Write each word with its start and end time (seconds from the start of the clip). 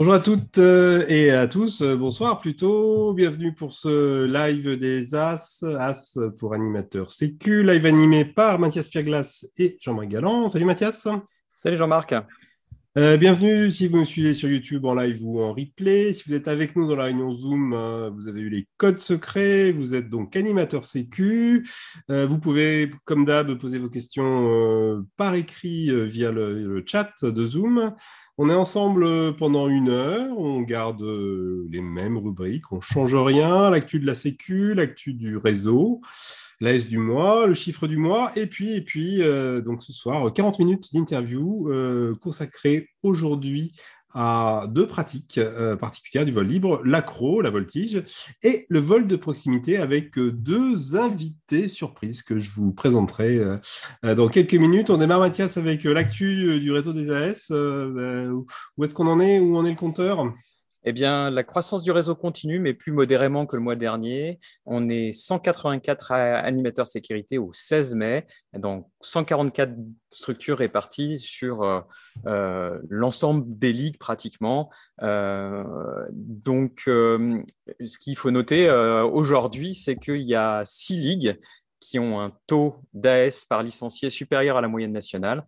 Bonjour 0.00 0.14
à 0.14 0.20
toutes 0.20 0.56
euh, 0.56 1.04
et 1.08 1.30
à 1.30 1.46
tous, 1.46 1.82
euh, 1.82 1.94
bonsoir 1.94 2.40
plutôt, 2.40 3.12
bienvenue 3.12 3.52
pour 3.52 3.74
ce 3.74 4.24
live 4.24 4.78
des 4.78 5.14
As, 5.14 5.62
As 5.78 6.18
pour 6.38 6.54
animateur 6.54 7.10
sécu, 7.10 7.62
live 7.62 7.84
animé 7.84 8.24
par 8.24 8.58
Mathias 8.58 8.88
Pierglas 8.88 9.44
et 9.58 9.76
Jean-Marc 9.82 10.08
Galland. 10.08 10.48
Salut 10.48 10.64
Mathias. 10.64 11.06
Salut 11.52 11.76
Jean-Marc. 11.76 12.14
Euh, 12.98 13.16
bienvenue 13.16 13.70
si 13.70 13.86
vous 13.86 13.98
me 13.98 14.04
suivez 14.04 14.34
sur 14.34 14.48
YouTube 14.48 14.84
en 14.84 14.94
live 14.94 15.18
ou 15.22 15.40
en 15.40 15.54
replay. 15.54 16.12
Si 16.12 16.24
vous 16.26 16.34
êtes 16.34 16.48
avec 16.48 16.74
nous 16.74 16.88
dans 16.88 16.96
la 16.96 17.04
réunion 17.04 17.32
Zoom, 17.32 17.70
vous 18.14 18.26
avez 18.26 18.40
eu 18.40 18.48
les 18.48 18.66
codes 18.78 18.98
secrets. 18.98 19.70
Vous 19.70 19.94
êtes 19.94 20.10
donc 20.10 20.34
animateur 20.34 20.84
sécu. 20.84 21.68
vous 22.08 22.38
pouvez, 22.38 22.90
comme 23.04 23.24
d'hab, 23.24 23.54
poser 23.54 23.78
vos 23.78 23.88
questions 23.88 25.06
par 25.16 25.34
écrit 25.36 25.90
via 26.08 26.32
le, 26.32 26.82
chat 26.84 27.12
de 27.22 27.46
Zoom. 27.46 27.94
On 28.42 28.48
est 28.48 28.54
ensemble 28.54 29.04
euh, 29.04 29.32
pendant 29.32 29.68
une 29.68 29.90
heure, 29.90 30.38
on 30.38 30.62
garde 30.62 31.02
euh, 31.02 31.68
les 31.70 31.82
mêmes 31.82 32.16
rubriques, 32.16 32.72
on 32.72 32.76
ne 32.76 32.80
change 32.80 33.14
rien, 33.14 33.68
l'actu 33.68 34.00
de 34.00 34.06
la 34.06 34.14
sécu, 34.14 34.72
l'actu 34.72 35.12
du 35.12 35.36
réseau, 35.36 36.00
l'AS 36.60 36.88
du 36.88 36.98
mois, 36.98 37.46
le 37.46 37.54
chiffre 37.54 37.86
du 37.86 37.96
mois, 37.96 38.30
et 38.36 38.46
puis, 38.46 38.74
et 38.74 38.80
puis 38.80 39.22
euh, 39.22 39.60
donc 39.60 39.82
ce 39.82 39.92
soir, 39.92 40.32
40 40.32 40.58
minutes 40.58 40.92
d'interview 40.92 41.70
consacrées 42.20 42.88
aujourd'hui 43.02 43.72
à 44.14 44.66
deux 44.68 44.86
pratiques 44.86 45.38
euh, 45.38 45.76
particulières 45.76 46.24
du 46.24 46.32
vol 46.32 46.46
libre, 46.46 46.82
l'accro, 46.84 47.40
la 47.40 47.50
voltige, 47.50 48.02
et 48.42 48.66
le 48.68 48.80
vol 48.80 49.06
de 49.06 49.16
proximité 49.16 49.76
avec 49.76 50.18
euh, 50.18 50.32
deux 50.32 50.96
invités 50.96 51.68
surprises 51.68 52.22
que 52.22 52.38
je 52.38 52.50
vous 52.50 52.72
présenterai 52.72 53.38
euh, 54.04 54.14
dans 54.14 54.28
quelques 54.28 54.54
minutes. 54.54 54.90
On 54.90 54.96
démarre, 54.96 55.20
Mathias, 55.20 55.56
avec 55.56 55.84
l'actu 55.84 56.58
du 56.60 56.72
réseau 56.72 56.92
des 56.92 57.10
AS. 57.10 57.50
où 57.50 58.84
est-ce 58.84 58.94
qu'on 58.94 59.06
en 59.06 59.20
est? 59.20 59.38
Où 59.38 59.56
en 59.56 59.64
est 59.64 59.70
le 59.70 59.76
compteur? 59.76 60.32
Eh 60.84 60.92
bien, 60.92 61.30
la 61.30 61.42
croissance 61.42 61.82
du 61.82 61.90
réseau 61.90 62.14
continue, 62.14 62.58
mais 62.58 62.72
plus 62.72 62.92
modérément 62.92 63.46
que 63.46 63.56
le 63.56 63.62
mois 63.62 63.76
dernier. 63.76 64.40
On 64.64 64.88
est 64.88 65.12
184 65.12 66.12
animateurs 66.12 66.86
sécurité 66.86 67.36
au 67.38 67.52
16 67.52 67.94
mai, 67.96 68.26
donc 68.54 68.86
144 69.02 69.72
structures 70.10 70.58
réparties 70.58 71.18
sur 71.18 71.62
euh, 71.62 71.80
euh, 72.26 72.78
l'ensemble 72.88 73.44
des 73.46 73.72
ligues 73.72 73.98
pratiquement. 73.98 74.70
Euh, 75.02 75.64
donc, 76.10 76.82
ce 76.86 77.98
qu'il 77.98 78.16
faut 78.16 78.30
noter 78.30 78.70
aujourd'hui, 78.70 79.74
c'est 79.74 79.96
qu'il 79.96 80.22
y 80.22 80.34
a 80.34 80.62
six 80.64 80.96
ligues 80.96 81.38
qui 81.80 81.98
ont 81.98 82.20
un 82.20 82.32
taux 82.46 82.76
d'AS 82.92 83.44
par 83.48 83.62
licencié 83.62 84.10
supérieur 84.10 84.56
à 84.56 84.60
la 84.60 84.68
moyenne 84.68 84.92
nationale. 84.92 85.44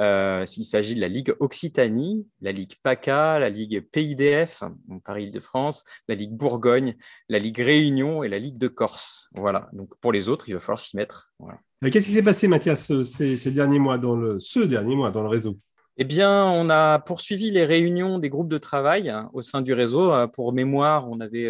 Euh, 0.00 0.44
il 0.56 0.64
s'agit 0.64 0.94
de 0.94 1.00
la 1.00 1.08
Ligue 1.08 1.34
Occitanie, 1.38 2.26
la 2.40 2.52
Ligue 2.52 2.74
PACA, 2.82 3.38
la 3.38 3.48
Ligue 3.48 3.80
PIDF, 3.92 4.64
Paris-Île-de-France, 5.04 5.84
la 6.08 6.14
Ligue 6.14 6.32
Bourgogne, 6.32 6.96
la 7.28 7.38
Ligue 7.38 7.58
Réunion 7.58 8.24
et 8.24 8.28
la 8.28 8.38
Ligue 8.38 8.58
de 8.58 8.68
Corse. 8.68 9.28
Voilà. 9.34 9.68
Donc 9.72 9.90
pour 10.00 10.12
les 10.12 10.28
autres, 10.28 10.48
il 10.48 10.54
va 10.54 10.60
falloir 10.60 10.80
s'y 10.80 10.96
mettre. 10.96 11.30
Euh, 11.42 11.90
qu'est-ce 11.90 12.06
qui 12.06 12.12
s'est 12.12 12.22
passé, 12.22 12.48
Mathias, 12.48 12.90
euh, 12.90 13.04
ces, 13.04 13.50
derniers 13.52 13.78
mois 13.78 13.98
dans 13.98 14.16
le, 14.16 14.40
ce 14.40 14.60
dernier 14.60 14.96
mois 14.96 15.10
dans 15.10 15.22
le 15.22 15.28
réseau? 15.28 15.58
Eh 15.96 16.04
bien, 16.04 16.44
on 16.44 16.70
a 16.70 16.98
poursuivi 16.98 17.52
les 17.52 17.64
réunions 17.64 18.18
des 18.18 18.28
groupes 18.28 18.48
de 18.48 18.58
travail 18.58 19.10
hein, 19.10 19.30
au 19.32 19.42
sein 19.42 19.62
du 19.62 19.74
réseau. 19.74 20.12
Pour 20.32 20.52
mémoire, 20.52 21.08
on 21.08 21.20
avait 21.20 21.48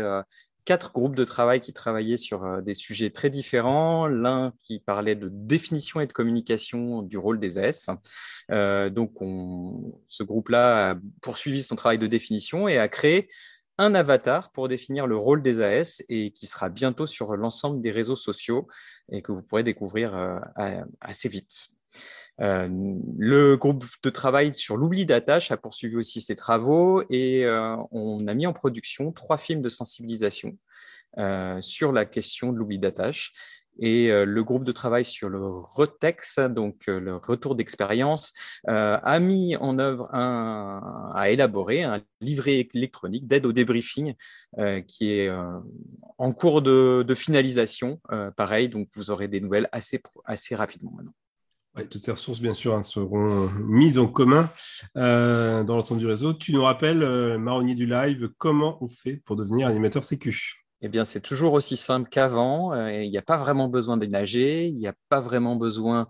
quatre 0.65 0.93
groupes 0.93 1.15
de 1.15 1.25
travail 1.25 1.61
qui 1.61 1.73
travaillaient 1.73 2.17
sur 2.17 2.45
euh, 2.45 2.61
des 2.61 2.75
sujets 2.75 3.11
très 3.11 3.31
différents. 3.31 4.07
L'un 4.07 4.53
qui 4.63 4.81
parlait 4.81 5.15
de 5.15 5.29
définition 5.31 6.01
et 6.01 6.07
de 6.07 6.13
communication 6.13 7.03
du 7.03 7.19
rôle 7.19 7.39
des 7.39 7.59
AS. 7.59 7.91
Euh, 8.51 8.91
donc, 8.91 9.13
ce 10.09 10.23
groupe-là 10.23 10.91
a 10.91 10.95
poursuivi 11.23 11.63
son 11.63 11.77
travail 11.77 11.99
de 11.99 12.07
définition 12.07 12.69
et 12.69 12.79
a 12.79 12.89
créé 12.89 13.29
un 13.79 13.95
avatar 13.95 14.53
pour 14.53 14.69
définir 14.69 15.07
le 15.07 15.17
rôle 15.17 15.43
des 15.43 15.61
AS 15.61 16.03
et 16.09 16.31
qui 16.31 16.47
sera 16.47 16.69
bientôt 16.69 17.07
sur 17.07 17.37
l'ensemble 17.37 17.81
des 17.81 17.91
réseaux 17.91 18.17
sociaux 18.17 18.69
et 19.11 19.21
que 19.21 19.33
vous 19.33 19.43
pourrez 19.43 19.65
découvrir 19.65 20.15
euh, 20.15 20.39
assez 21.01 21.29
vite. 21.29 21.69
Euh, 22.41 22.69
le 23.17 23.57
groupe 23.57 23.85
de 24.03 24.11
travail 24.11 24.55
sur 24.55 24.77
l'oubli 24.77 25.07
d'attache 25.07 25.53
a 25.53 25.57
poursuivi 25.57 25.97
aussi 25.97 26.21
ses 26.21 26.35
travaux 26.35 27.03
et 27.09 27.45
euh, 27.45 27.77
on 27.93 28.27
a 28.27 28.35
mis 28.35 28.47
en 28.47 28.53
production 28.53 29.13
trois 29.13 29.39
films 29.39 29.63
de 29.63 29.69
sensibilisation 29.69 30.59
euh, 31.19 31.61
sur 31.61 31.93
la 31.93 32.05
question 32.05 32.53
de 32.53 32.59
l'oubli 32.59 32.79
d'attache. 32.79 33.33
Et 33.81 34.09
le 34.25 34.45
groupe 34.45 34.63
de 34.63 34.71
travail 34.71 35.05
sur 35.05 35.29
le 35.29 35.45
RETEX, 35.45 36.39
donc 36.49 36.87
le 36.87 37.17
retour 37.17 37.57
d'expérience, 37.57 38.33
a 38.69 39.19
mis 39.19 39.57
en 39.57 39.81
œuvre, 39.81 40.09
a 40.15 41.29
élaboré 41.29 41.83
un 41.83 42.01
livret 42.21 42.69
électronique 42.73 43.27
d'aide 43.27 43.47
au 43.47 43.53
débriefing 43.53 44.15
qui 44.87 45.11
est 45.11 45.29
en 46.19 46.33
cours 46.33 46.63
de, 46.63 47.05
de 47.05 47.15
finalisation. 47.17 48.01
pareil, 48.37 48.69
donc 48.69 48.91
vous 48.95 49.11
aurez 49.11 49.27
des 49.27 49.41
nouvelles 49.41 49.69
assez, 49.73 50.01
assez 50.25 50.55
rapidement 50.55 50.93
maintenant 50.93 51.15
toutes 51.91 52.05
ces 52.05 52.13
ressources, 52.13 52.41
bien 52.41 52.55
sûr, 52.55 52.75
hein, 52.75 52.83
seront 52.83 53.49
mises 53.67 53.99
en 53.99 54.07
commun 54.07 54.51
euh, 54.97 55.65
dans 55.65 55.75
l'ensemble 55.75 56.01
du 56.01 56.07
réseau. 56.07 56.33
Tu 56.33 56.53
nous 56.53 56.63
rappelles, 56.63 57.03
euh, 57.03 57.37
Marronnier 57.39 57.75
du 57.75 57.87
Live, 57.87 58.31
comment 58.39 58.79
on 58.81 58.89
fait 58.89 59.17
pour 59.25 59.37
devenir 59.37 59.67
animateur 59.67 60.05
sécu? 60.05 60.61
Eh 60.83 60.89
bien, 60.89 61.05
c'est 61.05 61.21
toujours 61.21 61.55
aussi 61.55 61.77
simple 61.77 62.09
qu'avant. 62.11 62.73
Euh, 62.75 63.03
il 63.03 63.11
n'y 63.11 63.19
a 63.19 63.23
pas 63.23 63.37
vraiment 63.37 63.69
besoin 63.69 63.97
de 63.97 64.07
nager. 64.07 64.67
Il 64.67 64.77
n'y 64.77 64.87
a 64.87 64.95
pas 65.09 65.21
vraiment 65.21 65.57
besoin 65.57 66.09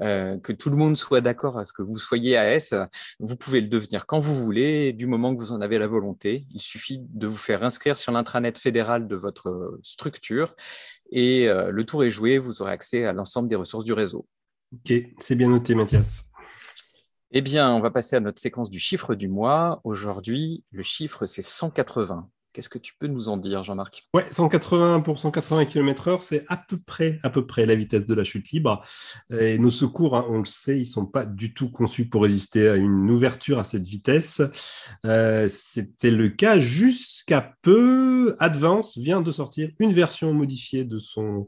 que 0.00 0.52
tout 0.52 0.68
le 0.68 0.76
monde 0.76 0.96
soit 0.96 1.22
d'accord 1.22 1.58
à 1.58 1.64
ce 1.64 1.72
que 1.72 1.82
vous 1.82 1.98
soyez 1.98 2.36
AS. 2.36 2.74
Vous 3.18 3.36
pouvez 3.36 3.62
le 3.62 3.68
devenir 3.68 4.04
quand 4.04 4.20
vous 4.20 4.34
voulez, 4.34 4.92
du 4.92 5.06
moment 5.06 5.34
que 5.34 5.40
vous 5.40 5.52
en 5.52 5.62
avez 5.62 5.78
la 5.78 5.86
volonté. 5.86 6.44
Il 6.50 6.60
suffit 6.60 6.98
de 7.00 7.26
vous 7.26 7.36
faire 7.36 7.62
inscrire 7.62 7.96
sur 7.96 8.12
l'intranet 8.12 8.58
fédéral 8.58 9.08
de 9.08 9.16
votre 9.16 9.78
structure 9.82 10.54
et 11.12 11.48
le 11.48 11.84
tour 11.84 12.04
est 12.04 12.10
joué. 12.10 12.36
Vous 12.36 12.60
aurez 12.60 12.72
accès 12.72 13.06
à 13.06 13.14
l'ensemble 13.14 13.48
des 13.48 13.56
ressources 13.56 13.84
du 13.84 13.94
réseau. 13.94 14.26
Ok, 14.76 14.92
c'est 15.18 15.34
bien 15.34 15.48
noté, 15.48 15.74
Mathias. 15.74 16.30
Eh 17.30 17.40
bien, 17.40 17.72
on 17.72 17.80
va 17.80 17.90
passer 17.90 18.16
à 18.16 18.20
notre 18.20 18.40
séquence 18.40 18.68
du 18.68 18.78
chiffre 18.78 19.14
du 19.14 19.28
mois. 19.28 19.80
Aujourd'hui, 19.84 20.64
le 20.70 20.82
chiffre, 20.82 21.24
c'est 21.26 21.42
180. 21.42 22.28
Qu'est-ce 22.52 22.68
que 22.68 22.78
tu 22.78 22.94
peux 22.98 23.06
nous 23.06 23.28
en 23.28 23.36
dire, 23.36 23.64
Jean-Marc? 23.64 24.04
Ouais, 24.14 24.24
180 24.30 25.00
pour 25.00 25.18
180 25.18 25.64
km/h, 25.66 26.20
c'est 26.20 26.44
à 26.48 26.56
peu 26.56 26.78
près, 26.78 27.20
à 27.22 27.30
peu 27.30 27.46
près 27.46 27.66
la 27.66 27.74
vitesse 27.74 28.06
de 28.06 28.14
la 28.14 28.24
chute 28.24 28.50
libre. 28.50 28.82
Et 29.30 29.58
nos 29.58 29.70
secours, 29.70 30.16
hein, 30.16 30.26
on 30.28 30.38
le 30.38 30.44
sait, 30.44 30.76
ils 30.76 30.80
ne 30.80 30.84
sont 30.86 31.06
pas 31.06 31.24
du 31.24 31.52
tout 31.52 31.70
conçus 31.70 32.08
pour 32.08 32.22
résister 32.22 32.68
à 32.68 32.76
une 32.76 33.10
ouverture 33.10 33.58
à 33.58 33.64
cette 33.64 33.86
vitesse. 33.86 34.42
Euh, 35.04 35.48
c'était 35.50 36.10
le 36.10 36.28
cas 36.28 36.58
jusqu'à 36.58 37.54
peu. 37.62 38.36
Advance 38.38 38.96
vient 38.98 39.20
de 39.20 39.32
sortir 39.32 39.70
une 39.78 39.92
version 39.92 40.32
modifiée 40.32 40.84
de 40.84 40.98
son 40.98 41.46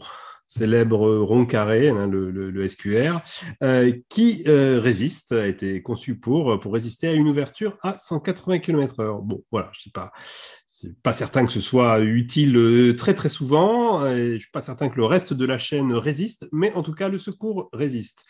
célèbre 0.49 1.19
rond 1.19 1.47
carré, 1.47 1.91
hein, 1.91 2.09
le, 2.09 2.67
SQR, 2.67 3.21
euh, 3.63 3.93
qui 4.09 4.43
euh, 4.49 4.81
résiste, 4.81 5.33
a 5.33 5.47
été 5.47 5.83
conçu 5.83 6.19
pour, 6.19 6.59
résister 6.65 7.09
à 7.09 7.13
une 7.13 7.29
ouverture 7.29 7.77
à 7.83 7.97
180 7.97 8.59
km/h. 8.59 9.25
Bon, 9.25 9.45
voilà, 9.53 9.71
je 9.73 9.83
sais 9.83 9.91
pas. 9.91 10.11
C'est 10.67 10.97
pas 11.03 11.13
certain 11.13 11.45
que 11.45 11.51
ce 11.51 11.61
soit 11.61 11.99
utile 12.01 12.57
euh, 12.57 12.95
très 12.95 13.15
très 13.15 13.29
souvent. 13.29 14.07
Et 14.07 14.35
je 14.35 14.39
suis 14.39 14.51
pas 14.51 14.61
certain 14.61 14.89
que 14.89 14.97
le 14.97 15.05
reste 15.05 15.33
de 15.33 15.45
la 15.45 15.59
chaîne 15.59 15.93
résiste, 15.93 16.49
mais 16.53 16.73
en 16.75 16.83
tout 16.83 16.95
cas 16.95 17.09
le 17.09 17.19
secours 17.19 17.69
résiste. 17.73 18.25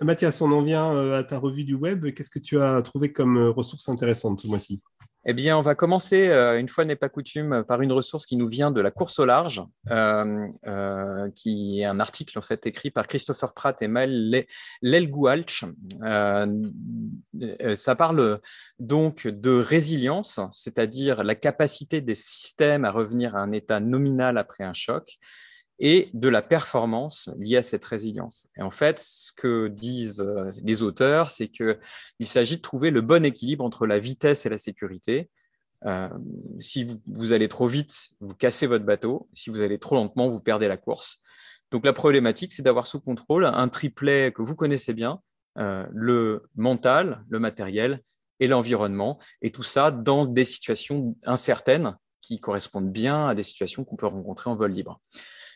Mathias, 0.00 0.40
on 0.40 0.52
en 0.52 0.62
vient 0.62 1.12
à 1.12 1.24
ta 1.24 1.38
revue 1.38 1.64
du 1.64 1.74
web. 1.74 2.12
Qu'est-ce 2.14 2.30
que 2.30 2.38
tu 2.38 2.60
as 2.60 2.80
trouvé 2.82 3.12
comme 3.12 3.38
ressources 3.48 3.88
intéressantes 3.88 4.40
ce 4.40 4.46
mois-ci? 4.46 4.82
Eh 5.26 5.32
bien, 5.32 5.56
on 5.56 5.62
va 5.62 5.74
commencer, 5.74 6.28
euh, 6.28 6.58
une 6.58 6.68
fois 6.68 6.84
n'est 6.84 6.96
pas 6.96 7.08
coutume, 7.08 7.64
par 7.66 7.80
une 7.80 7.92
ressource 7.92 8.26
qui 8.26 8.36
nous 8.36 8.48
vient 8.48 8.70
de 8.70 8.80
la 8.80 8.90
course 8.90 9.18
au 9.18 9.24
large, 9.24 9.62
euh, 9.90 10.46
euh, 10.66 11.30
qui 11.34 11.80
est 11.80 11.84
un 11.84 11.98
article 11.98 12.38
en 12.38 12.42
fait 12.42 12.66
écrit 12.66 12.90
par 12.90 13.06
Christopher 13.06 13.54
Pratt 13.54 13.80
et 13.80 13.88
Maël 13.88 14.44
Lelgoualch. 14.82 15.64
ça 17.74 17.94
parle 17.96 18.40
donc 18.78 19.26
de 19.26 19.50
résilience, 19.50 20.40
c'est-à-dire 20.52 21.24
la 21.24 21.34
capacité 21.34 22.02
des 22.02 22.14
systèmes 22.14 22.84
à 22.84 22.90
revenir 22.90 23.34
à 23.34 23.40
un 23.40 23.52
état 23.52 23.80
nominal 23.80 24.36
après 24.36 24.64
un 24.64 24.74
choc 24.74 25.18
et 25.78 26.10
de 26.14 26.28
la 26.28 26.42
performance 26.42 27.30
liée 27.38 27.56
à 27.56 27.62
cette 27.62 27.84
résilience. 27.84 28.46
Et 28.56 28.62
en 28.62 28.70
fait, 28.70 29.00
ce 29.00 29.32
que 29.32 29.68
disent 29.68 30.20
euh, 30.20 30.50
les 30.62 30.82
auteurs, 30.82 31.30
c'est 31.30 31.48
qu'il 31.48 32.26
s'agit 32.26 32.56
de 32.56 32.62
trouver 32.62 32.90
le 32.90 33.00
bon 33.00 33.24
équilibre 33.24 33.64
entre 33.64 33.86
la 33.86 33.98
vitesse 33.98 34.46
et 34.46 34.48
la 34.48 34.58
sécurité. 34.58 35.30
Euh, 35.86 36.08
si 36.60 36.86
vous, 37.06 37.32
allez 37.32 37.48
trop 37.48 37.66
vite, 37.66 38.12
vous 38.20 38.34
cassez 38.34 38.66
votre 38.66 38.84
bateau. 38.84 39.28
Si 39.32 39.50
vous 39.50 39.62
allez 39.62 39.78
trop 39.78 39.96
lentement, 39.96 40.28
vous 40.28 40.40
perdez 40.40 40.68
la 40.68 40.76
course. 40.76 41.18
Donc 41.70 41.84
la 41.84 41.92
problématique, 41.92 42.52
c'est 42.52 42.62
d'avoir 42.62 42.86
sous 42.86 43.00
contrôle 43.00 43.44
un 43.44 43.68
triplet 43.68 44.32
que 44.32 44.42
vous 44.42 44.54
connaissez 44.54 44.92
bien, 44.92 45.20
euh, 45.58 45.84
le 45.92 46.44
mental, 46.54 47.24
le 47.28 47.38
matériel 47.40 48.00
et 48.40 48.46
l'environnement, 48.46 49.18
et 49.42 49.50
tout 49.50 49.62
ça 49.62 49.90
dans 49.90 50.24
des 50.24 50.44
situations 50.44 51.16
incertaines 51.24 51.96
qui 52.20 52.40
correspondent 52.40 52.90
bien 52.90 53.28
à 53.28 53.34
des 53.34 53.42
situations 53.42 53.84
qu'on 53.84 53.96
peut 53.96 54.06
rencontrer 54.06 54.50
en 54.50 54.56
vol 54.56 54.72
libre. 54.72 55.00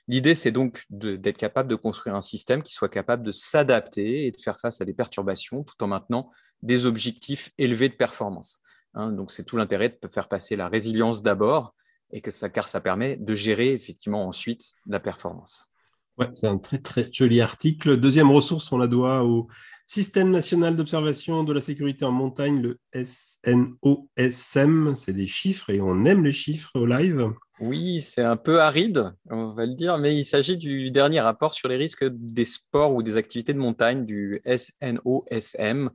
L'idée, 0.08 0.34
c'est 0.34 0.50
donc 0.50 0.84
d'être 0.88 1.36
capable 1.36 1.68
de 1.68 1.74
construire 1.74 2.16
un 2.16 2.22
système 2.22 2.62
qui 2.62 2.72
soit 2.72 2.88
capable 2.88 3.22
de 3.22 3.30
s'adapter 3.30 4.26
et 4.26 4.30
de 4.30 4.40
faire 4.40 4.58
face 4.58 4.80
à 4.80 4.86
des 4.86 4.94
perturbations 4.94 5.64
tout 5.64 5.82
en 5.84 5.86
maintenant 5.86 6.30
des 6.62 6.86
objectifs 6.86 7.50
élevés 7.58 7.90
de 7.90 7.94
performance. 7.94 8.60
Hein. 8.94 9.12
donc, 9.12 9.30
c'est 9.30 9.44
tout 9.44 9.58
l'intérêt 9.58 9.90
de 9.90 10.08
faire 10.08 10.28
passer 10.28 10.56
la 10.56 10.68
résilience 10.68 11.22
d'abord, 11.22 11.74
et 12.10 12.22
que 12.22 12.30
car 12.48 12.68
ça 12.68 12.80
permet 12.80 13.16
de 13.16 13.34
gérer 13.34 13.72
effectivement 13.72 14.26
ensuite 14.26 14.74
la 14.86 14.98
performance. 14.98 15.70
Ouais, 16.18 16.28
c'est 16.32 16.48
un 16.48 16.58
très 16.58 16.78
très 16.78 17.08
joli 17.12 17.40
article. 17.40 17.96
Deuxième 17.96 18.30
ressource, 18.30 18.70
on 18.72 18.78
la 18.78 18.86
doit 18.86 19.24
au 19.24 19.48
Système 19.90 20.30
national 20.30 20.76
d'observation 20.76 21.44
de 21.44 21.52
la 21.54 21.62
sécurité 21.62 22.04
en 22.04 22.12
montagne, 22.12 22.60
le 22.60 22.78
SNOSM. 22.92 24.94
C'est 24.94 25.14
des 25.14 25.26
chiffres 25.26 25.70
et 25.70 25.80
on 25.80 26.04
aime 26.04 26.24
les 26.24 26.32
chiffres 26.32 26.72
au 26.74 26.84
live. 26.84 27.30
Oui, 27.58 28.02
c'est 28.02 28.20
un 28.20 28.36
peu 28.36 28.60
aride, 28.60 29.14
on 29.30 29.54
va 29.54 29.64
le 29.64 29.74
dire, 29.74 29.96
mais 29.96 30.14
il 30.14 30.26
s'agit 30.26 30.58
du 30.58 30.90
dernier 30.90 31.20
rapport 31.20 31.54
sur 31.54 31.68
les 31.68 31.76
risques 31.76 32.04
des 32.04 32.44
sports 32.44 32.94
ou 32.94 33.02
des 33.02 33.16
activités 33.16 33.54
de 33.54 33.58
montagne 33.58 34.04
du 34.04 34.42
SNOSM. 34.44 35.88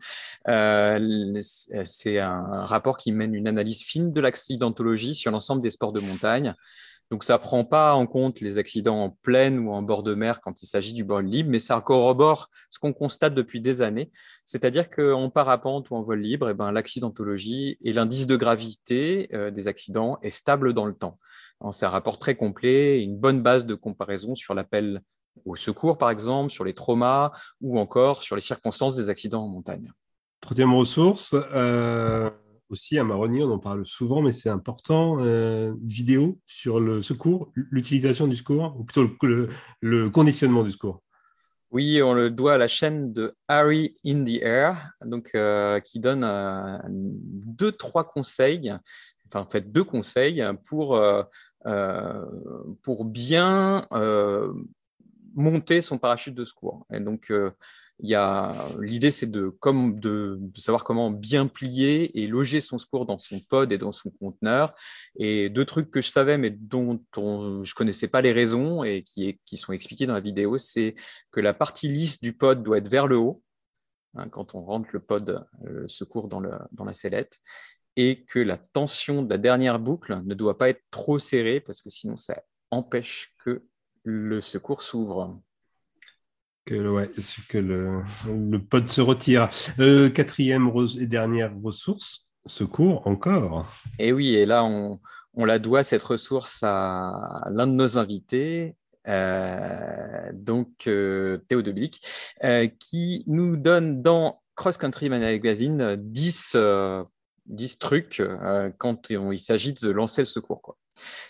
Euh, 0.47 1.41
c'est 1.83 2.17
un 2.17 2.65
rapport 2.65 2.97
qui 2.97 3.11
mène 3.11 3.35
une 3.35 3.47
analyse 3.47 3.83
fine 3.83 4.11
de 4.11 4.21
l'accidentologie 4.21 5.13
sur 5.13 5.29
l'ensemble 5.29 5.61
des 5.61 5.69
sports 5.69 5.93
de 5.93 5.99
montagne. 5.99 6.55
Donc, 7.11 7.23
ça 7.23 7.33
ne 7.33 7.37
prend 7.39 7.63
pas 7.63 7.93
en 7.93 8.07
compte 8.07 8.39
les 8.39 8.57
accidents 8.57 9.03
en 9.03 9.09
plaine 9.09 9.59
ou 9.59 9.71
en 9.71 9.81
bord 9.81 10.03
de 10.03 10.13
mer 10.13 10.41
quand 10.41 10.61
il 10.61 10.67
s'agit 10.67 10.93
du 10.93 11.03
vol 11.03 11.25
libre, 11.25 11.49
mais 11.49 11.59
ça 11.59 11.79
corrobore 11.81 12.49
ce 12.69 12.79
qu'on 12.79 12.93
constate 12.93 13.35
depuis 13.35 13.61
des 13.61 13.81
années. 13.81 14.11
C'est-à-dire 14.45 14.89
qu'en 14.89 15.29
parapente 15.29 15.89
ou 15.89 15.95
en 15.95 16.01
vol 16.01 16.19
libre, 16.19 16.49
eh 16.49 16.53
ben, 16.53 16.71
l'accidentologie 16.71 17.77
et 17.81 17.93
l'indice 17.93 18.27
de 18.27 18.35
gravité 18.35 19.29
euh, 19.33 19.51
des 19.51 19.67
accidents 19.67 20.17
est 20.21 20.29
stable 20.29 20.73
dans 20.73 20.85
le 20.85 20.95
temps. 20.95 21.19
C'est 21.71 21.85
un 21.85 21.89
rapport 21.89 22.19
très 22.19 22.35
complet, 22.35 23.01
une 23.01 23.17
bonne 23.17 23.41
base 23.41 23.65
de 23.65 23.73
comparaison 23.73 24.35
sur 24.35 24.53
l'appel 24.53 25.01
au 25.45 25.55
secours, 25.55 25.97
par 25.97 26.09
exemple, 26.09 26.51
sur 26.51 26.63
les 26.63 26.73
traumas 26.73 27.31
ou 27.61 27.79
encore 27.79 28.21
sur 28.21 28.35
les 28.35 28.41
circonstances 28.41 28.95
des 28.95 29.09
accidents 29.09 29.43
en 29.43 29.47
montagne. 29.47 29.91
Troisième 30.41 30.73
ressource, 30.73 31.35
euh, 31.53 32.29
aussi 32.69 32.97
à 32.97 33.03
Maroni, 33.03 33.43
on 33.43 33.51
en 33.51 33.59
parle 33.59 33.85
souvent, 33.85 34.21
mais 34.21 34.31
c'est 34.31 34.49
important, 34.49 35.17
euh, 35.19 35.73
vidéo 35.83 36.39
sur 36.47 36.79
le 36.79 37.01
secours, 37.01 37.51
l'utilisation 37.55 38.27
du 38.27 38.35
secours, 38.35 38.75
ou 38.79 38.83
plutôt 38.83 39.09
le, 39.81 40.09
conditionnement 40.09 40.63
du 40.63 40.71
secours. 40.71 41.03
Oui, 41.71 42.01
on 42.03 42.13
le 42.13 42.29
doit 42.29 42.53
à 42.53 42.57
la 42.57 42.67
chaîne 42.67 43.13
de 43.13 43.35
Harry 43.47 43.95
in 44.05 44.23
the 44.23 44.41
Air, 44.41 44.91
donc, 45.03 45.31
euh, 45.33 45.79
qui 45.79 45.99
donne 45.99 46.23
euh, 46.23 46.77
deux, 46.87 47.71
trois 47.71 48.03
conseils, 48.03 48.73
enfin 49.27 49.41
en 49.41 49.49
fait 49.49 49.71
deux 49.71 49.83
conseils 49.83 50.43
pour, 50.67 51.01
pour 52.83 53.05
bien 53.05 53.87
monter 55.35 55.81
son 55.81 55.97
parachute 55.97 56.35
de 56.35 56.45
secours. 56.45 56.85
Et 56.93 56.99
donc, 56.99 57.31
l'idée, 58.03 59.11
c'est 59.11 59.31
de, 59.31 59.47
comme 59.47 59.99
de, 59.99 60.39
savoir 60.57 60.83
comment 60.83 61.09
bien 61.09 61.47
plier 61.47 62.21
et 62.21 62.27
loger 62.27 62.59
son 62.61 62.77
secours 62.77 63.05
dans 63.05 63.17
son 63.17 63.39
pod 63.39 63.71
et 63.71 63.77
dans 63.77 63.91
son 63.91 64.11
conteneur. 64.11 64.75
Et 65.17 65.49
deux 65.49 65.65
trucs 65.65 65.89
que 65.89 66.01
je 66.01 66.09
savais, 66.09 66.37
mais 66.37 66.49
dont 66.49 66.99
je 67.15 67.63
je 67.63 67.75
connaissais 67.75 68.07
pas 68.07 68.21
les 68.21 68.31
raisons 68.31 68.83
et 68.83 69.03
qui, 69.03 69.57
sont 69.57 69.73
expliqués 69.73 70.05
dans 70.05 70.13
la 70.13 70.19
vidéo, 70.19 70.57
c'est 70.57 70.95
que 71.31 71.39
la 71.39 71.53
partie 71.53 71.87
lisse 71.87 72.21
du 72.21 72.33
pod 72.33 72.61
doit 72.61 72.77
être 72.77 72.89
vers 72.89 73.07
le 73.07 73.17
haut 73.17 73.41
hein, 74.15 74.29
quand 74.29 74.53
on 74.53 74.63
rentre 74.63 74.89
le 74.93 74.99
pod 74.99 75.45
le 75.63 75.87
secours 75.87 76.27
dans, 76.27 76.41
dans 76.71 76.85
la 76.85 76.93
sellette 76.93 77.39
et 77.95 78.23
que 78.25 78.39
la 78.39 78.57
tension 78.57 79.23
de 79.23 79.29
la 79.29 79.37
dernière 79.37 79.79
boucle 79.79 80.21
ne 80.23 80.33
doit 80.33 80.57
pas 80.57 80.69
être 80.69 80.83
trop 80.91 81.19
serrée 81.19 81.59
parce 81.59 81.81
que 81.81 81.89
sinon 81.89 82.15
ça 82.15 82.43
empêche 82.71 83.33
que 83.43 83.63
le 84.03 84.41
secours 84.41 84.81
s'ouvre 84.81 85.41
que, 86.65 86.87
ouais, 86.87 87.09
que 87.49 87.57
le, 87.57 88.01
le 88.27 88.57
pod 88.59 88.87
se 88.89 89.01
retire. 89.01 89.49
Euh, 89.79 90.09
quatrième 90.09 90.71
et 90.99 91.05
dernière 91.05 91.51
ressource, 91.61 92.29
secours 92.45 93.05
encore. 93.07 93.65
Et 93.99 94.13
oui, 94.13 94.35
et 94.35 94.45
là, 94.45 94.63
on, 94.63 94.99
on 95.33 95.45
la 95.45 95.59
doit, 95.59 95.83
cette 95.83 96.03
ressource, 96.03 96.59
à 96.63 97.47
l'un 97.51 97.67
de 97.67 97.73
nos 97.73 97.97
invités, 97.97 98.75
euh, 99.07 100.31
donc 100.33 100.87
euh, 100.87 101.39
Théo 101.47 101.61
Deblic, 101.61 102.05
euh, 102.43 102.67
qui 102.79 103.23
nous 103.27 103.57
donne 103.57 104.01
dans 104.01 104.41
Cross 104.55 104.77
Country 104.77 105.09
Magazine 105.09 105.95
10, 105.97 106.55
10 107.47 107.77
trucs 107.79 108.21
quand 108.77 109.09
il 109.09 109.39
s'agit 109.39 109.73
de 109.73 109.89
lancer 109.89 110.21
le 110.21 110.25
secours. 110.25 110.77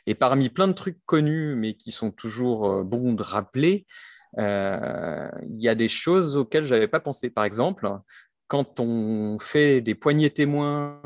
Et 0.05 0.13
parmi 0.13 0.49
plein 0.49 0.67
de 0.67 0.73
trucs 0.73 0.99
connus, 1.05 1.55
mais 1.55 1.75
qui 1.75 1.91
sont 1.91 2.11
toujours 2.11 2.83
bons 2.83 3.13
de 3.13 3.23
rappeler, 3.23 3.85
euh, 3.87 4.12
il 4.37 5.61
y 5.61 5.67
a 5.67 5.75
des 5.75 5.89
choses 5.89 6.37
auxquelles 6.37 6.65
je 6.65 6.73
n'avais 6.73 6.87
pas 6.87 6.99
pensé. 6.99 7.29
Par 7.29 7.45
exemple, 7.45 7.89
quand 8.47 8.79
on 8.79 9.39
fait 9.39 9.81
des 9.81 9.95
poignées 9.95 10.29
témoins, 10.29 11.01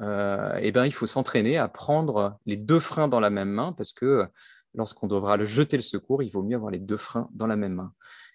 euh, 0.00 0.58
eh 0.60 0.72
ben, 0.72 0.86
il 0.86 0.92
faut 0.92 1.06
s'entraîner 1.06 1.56
à 1.56 1.68
prendre 1.68 2.38
les 2.46 2.56
deux 2.56 2.80
freins 2.80 3.08
dans 3.08 3.20
la 3.20 3.30
même 3.30 3.48
main 3.48 3.72
parce 3.72 3.92
que 3.92 4.26
lorsqu'on 4.74 5.06
devra 5.06 5.36
le 5.36 5.46
jeter 5.46 5.76
le 5.76 5.82
secours, 5.82 6.22
il 6.22 6.30
vaut 6.30 6.42
mieux 6.42 6.56
avoir 6.56 6.70
les 6.70 6.80
deux 6.80 6.96
freins 6.96 7.28
dans 7.32 7.46
la 7.46 7.56
même 7.56 7.74
main. 7.74 7.92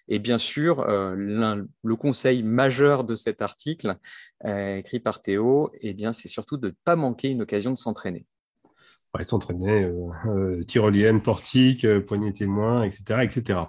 Et 0.08 0.18
bien 0.18 0.38
sûr, 0.38 0.80
euh, 0.80 1.14
le 1.14 1.96
conseil 1.96 2.42
majeur 2.42 3.04
de 3.04 3.14
cet 3.14 3.42
article, 3.42 3.96
écrit 4.44 4.98
par 4.98 5.22
Théo, 5.22 5.70
eh 5.80 5.94
bien, 5.94 6.12
c'est 6.12 6.28
surtout 6.28 6.56
de 6.56 6.68
ne 6.68 6.74
pas 6.84 6.96
manquer 6.96 7.28
une 7.28 7.42
occasion 7.42 7.70
de 7.70 7.78
s'entraîner 7.78 8.26
ouais, 9.16 9.24
s'entraîner, 9.24 9.84
euh, 9.84 10.08
euh, 10.26 10.64
tyrolienne, 10.64 11.20
portique, 11.20 11.84
euh, 11.84 12.00
poignée 12.00 12.32
témoin, 12.32 12.82
etc. 12.82 13.22
etc. 13.22 13.60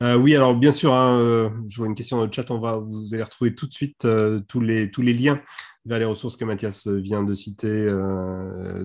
oui, 0.00 0.34
alors 0.34 0.54
bien 0.56 0.72
sûr, 0.72 0.92
hein, 0.92 1.52
je 1.68 1.76
vois 1.76 1.86
une 1.86 1.94
question 1.94 2.16
dans 2.16 2.26
le 2.26 2.32
chat, 2.32 2.50
on 2.50 2.58
va, 2.58 2.76
vous 2.76 3.14
allez 3.14 3.22
retrouver 3.22 3.54
tout 3.54 3.66
de 3.66 3.72
suite 3.72 4.06
tous, 4.48 4.60
les, 4.60 4.90
tous 4.90 5.02
les 5.02 5.12
liens 5.12 5.40
vers 5.84 5.98
les 5.98 6.04
ressources 6.04 6.36
que 6.36 6.44
Mathias 6.44 6.86
vient 6.86 7.24
de 7.24 7.34
citer 7.34 7.86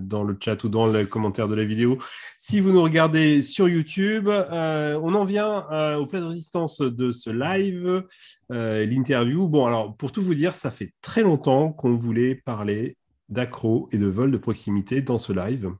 dans 0.00 0.24
le 0.24 0.36
chat 0.40 0.62
ou 0.64 0.68
dans 0.68 0.86
le 0.86 1.06
commentaire 1.06 1.46
de 1.46 1.54
la 1.54 1.64
vidéo. 1.64 1.98
Si 2.38 2.60
vous 2.60 2.72
nous 2.72 2.82
regardez 2.82 3.42
sur 3.42 3.68
YouTube, 3.68 4.28
on 4.28 5.14
en 5.14 5.24
vient 5.24 5.96
aux 5.96 6.06
places 6.06 6.22
de 6.22 6.28
résistance 6.28 6.80
de 6.80 7.12
ce 7.12 7.30
live, 7.30 8.04
l'interview. 8.50 9.48
Bon, 9.48 9.66
alors 9.66 9.96
pour 9.96 10.12
tout 10.12 10.22
vous 10.22 10.34
dire, 10.34 10.54
ça 10.54 10.70
fait 10.70 10.92
très 11.02 11.22
longtemps 11.22 11.72
qu'on 11.72 11.96
voulait 11.96 12.34
parler 12.34 12.96
d'accro 13.28 13.88
et 13.92 13.98
de 13.98 14.06
vol 14.06 14.30
de 14.30 14.38
proximité 14.38 15.02
dans 15.02 15.18
ce 15.18 15.32
live. 15.32 15.70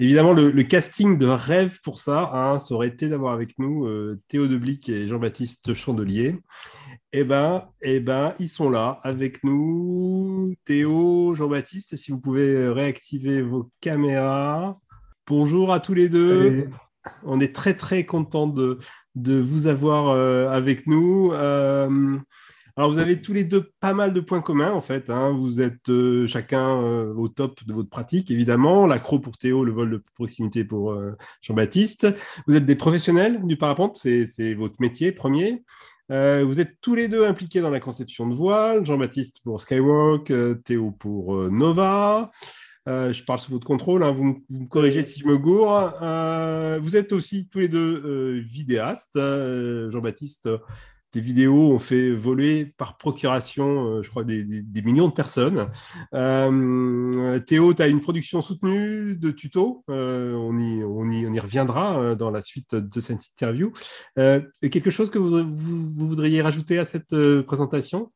Évidemment, 0.00 0.32
le, 0.32 0.62
casting 0.62 1.18
de 1.18 1.26
rêve 1.26 1.80
pour 1.82 1.98
ça, 1.98 2.30
hein, 2.32 2.60
ça 2.60 2.72
aurait 2.74 2.86
été 2.86 3.08
d'avoir 3.08 3.32
avec 3.34 3.58
nous 3.58 3.84
euh, 3.84 4.20
Théo 4.28 4.46
Deblic 4.46 4.88
et 4.88 5.08
Jean-Baptiste 5.08 5.74
Chandelier. 5.74 6.36
Eh 7.12 7.24
ben, 7.24 7.68
eh 7.82 7.98
ben, 7.98 8.32
ils 8.38 8.48
sont 8.48 8.70
là 8.70 8.98
avec 9.02 9.42
nous. 9.42 10.54
Théo, 10.64 11.34
Jean-Baptiste, 11.34 11.96
si 11.96 12.12
vous 12.12 12.20
pouvez 12.20 12.68
réactiver 12.68 13.42
vos 13.42 13.72
caméras. 13.80 14.78
Bonjour 15.26 15.72
à 15.72 15.80
tous 15.80 15.94
les 15.94 16.08
deux. 16.08 16.68
On 17.24 17.40
est 17.40 17.54
très 17.54 17.74
très 17.74 18.06
content 18.06 18.46
de, 18.46 18.78
de 19.16 19.40
vous 19.40 19.66
avoir 19.66 20.10
euh, 20.10 20.48
avec 20.48 20.86
nous. 20.86 21.32
Euh, 21.32 22.18
alors, 22.78 22.92
vous 22.92 23.00
avez 23.00 23.20
tous 23.20 23.32
les 23.32 23.42
deux 23.42 23.72
pas 23.80 23.92
mal 23.92 24.12
de 24.12 24.20
points 24.20 24.40
communs, 24.40 24.70
en 24.70 24.80
fait. 24.80 25.10
Hein. 25.10 25.32
Vous 25.32 25.60
êtes 25.60 25.88
euh, 25.88 26.28
chacun 26.28 26.80
euh, 26.80 27.12
au 27.12 27.26
top 27.26 27.64
de 27.64 27.72
votre 27.72 27.88
pratique, 27.90 28.30
évidemment. 28.30 28.86
L'accro 28.86 29.18
pour 29.18 29.36
Théo, 29.36 29.64
le 29.64 29.72
vol 29.72 29.90
de 29.90 30.02
proximité 30.14 30.62
pour 30.62 30.92
euh, 30.92 31.16
Jean-Baptiste. 31.40 32.06
Vous 32.46 32.54
êtes 32.54 32.66
des 32.66 32.76
professionnels 32.76 33.44
du 33.44 33.56
parapente, 33.56 33.96
c'est 33.96 34.54
votre 34.54 34.76
métier 34.78 35.10
premier. 35.10 35.64
vous 36.08 36.60
êtes 36.60 36.76
tous 36.80 36.94
les 36.94 37.08
deux 37.08 37.26
impliqués 37.26 37.60
dans 37.60 37.70
la 37.70 37.80
conception 37.80 38.28
de 38.28 38.34
voile. 38.36 38.86
Jean-Baptiste 38.86 39.40
pour 39.42 39.60
Skywalk, 39.60 40.32
Théo 40.62 40.92
pour 40.92 41.50
Nova. 41.50 42.30
je 42.86 43.24
parle 43.24 43.40
sous 43.40 43.50
votre 43.50 43.66
contrôle, 43.66 44.04
hein. 44.04 44.12
vous, 44.12 44.44
vous, 44.48 44.60
me 44.60 44.68
corrigez 44.68 45.02
si 45.02 45.18
je 45.18 45.26
me 45.26 45.36
gourre. 45.36 45.96
vous 46.80 46.96
êtes 46.96 47.10
aussi 47.10 47.48
tous 47.48 47.58
les 47.58 47.68
deux 47.68 48.38
vidéastes. 48.38 49.18
Jean-Baptiste 49.18 50.48
tes 51.18 51.24
vidéos 51.24 51.72
ont 51.72 51.80
fait 51.80 52.12
voler 52.12 52.64
par 52.64 52.96
procuration, 52.96 53.86
euh, 53.86 54.02
je 54.04 54.10
crois, 54.10 54.22
des, 54.22 54.44
millions 54.84 55.08
de 55.08 55.12
personnes. 55.12 55.68
Euh, 56.14 57.40
Théo, 57.40 57.74
tu 57.74 57.82
as 57.82 57.88
une 57.88 58.00
production 58.00 58.40
soutenue 58.40 59.16
de 59.16 59.32
tutos? 59.32 59.82
Euh, 59.90 60.34
on, 60.34 60.56
y, 60.56 60.84
on, 60.84 61.10
y, 61.10 61.26
on, 61.26 61.32
y, 61.32 61.40
reviendra 61.40 62.14
dans 62.14 62.30
la 62.30 62.40
suite 62.40 62.76
de 62.76 63.00
cette 63.00 63.26
interview. 63.26 63.72
quelque 64.14 64.90
chose 64.90 65.10
que 65.10 65.18
vous, 65.18 65.44
voudriez 66.06 66.40
rajouter 66.40 66.78
à 66.78 66.84
cette 66.84 67.42
présentation? 67.42 68.12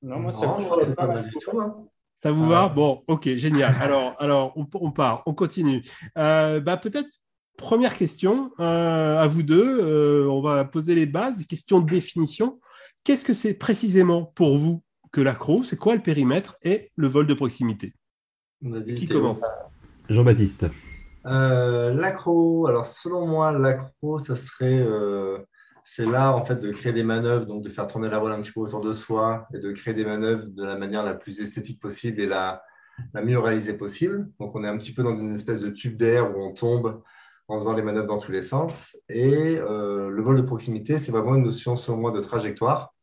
Non, 0.00 0.18
moi, 0.18 0.32
ça 0.32 0.46
ne 0.46 0.94
pas 0.94 1.06
mal 1.06 1.24
du 1.24 1.32
tout. 1.32 1.60
Hein. 1.60 1.76
Ça 2.16 2.32
vous 2.32 2.46
va? 2.46 2.68
Bon, 2.68 3.02
ok, 3.08 3.28
génial. 3.34 3.74
Alors, 3.78 4.16
alors 4.18 4.52
on, 4.56 4.66
on 4.74 4.90
part, 4.90 5.22
on 5.26 5.34
continue. 5.34 5.82
bah, 6.16 6.78
Peut-être 6.82 7.10
Première 7.56 7.94
question 7.94 8.50
euh, 8.60 9.18
à 9.18 9.26
vous 9.26 9.42
deux. 9.42 9.80
Euh, 9.80 10.26
on 10.28 10.40
va 10.40 10.64
poser 10.64 10.94
les 10.94 11.06
bases. 11.06 11.44
Question 11.46 11.80
de 11.80 11.88
définition. 11.88 12.60
Qu'est-ce 13.04 13.24
que 13.24 13.34
c'est 13.34 13.54
précisément 13.54 14.24
pour 14.24 14.58
vous 14.58 14.82
que 15.12 15.20
l'accro? 15.20 15.64
C'est 15.64 15.76
quoi 15.76 15.94
le 15.94 16.02
périmètre 16.02 16.56
et 16.62 16.90
le 16.96 17.08
vol 17.08 17.26
de 17.26 17.34
proximité? 17.34 17.94
Qui 18.62 19.06
commence? 19.06 19.42
Jean-Baptiste. 20.08 20.66
Euh, 21.26 21.94
l'accro, 21.94 22.66
alors 22.66 22.86
selon 22.86 23.26
moi, 23.26 23.52
l'accro, 23.52 24.18
ça 24.18 24.34
serait, 24.34 24.84
c'est 25.84 26.06
là 26.06 26.34
en 26.34 26.44
fait 26.44 26.56
de 26.56 26.70
créer 26.70 26.92
des 26.92 27.04
manœuvres, 27.04 27.46
donc 27.46 27.62
de 27.62 27.68
faire 27.68 27.86
tourner 27.86 28.08
la 28.08 28.18
voile 28.18 28.32
un 28.32 28.40
petit 28.40 28.52
peu 28.52 28.60
autour 28.60 28.80
de 28.80 28.92
soi 28.92 29.46
et 29.54 29.58
de 29.58 29.72
créer 29.72 29.94
des 29.94 30.04
manœuvres 30.04 30.46
de 30.46 30.64
la 30.64 30.76
manière 30.76 31.04
la 31.04 31.14
plus 31.14 31.40
esthétique 31.40 31.80
possible 31.80 32.20
et 32.20 32.26
la, 32.26 32.62
la 33.14 33.22
mieux 33.22 33.38
réalisée 33.38 33.74
possible. 33.74 34.28
Donc, 34.40 34.54
on 34.54 34.64
est 34.64 34.68
un 34.68 34.78
petit 34.78 34.92
peu 34.92 35.02
dans 35.02 35.18
une 35.18 35.34
espèce 35.34 35.60
de 35.60 35.70
tube 35.70 35.96
d'air 35.96 36.36
où 36.36 36.42
on 36.42 36.52
tombe 36.52 37.02
en 37.48 37.58
faisant 37.58 37.74
les 37.74 37.82
manœuvres 37.82 38.08
dans 38.08 38.18
tous 38.18 38.32
les 38.32 38.42
sens. 38.42 38.96
Et 39.08 39.58
euh, 39.58 40.08
le 40.08 40.22
vol 40.22 40.36
de 40.36 40.42
proximité, 40.42 40.98
c'est 40.98 41.12
vraiment 41.12 41.34
une 41.34 41.44
notion, 41.44 41.76
selon 41.76 41.98
moi, 41.98 42.12
de 42.12 42.20
trajectoire 42.20 42.94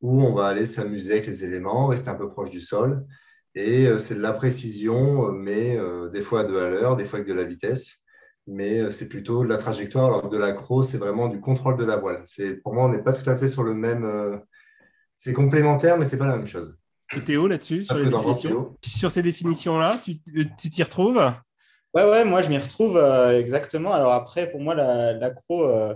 où 0.00 0.22
on 0.22 0.34
va 0.34 0.46
aller 0.46 0.66
s'amuser 0.66 1.12
avec 1.12 1.26
les 1.26 1.44
éléments, 1.44 1.86
rester 1.86 2.10
un 2.10 2.14
peu 2.14 2.28
proche 2.28 2.50
du 2.50 2.60
sol. 2.60 3.06
Et 3.54 3.86
euh, 3.86 3.98
c'est 3.98 4.16
de 4.16 4.20
la 4.20 4.32
précision, 4.32 5.30
mais 5.30 5.76
euh, 5.76 6.08
des 6.08 6.22
fois 6.22 6.40
à 6.40 6.44
deux 6.44 6.58
à 6.58 6.68
l'heure, 6.68 6.96
des 6.96 7.04
fois 7.04 7.18
avec 7.18 7.28
de 7.28 7.34
la 7.34 7.44
vitesse. 7.44 7.98
Mais 8.48 8.90
c'est 8.90 9.08
plutôt 9.08 9.44
de 9.44 9.48
la 9.48 9.56
trajectoire, 9.56 10.06
alors 10.06 10.22
que 10.22 10.28
de 10.28 10.36
l'accro, 10.36 10.82
c'est 10.82 10.98
vraiment 10.98 11.28
du 11.28 11.40
contrôle 11.40 11.76
de 11.76 11.84
la 11.84 11.96
voile. 11.96 12.24
Pour 12.64 12.74
moi, 12.74 12.86
on 12.86 12.88
n'est 12.88 13.02
pas 13.02 13.12
tout 13.12 13.30
à 13.30 13.36
fait 13.36 13.46
sur 13.46 13.62
le 13.62 13.72
même. 13.72 14.42
c'est 15.16 15.32
complémentaire, 15.32 15.96
mais 15.96 16.06
ce 16.06 16.16
n'est 16.16 16.18
pas 16.18 16.26
la 16.26 16.38
même 16.38 16.48
chose. 16.48 16.76
Et 17.14 17.20
Théo, 17.20 17.46
là-dessus, 17.46 17.84
sur, 17.84 18.74
sur 18.84 19.12
ces 19.12 19.22
définitions-là, 19.22 20.00
tu 20.02 20.70
t'y 20.70 20.82
retrouves? 20.82 21.22
Ouais, 21.94 22.04
ouais, 22.08 22.24
moi 22.24 22.40
je 22.42 22.48
m'y 22.48 22.56
retrouve 22.58 22.96
euh, 22.96 23.38
exactement. 23.38 23.92
Alors 23.92 24.12
après, 24.12 24.50
pour 24.50 24.60
moi, 24.60 24.74
l'accro, 24.74 25.64
euh, 25.66 25.94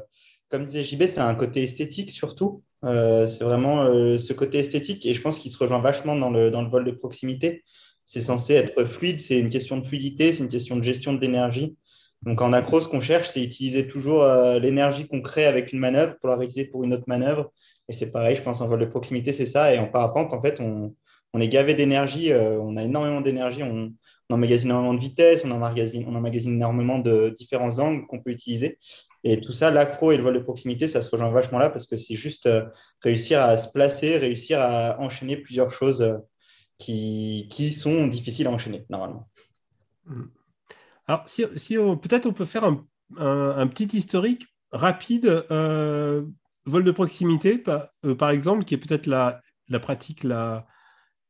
comme 0.50 0.66
disait 0.66 0.84
JB, 0.84 1.04
c'est 1.06 1.20
un 1.20 1.34
côté 1.34 1.62
esthétique 1.62 2.10
surtout. 2.10 2.62
Euh, 2.84 3.26
c'est 3.26 3.44
vraiment 3.44 3.86
ce 4.18 4.32
côté 4.34 4.58
esthétique 4.58 5.06
et 5.06 5.14
je 5.14 5.20
pense 5.22 5.38
qu'il 5.38 5.50
se 5.50 5.58
rejoint 5.58 5.80
vachement 5.80 6.14
dans 6.14 6.30
le, 6.30 6.50
dans 6.50 6.62
le 6.62 6.68
vol 6.68 6.84
de 6.84 6.90
proximité. 6.90 7.64
C'est 8.04 8.20
censé 8.20 8.54
être 8.54 8.84
fluide, 8.84 9.20
c'est 9.20 9.38
une 9.40 9.48
question 9.50 9.78
de 9.78 9.86
fluidité, 9.86 10.32
c'est 10.32 10.42
une 10.44 10.50
question 10.50 10.76
de 10.76 10.82
gestion 10.82 11.14
de 11.14 11.20
l'énergie. 11.20 11.76
Donc 12.22 12.40
en 12.42 12.52
accro, 12.52 12.80
ce 12.80 12.88
qu'on 12.88 13.00
cherche, 13.00 13.28
c'est 13.28 13.42
utiliser 13.42 13.88
toujours 13.88 14.24
l'énergie 14.60 15.08
qu'on 15.08 15.22
crée 15.22 15.46
avec 15.46 15.72
une 15.72 15.78
manœuvre 15.78 16.16
pour 16.20 16.28
la 16.28 16.36
réaliser 16.36 16.66
pour 16.66 16.84
une 16.84 16.92
autre 16.94 17.04
manœuvre. 17.08 17.52
Et 17.88 17.92
c'est 17.94 18.10
pareil, 18.12 18.36
je 18.36 18.42
pense 18.42 18.60
en 18.60 18.68
vol 18.68 18.80
de 18.80 18.86
proximité, 18.86 19.32
c'est 19.32 19.46
ça. 19.46 19.74
Et 19.74 19.78
en 19.78 19.86
parapente, 19.88 20.32
en 20.32 20.40
fait, 20.42 20.60
on, 20.60 20.94
on 21.32 21.40
est 21.40 21.48
gavé 21.48 21.74
d'énergie, 21.74 22.32
on 22.34 22.76
a 22.76 22.82
énormément 22.84 23.20
d'énergie, 23.22 23.62
on, 23.62 23.92
on 24.28 24.34
emmagasine 24.34 24.70
énormément 24.70 24.94
de 24.94 25.00
vitesse, 25.00 25.44
on 25.44 25.50
emmagasine, 25.50 26.04
on 26.08 26.14
emmagasine 26.14 26.54
énormément 26.54 26.98
de 26.98 27.32
différents 27.36 27.78
angles 27.78 28.06
qu'on 28.06 28.20
peut 28.20 28.30
utiliser. 28.30 28.78
Et 29.24 29.40
tout 29.40 29.52
ça, 29.52 29.70
l'accro 29.70 30.12
et 30.12 30.16
le 30.16 30.22
vol 30.22 30.34
de 30.34 30.40
proximité, 30.40 30.88
ça 30.88 31.02
se 31.02 31.10
rejoint 31.10 31.30
vachement 31.30 31.58
là 31.58 31.70
parce 31.70 31.86
que 31.86 31.96
c'est 31.96 32.14
juste 32.14 32.46
euh, 32.46 32.64
réussir 33.00 33.40
à 33.40 33.56
se 33.56 33.70
placer, 33.72 34.18
réussir 34.18 34.60
à 34.60 35.00
enchaîner 35.00 35.36
plusieurs 35.36 35.70
choses 35.70 36.02
euh, 36.02 36.18
qui, 36.78 37.48
qui 37.50 37.72
sont 37.72 38.06
difficiles 38.06 38.46
à 38.46 38.50
enchaîner 38.50 38.84
normalement. 38.88 39.28
Hmm. 40.06 40.26
Alors, 41.06 41.28
si, 41.28 41.44
si 41.56 41.76
peut-être 41.76 42.26
on 42.26 42.32
peut 42.32 42.44
faire 42.44 42.64
un, 42.64 42.84
un, 43.16 43.66
petit 43.68 43.96
historique 43.96 44.46
rapide, 44.72 45.44
euh, 45.50 46.24
vol 46.64 46.82
de 46.82 46.90
proximité, 46.90 47.58
par, 47.58 47.86
par 48.18 48.30
exemple, 48.30 48.64
qui 48.64 48.74
est 48.74 48.78
peut-être 48.78 49.06
la, 49.06 49.40
la 49.68 49.78
pratique 49.78 50.24
la, 50.24 50.66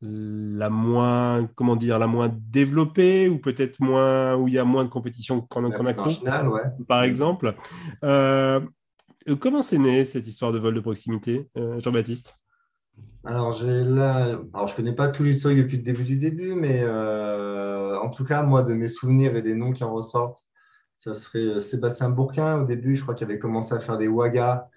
la 0.03 0.69
moins, 0.69 1.49
comment 1.55 1.77
dire, 1.77 1.99
la 1.99 2.07
moins 2.07 2.31
développée 2.51 3.29
ou 3.29 3.39
peut-être 3.39 3.81
moins 3.81 4.37
où 4.37 4.49
il 4.49 4.55
y 4.55 4.59
a 4.59 4.65
moins 4.65 4.85
de 4.85 4.91
compétition 4.91 5.41
qu'en 5.41 5.71
a 5.71 5.89
accro, 5.89 6.11
par 6.87 7.03
exemple. 7.03 7.55
Euh, 8.05 8.61
comment 9.41 9.63
c'est 9.63 9.79
né 9.79 10.05
cette 10.05 10.27
histoire 10.27 10.53
de 10.53 10.59
vol 10.59 10.75
de 10.75 10.81
proximité, 10.81 11.49
euh, 11.57 11.81
Jean-Baptiste? 11.81 12.37
Alors, 13.25 13.53
j'ai 13.53 13.85
là, 13.85 14.39
alors 14.55 14.69
je 14.69 14.77
connais 14.77 14.93
pas 14.95 15.09
tout 15.09 15.25
l'historique 15.25 15.59
depuis 15.59 15.79
le 15.79 15.83
début 15.83 16.05
du 16.05 16.17
début, 16.17 16.55
mais 16.55 16.81
euh, 16.83 17.99
en 17.99 18.11
tout 18.11 18.25
cas, 18.25 18.43
moi, 18.43 18.63
de 18.63 18.73
mes 18.73 18.89
souvenirs 18.89 19.35
et 19.35 19.43
des 19.43 19.55
noms 19.55 19.73
qui 19.73 19.83
en 19.83 19.93
ressortent, 19.93 20.45
ça 20.95 21.15
serait 21.15 21.61
Sébastien 21.61 22.11
Bourquin 22.11 22.63
au 22.63 22.65
début, 22.65 22.97
je 22.97 23.03
crois 23.03 23.15
qu'il 23.15 23.27
avait 23.27 23.39
commencé 23.39 23.75
à 23.75 23.81
faire 23.81 23.99
des 23.99 24.09
wagas. 24.09 24.69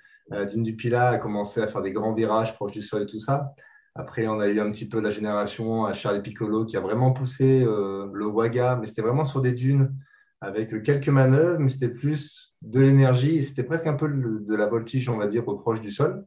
Dune 0.52 0.62
du 0.62 0.76
Pilat 0.76 1.10
a 1.10 1.18
commencé 1.18 1.60
à 1.60 1.68
faire 1.68 1.82
des 1.82 1.92
grands 1.92 2.14
virages 2.14 2.54
proches 2.54 2.72
du 2.72 2.84
sol 2.84 3.02
et 3.02 3.06
tout 3.08 3.18
ça. 3.18 3.56
Après, 3.96 4.28
on 4.28 4.40
a 4.40 4.48
eu 4.48 4.60
un 4.60 4.72
petit 4.72 4.88
peu 4.88 5.00
la 5.00 5.10
génération 5.10 5.86
à 5.86 5.94
Charlie 5.94 6.22
Piccolo 6.22 6.66
qui 6.66 6.78
a 6.78 6.80
vraiment 6.80 7.12
poussé 7.12 7.64
euh, 7.64 8.08
le 8.14 8.26
Waga, 8.26 8.78
mais 8.80 8.88
c'était 8.88 9.02
vraiment 9.02 9.26
sur 9.26 9.42
des 9.42 9.52
dunes 9.52 9.94
avec 10.42 10.84
quelques 10.84 11.10
manœuvres, 11.10 11.60
mais 11.60 11.70
c'était 11.70 11.90
plus 11.90 12.56
de 12.62 12.80
l'énergie 12.80 13.44
c'était 13.44 13.64
presque 13.64 13.88
un 13.88 13.96
peu 13.96 14.08
de 14.10 14.56
la 14.56 14.68
voltige, 14.68 15.10
on 15.10 15.18
va 15.18 15.28
dire, 15.28 15.44
proche 15.44 15.82
du 15.82 15.92
sol. 15.92 16.26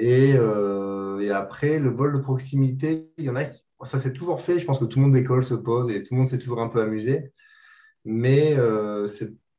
Euh, 0.00 1.18
et, 1.20 1.30
après, 1.30 1.78
le 1.78 1.90
vol 1.90 2.12
de 2.12 2.18
proximité, 2.18 3.10
il 3.18 3.24
y 3.24 3.30
en 3.30 3.36
a 3.36 3.44
ça 3.84 3.98
s'est 3.98 4.12
toujours 4.12 4.40
fait. 4.40 4.58
Je 4.58 4.66
pense 4.66 4.80
que 4.80 4.84
tout 4.84 4.98
le 4.98 5.04
monde 5.04 5.14
d'école 5.14 5.44
se 5.44 5.54
pose 5.54 5.90
et 5.90 6.02
tout 6.02 6.14
le 6.14 6.18
monde 6.18 6.28
s'est 6.28 6.38
toujours 6.38 6.60
un 6.60 6.68
peu 6.68 6.80
amusé. 6.80 7.32
Mais 8.04 8.56
euh, 8.56 9.06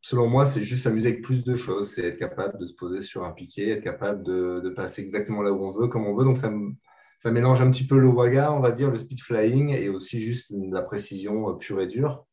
selon 0.01 0.27
moi, 0.27 0.45
c'est 0.45 0.61
juste 0.61 0.83
s'amuser 0.83 1.09
avec 1.09 1.21
plus 1.21 1.43
de 1.43 1.55
choses. 1.55 1.91
C'est 1.93 2.05
être 2.05 2.17
capable 2.17 2.59
de 2.59 2.67
se 2.67 2.73
poser 2.73 2.99
sur 2.99 3.23
un 3.23 3.31
piquet, 3.31 3.69
être 3.69 3.83
capable 3.83 4.23
de, 4.23 4.69
passer 4.75 5.01
exactement 5.01 5.41
là 5.41 5.53
où 5.53 5.63
on 5.63 5.71
veut, 5.71 5.87
comme 5.87 6.05
on 6.05 6.15
veut. 6.15 6.25
Donc, 6.25 6.37
ça 6.37 6.51
ça 7.19 7.31
mélange 7.31 7.61
un 7.61 7.69
petit 7.69 7.85
peu 7.85 7.99
le 7.99 8.07
waga, 8.07 8.51
on 8.53 8.61
va 8.61 8.71
dire, 8.71 8.89
le 8.89 8.97
speed 8.97 9.21
flying 9.21 9.69
et 9.69 9.89
aussi 9.89 10.19
juste 10.21 10.51
la 10.71 10.81
précision 10.81 11.49
euh, 11.49 11.53
pure 11.53 11.81
et 11.81 11.87
dure. 11.87 12.25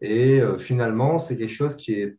Et 0.00 0.40
euh, 0.40 0.58
finalement, 0.58 1.18
c'est 1.18 1.36
quelque 1.38 1.52
chose 1.52 1.76
qui 1.76 1.94
est, 1.94 2.18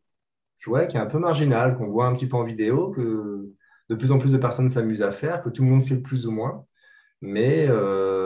ouais, 0.68 0.88
qui 0.88 0.98
est 0.98 1.00
un 1.00 1.06
peu 1.06 1.20
marginal, 1.20 1.78
qu'on 1.78 1.88
voit 1.88 2.08
un 2.08 2.14
petit 2.14 2.28
peu 2.28 2.38
en 2.38 2.44
vidéo, 2.44 2.92
que 2.92 3.46
de 3.90 3.96
plus 3.96 4.12
en 4.12 4.20
plus 4.20 4.32
de 4.32 4.38
personnes 4.38 4.70
s'amusent 4.70 5.02
à 5.02 5.12
faire, 5.12 5.42
que 5.42 5.50
tout 5.50 5.64
le 5.64 5.70
monde 5.70 5.84
fait 5.84 5.98
plus 5.98 6.28
ou 6.28 6.32
moins. 6.32 6.66
Mais 7.22 7.68
euh, 7.70 8.17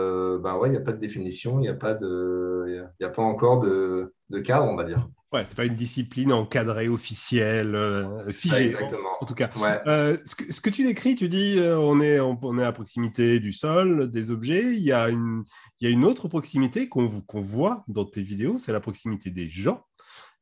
ben 0.42 0.56
ouais, 0.56 0.68
il 0.68 0.72
n'y 0.72 0.78
a 0.78 0.82
pas 0.82 0.92
de 0.92 0.98
définition, 0.98 1.58
il 1.58 1.62
n'y 1.62 1.68
a, 1.68 1.74
pas 1.74 1.94
de, 1.94 2.84
a 3.00 3.08
pas 3.08 3.22
encore 3.22 3.60
de, 3.60 4.14
de 4.30 4.38
cadre, 4.40 4.66
on 4.66 4.76
va 4.76 4.84
dire. 4.84 5.08
Ouais, 5.32 5.44
c'est 5.48 5.56
pas 5.56 5.64
une 5.64 5.74
discipline 5.74 6.30
encadrée, 6.30 6.88
officielle, 6.88 7.74
euh, 7.74 8.30
figée. 8.30 8.66
exactement. 8.66 9.08
En, 9.18 9.24
tout 9.24 9.34
cas, 9.34 9.48
euh, 9.86 10.18
ce, 10.26 10.34
que, 10.34 10.52
ce, 10.52 10.60
que, 10.60 10.68
tu 10.68 10.84
décris, 10.84 11.14
tu 11.14 11.30
dis, 11.30 11.58
euh, 11.58 11.78
on 11.78 12.00
est 12.00 12.20
on, 12.20 12.58
est 12.58 12.64
à 12.64 12.72
proximité 12.72 13.40
du 13.40 13.54
sol, 13.54 14.10
des 14.10 14.30
objets. 14.30 14.74
Il 14.74 14.82
y 14.82 14.92
a 14.92 15.08
une 15.08 15.42
il 15.80 15.88
y 15.88 15.90
a 15.90 15.94
une 15.94 16.04
autre 16.04 16.28
proximité 16.28 16.88
qu'on 16.90 17.22
voit 17.40 17.82
dans 17.88 18.04
tes 18.04 18.22
vidéos, 18.22 18.58
c'est 18.58 18.72
la 18.72 18.80
proximité 18.80 19.30
des 19.30 19.48
gens. 19.48 19.86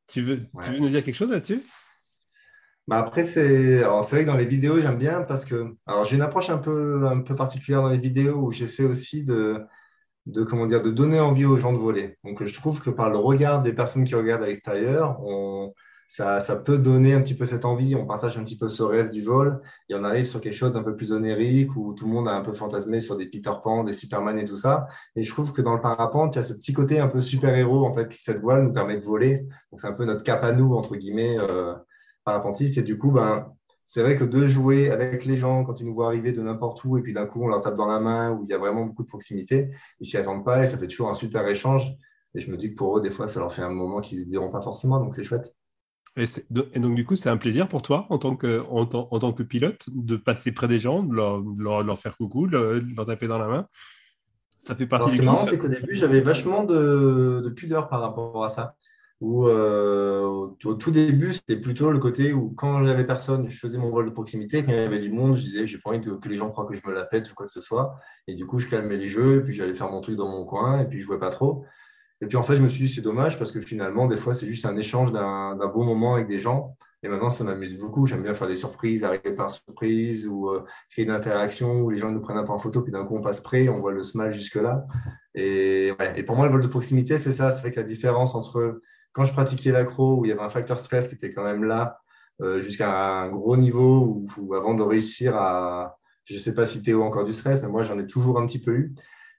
Tu 0.08 0.22
veux 0.22 0.40
tu 0.60 0.70
veux 0.70 0.80
nous 0.80 0.88
dire 0.88 1.04
quelque 1.04 1.14
chose 1.14 1.30
là-dessus? 1.30 1.62
Bah 2.88 2.98
après, 2.98 3.22
c'est 3.22 3.82
vrai 3.82 4.22
que 4.22 4.26
dans 4.26 4.36
les 4.36 4.46
vidéos, 4.46 4.80
j'aime 4.80 4.98
bien 4.98 5.22
parce 5.22 5.44
que 5.44 5.76
alors 5.86 6.04
j'ai 6.04 6.16
une 6.16 6.22
approche 6.22 6.50
un 6.50 6.58
peu, 6.58 7.06
un 7.06 7.20
peu 7.20 7.36
particulière 7.36 7.82
dans 7.82 7.90
les 7.90 7.98
vidéos 7.98 8.46
où 8.46 8.50
j'essaie 8.50 8.82
aussi 8.82 9.22
de, 9.22 9.64
de, 10.30 10.44
comment 10.44 10.66
dire, 10.66 10.82
de 10.82 10.90
donner 10.90 11.20
envie 11.20 11.44
aux 11.44 11.56
gens 11.56 11.72
de 11.72 11.78
voler. 11.78 12.16
Donc, 12.24 12.44
je 12.44 12.54
trouve 12.54 12.80
que 12.80 12.90
par 12.90 13.10
le 13.10 13.18
regard 13.18 13.62
des 13.62 13.72
personnes 13.72 14.04
qui 14.04 14.14
regardent 14.14 14.42
à 14.42 14.46
l'extérieur, 14.46 15.20
ça, 16.06 16.40
ça, 16.40 16.56
peut 16.56 16.76
donner 16.76 17.14
un 17.14 17.20
petit 17.20 17.36
peu 17.36 17.44
cette 17.44 17.64
envie. 17.64 17.94
On 17.94 18.04
partage 18.04 18.36
un 18.36 18.42
petit 18.42 18.58
peu 18.58 18.68
ce 18.68 18.82
rêve 18.82 19.10
du 19.10 19.22
vol 19.22 19.60
et 19.88 19.94
on 19.94 20.02
arrive 20.02 20.24
sur 20.24 20.40
quelque 20.40 20.54
chose 20.54 20.72
d'un 20.72 20.82
peu 20.82 20.96
plus 20.96 21.12
onérique 21.12 21.76
où 21.76 21.94
tout 21.94 22.04
le 22.06 22.12
monde 22.12 22.26
a 22.26 22.32
un 22.32 22.40
peu 22.40 22.52
fantasmé 22.52 22.98
sur 22.98 23.16
des 23.16 23.26
Peter 23.26 23.52
Pan, 23.62 23.84
des 23.84 23.92
Superman 23.92 24.36
et 24.38 24.44
tout 24.44 24.56
ça. 24.56 24.88
Et 25.14 25.22
je 25.22 25.30
trouve 25.30 25.52
que 25.52 25.62
dans 25.62 25.74
le 25.74 25.80
parapente, 25.80 26.34
il 26.34 26.38
y 26.38 26.40
a 26.40 26.42
ce 26.42 26.52
petit 26.52 26.72
côté 26.72 26.98
un 26.98 27.06
peu 27.06 27.20
super-héros. 27.20 27.86
En 27.86 27.94
fait, 27.94 28.12
cette 28.18 28.40
voile 28.40 28.64
nous 28.64 28.72
permet 28.72 28.96
de 28.96 29.04
voler. 29.04 29.46
Donc, 29.70 29.80
c'est 29.80 29.86
un 29.86 29.92
peu 29.92 30.04
notre 30.04 30.24
cap 30.24 30.42
à 30.42 30.50
nous, 30.50 30.74
entre 30.74 30.96
guillemets, 30.96 31.38
euh, 31.38 31.74
parapentiste. 32.24 32.78
Et 32.78 32.82
du 32.82 32.98
coup, 32.98 33.12
ben, 33.12 33.46
c'est 33.92 34.02
vrai 34.02 34.14
que 34.14 34.22
de 34.22 34.46
jouer 34.46 34.88
avec 34.88 35.24
les 35.24 35.36
gens 35.36 35.64
quand 35.64 35.80
ils 35.80 35.84
nous 35.84 35.94
voient 35.94 36.06
arriver 36.06 36.30
de 36.30 36.40
n'importe 36.40 36.84
où 36.84 36.96
et 36.96 37.02
puis 37.02 37.12
d'un 37.12 37.26
coup 37.26 37.42
on 37.42 37.48
leur 37.48 37.60
tape 37.60 37.74
dans 37.74 37.88
la 37.88 37.98
main 37.98 38.30
où 38.30 38.44
il 38.44 38.48
y 38.48 38.52
a 38.52 38.58
vraiment 38.58 38.84
beaucoup 38.84 39.02
de 39.02 39.08
proximité, 39.08 39.72
ils 39.98 40.06
s'y 40.06 40.16
attendent 40.16 40.44
pas 40.44 40.62
et 40.62 40.68
ça 40.68 40.78
fait 40.78 40.86
toujours 40.86 41.10
un 41.10 41.14
super 41.14 41.44
échange. 41.48 41.92
Et 42.36 42.40
je 42.40 42.52
me 42.52 42.56
dis 42.56 42.70
que 42.70 42.76
pour 42.76 42.96
eux, 42.96 43.00
des 43.00 43.10
fois, 43.10 43.26
ça 43.26 43.40
leur 43.40 43.52
fait 43.52 43.62
un 43.62 43.70
moment 43.70 44.00
qu'ils 44.00 44.20
ne 44.20 44.26
diront 44.26 44.48
pas 44.48 44.62
forcément, 44.62 45.00
donc 45.00 45.12
c'est 45.12 45.24
chouette. 45.24 45.52
Et, 46.16 46.26
donc, 46.50 46.94
du 46.94 47.04
coup, 47.04 47.16
c'est 47.16 47.30
un 47.30 47.36
plaisir 47.36 47.66
pour 47.66 47.82
toi, 47.82 48.06
en 48.10 48.18
tant, 48.18 48.36
que, 48.36 48.64
en, 48.70 48.86
tant 48.86 49.32
que 49.32 49.42
pilote, 49.42 49.84
de 49.88 50.16
passer 50.16 50.52
près 50.52 50.68
des 50.68 50.78
gens, 50.78 51.02
de 51.02 51.12
leur, 51.12 51.98
faire 51.98 52.16
coucou, 52.16 52.46
de 52.46 52.84
leur 52.94 53.06
taper 53.06 53.26
dans 53.26 53.38
la 53.38 53.48
main? 53.48 53.66
Ça 54.60 54.76
fait 54.76 54.86
partie 54.86 55.02
Alors, 55.02 55.10
Ce 55.10 55.16
qui 55.16 55.22
est 55.22 55.24
marrant, 55.24 55.44
c'est 55.44 55.58
qu'au 55.58 55.66
début, 55.66 55.96
j'avais 55.96 56.20
vachement 56.20 56.62
de, 56.62 57.40
de, 57.42 57.48
pudeur 57.48 57.88
par 57.88 58.00
rapport 58.00 58.44
à 58.44 58.48
ça 58.48 58.76
où 59.20 59.46
euh, 59.46 60.22
au, 60.64 60.74
tout 60.74 60.90
début, 60.90 61.34
c'était 61.34 61.56
plutôt 61.56 61.90
le 61.90 61.98
côté 61.98 62.32
où 62.32 62.50
quand 62.56 62.84
j'avais 62.84 63.04
personne, 63.04 63.50
je 63.50 63.58
faisais 63.58 63.76
mon 63.76 63.90
vol 63.90 64.06
de 64.06 64.10
proximité. 64.10 64.64
Quand 64.64 64.72
il 64.72 64.78
y 64.78 64.80
avait 64.80 64.98
du 64.98 65.10
monde, 65.10 65.36
je 65.36 65.42
disais, 65.42 65.66
j'ai 65.66 65.78
pas 65.78 65.90
envie 65.90 66.00
que 66.00 66.28
les 66.28 66.36
gens 66.36 66.48
croient 66.48 66.66
que 66.66 66.74
je 66.74 66.80
me 66.86 66.92
la 66.92 67.04
pète 67.04 67.30
ou 67.30 67.34
quoi 67.34 67.46
que 67.46 67.52
ce 67.52 67.60
soit. 67.60 67.96
Et 68.26 68.34
du 68.34 68.46
coup, 68.46 68.58
je 68.58 68.66
calmais 68.66 68.96
les 68.96 69.06
jeux, 69.06 69.38
et 69.38 69.40
puis 69.42 69.52
j'allais 69.52 69.74
faire 69.74 69.90
mon 69.90 70.00
truc 70.00 70.16
dans 70.16 70.28
mon 70.28 70.46
coin, 70.46 70.80
et 70.80 70.86
puis 70.86 71.00
je 71.00 71.04
jouais 71.04 71.18
pas 71.18 71.30
trop. 71.30 71.64
Et 72.22 72.26
puis 72.26 72.36
en 72.36 72.42
fait, 72.42 72.56
je 72.56 72.62
me 72.62 72.68
suis 72.68 72.86
dit, 72.86 72.92
c'est 72.92 73.02
dommage 73.02 73.38
parce 73.38 73.52
que 73.52 73.60
finalement, 73.60 74.06
des 74.06 74.16
fois, 74.16 74.32
c'est 74.32 74.46
juste 74.46 74.64
un 74.66 74.76
échange 74.76 75.12
d'un 75.12 75.72
bon 75.74 75.84
moment 75.84 76.14
avec 76.14 76.26
des 76.26 76.38
gens. 76.38 76.76
Et 77.02 77.08
maintenant, 77.08 77.30
ça 77.30 77.44
m'amuse 77.44 77.78
beaucoup. 77.78 78.04
J'aime 78.06 78.22
bien 78.22 78.34
faire 78.34 78.48
des 78.48 78.54
surprises, 78.54 79.04
arriver 79.04 79.32
par 79.32 79.50
surprise 79.50 80.26
ou 80.26 80.50
euh, 80.50 80.64
créer 80.90 81.06
une 81.06 81.10
interaction 81.10 81.80
où 81.80 81.88
les 81.88 81.96
gens 81.96 82.10
nous 82.10 82.20
prennent 82.20 82.36
un 82.36 82.44
peu 82.44 82.52
en 82.52 82.58
photo, 82.58 82.82
puis 82.82 82.92
d'un 82.92 83.06
coup, 83.06 83.16
on 83.16 83.22
passe 83.22 83.40
près, 83.40 83.68
on 83.70 83.80
voit 83.80 83.92
le 83.92 84.02
smile 84.02 84.32
jusque-là. 84.32 84.84
Et, 85.34 85.92
et 86.16 86.22
pour 86.22 86.36
moi, 86.36 86.44
le 86.46 86.52
vol 86.52 86.62
de 86.62 86.66
proximité, 86.66 87.16
c'est 87.16 87.32
ça. 87.32 87.50
Ça 87.52 87.62
fait 87.62 87.70
que 87.70 87.80
la 87.80 87.86
différence 87.86 88.34
entre 88.34 88.82
quand 89.12 89.24
je 89.24 89.32
pratiquais 89.32 89.72
l'accro, 89.72 90.18
où 90.18 90.24
il 90.24 90.28
y 90.28 90.32
avait 90.32 90.42
un 90.42 90.50
facteur 90.50 90.78
stress 90.78 91.08
qui 91.08 91.14
était 91.14 91.32
quand 91.32 91.44
même 91.44 91.64
là, 91.64 92.00
euh, 92.40 92.60
jusqu'à 92.60 92.90
un 92.90 93.28
gros 93.28 93.56
niveau, 93.56 94.24
où, 94.38 94.54
avant 94.54 94.74
de 94.74 94.82
réussir 94.82 95.36
à, 95.36 95.98
je 96.24 96.34
ne 96.34 96.38
sais 96.38 96.54
pas 96.54 96.64
si 96.64 96.82
Théo 96.82 97.02
a 97.02 97.06
encore 97.06 97.24
du 97.24 97.32
stress, 97.32 97.62
mais 97.62 97.68
moi 97.68 97.82
j'en 97.82 97.98
ai 97.98 98.06
toujours 98.06 98.38
un 98.38 98.46
petit 98.46 98.60
peu 98.60 98.72
eu. 98.72 98.94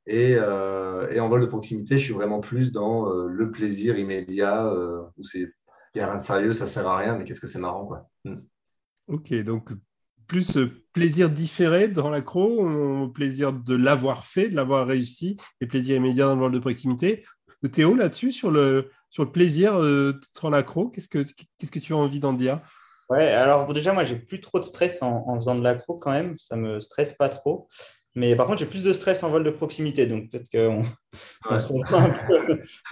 Et, 0.08 0.36
euh, 0.36 1.20
en 1.20 1.30
vol 1.30 1.42
de 1.42 1.46
proximité, 1.46 1.98
je 1.98 2.04
suis 2.04 2.13
vraiment 2.13 2.42
plus 2.42 2.72
dans 2.72 3.12
euh, 3.12 3.28
le 3.28 3.51
plaisir 3.51 3.98
immédiat, 3.98 4.72
où 5.18 5.24
c'est, 5.24 5.40
il 5.40 5.51
n'y 5.96 6.01
a 6.01 6.08
rien 6.08 6.18
de 6.18 6.24
sérieux, 6.24 6.54
ça 6.54 6.66
ne 6.66 6.70
sert 6.70 6.88
à 6.88 6.98
rien, 6.98 7.18
mais 7.18 7.24
qu'est-ce 7.24 7.42
que 7.42 7.48
c'est 7.48 7.60
marrant. 7.60 7.86
Quoi. 7.86 8.08
Hmm. 8.25 8.38
Ok, 9.08 9.34
donc 9.44 9.72
plus 10.28 10.58
plaisir 10.94 11.30
différé 11.30 11.90
dans 11.90 12.10
l'accro, 12.10 13.10
plaisir 13.10 13.51
de 13.51 13.75
l'avoir 13.75 14.24
fait, 14.24 14.48
de 14.48 14.56
l'avoir 14.56 14.88
réussi, 14.88 15.36
et 15.60 15.68
plaisir 15.68 15.98
immédiat 15.98 16.28
dans 16.28 16.36
le 16.36 16.40
vol 16.40 16.51
de 16.54 16.60
proximité, 16.60 17.25
Théo 17.70 17.96
là-dessus, 17.96 18.32
sur 18.32 18.50
le, 18.50 18.90
sur 19.12 19.24
le 19.24 19.32
plaisir 19.32 19.75
euh, 19.75 20.20
en 20.41 20.53
accro. 20.53 20.88
Qu'est-ce 20.88 21.10
que, 21.10 21.24
qu'est-ce 21.58 21.72
que 21.72 21.80
tu 21.80 21.94
as 21.94 21.98
envie 21.98 22.20
d'en 22.20 22.34
dire? 22.34 22.60
Ouais, 23.10 23.27
alors 23.27 23.72
déjà, 23.74 23.94
moi, 23.94 24.06
j'ai 24.06 24.15
plus 24.15 24.41
trop 24.41 24.58
de 24.58 24.63
stress 24.63 25.03
en, 25.03 25.24
en 25.27 25.36
faisant 25.36 25.56
de 25.56 25.63
l'accro 25.63 25.96
quand 25.96 26.12
même. 26.12 26.36
Ça 26.39 26.56
me 26.56 26.80
stresse 26.80 27.13
pas 27.13 27.30
trop. 27.30 27.68
Mais 28.15 28.36
par 28.36 28.48
contre, 28.48 28.60
j'ai 28.60 28.65
plus 28.65 28.84
de 28.84 28.91
stress 28.91 29.24
en 29.24 29.30
vol 29.30 29.44
de 29.44 29.51
proximité. 29.51 30.06
Donc 30.06 30.30
peut-être 30.30 30.50
qu'on 30.50 30.84
on 31.50 31.60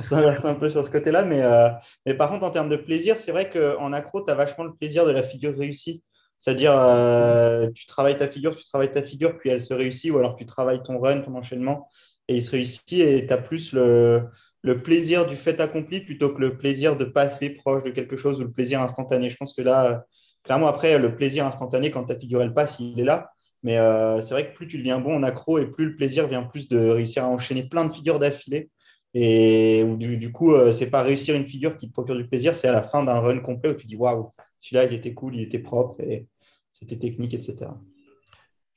s'inverse 0.02 0.46
un, 0.46 0.56
peu 0.56 0.70
sur 0.70 0.86
ce 0.86 0.92
côté-là. 0.92 1.24
Mais, 1.24 1.42
euh, 1.42 1.70
mais 2.06 2.14
par 2.14 2.30
contre, 2.30 2.46
en 2.46 2.52
termes 2.52 2.70
de 2.70 2.78
plaisir, 2.78 3.18
c'est 3.18 3.32
vrai 3.32 3.50
qu'en 3.50 3.92
accro, 3.92 4.24
tu 4.24 4.32
as 4.32 4.36
vachement 4.36 4.64
le 4.64 4.74
plaisir 4.74 5.06
de 5.06 5.12
la 5.12 5.24
figure 5.24 5.58
réussie. 5.58 6.04
C'est-à-dire, 6.38 6.74
euh, 6.74 7.70
tu 7.76 7.86
travailles 7.86 8.18
ta 8.18 8.30
figure, 8.30 8.56
tu 8.56 8.66
travailles 8.66 8.92
ta 8.92 9.04
figure, 9.04 9.38
puis 9.38 9.50
elle 9.50 9.62
se 9.62 9.74
réussit, 9.74 10.12
ou 10.12 10.18
alors 10.18 10.38
tu 10.38 10.46
travailles 10.46 10.82
ton 10.84 10.98
run, 10.98 11.20
ton 11.20 11.36
enchaînement, 11.36 11.90
et 12.30 12.38
il 12.38 12.42
se 12.42 12.52
réussit, 12.52 12.94
et 12.94 13.28
tu 13.28 13.34
as 13.34 13.38
plus 13.38 13.74
le, 13.74 14.24
le 14.62 14.82
plaisir 14.84 15.28
du 15.28 15.36
fait 15.36 15.60
accompli 15.62 16.02
plutôt 16.02 16.30
que 16.30 16.42
le 16.42 16.58
plaisir 16.58 16.98
de 16.98 17.06
passer 17.06 17.52
proche 17.52 17.84
de 17.84 17.92
quelque 17.92 18.18
chose 18.18 18.40
ou 18.40 18.44
le 18.44 18.52
plaisir 18.52 18.82
instantané. 18.82 19.30
Je 19.30 19.38
pense 19.38 19.54
que 19.54 19.62
là, 19.62 20.04
clairement, 20.44 20.68
après, 20.68 20.98
le 21.00 21.16
plaisir 21.16 21.46
instantané, 21.46 21.92
quand 21.92 22.06
ta 22.06 22.18
figure 22.18 22.42
elle 22.42 22.54
passe, 22.54 22.80
il 22.80 23.00
est 23.00 23.04
là. 23.04 23.32
Mais 23.64 23.78
euh, 23.78 24.22
c'est 24.22 24.34
vrai 24.34 24.50
que 24.50 24.56
plus 24.56 24.68
tu 24.68 24.78
deviens 24.78 25.00
bon 25.00 25.16
en 25.16 25.24
accro 25.24 25.60
et 25.60 25.66
plus 25.66 25.86
le 25.86 25.96
plaisir 25.96 26.28
vient 26.28 26.44
plus 26.44 26.68
de 26.68 26.78
réussir 26.78 27.26
à 27.26 27.28
enchaîner 27.28 27.68
plein 27.68 27.86
de 27.86 27.94
figures 27.94 28.20
d'affilée. 28.20 28.70
Et 29.14 29.84
du, 29.98 30.18
du 30.18 30.32
coup, 30.32 30.54
euh, 30.54 30.72
c'est 30.72 30.90
pas 30.90 31.02
réussir 31.02 31.36
une 31.36 31.46
figure 31.46 31.76
qui 31.78 31.88
te 31.88 31.94
procure 31.94 32.16
du 32.16 32.28
plaisir, 32.28 32.56
c'est 32.56 32.68
à 32.68 32.72
la 32.72 32.84
fin 32.84 33.04
d'un 33.04 33.20
run 33.20 33.40
complet 33.40 33.72
où 33.72 33.74
tu 33.74 33.88
dis 33.88 33.96
waouh, 33.96 34.32
celui-là 34.60 34.86
il 34.86 34.94
était 34.94 35.14
cool, 35.14 35.36
il 35.36 35.42
était 35.42 35.60
propre 35.60 36.00
et 36.02 36.28
c'était 36.74 36.98
technique, 36.98 37.34
etc. 37.34 37.72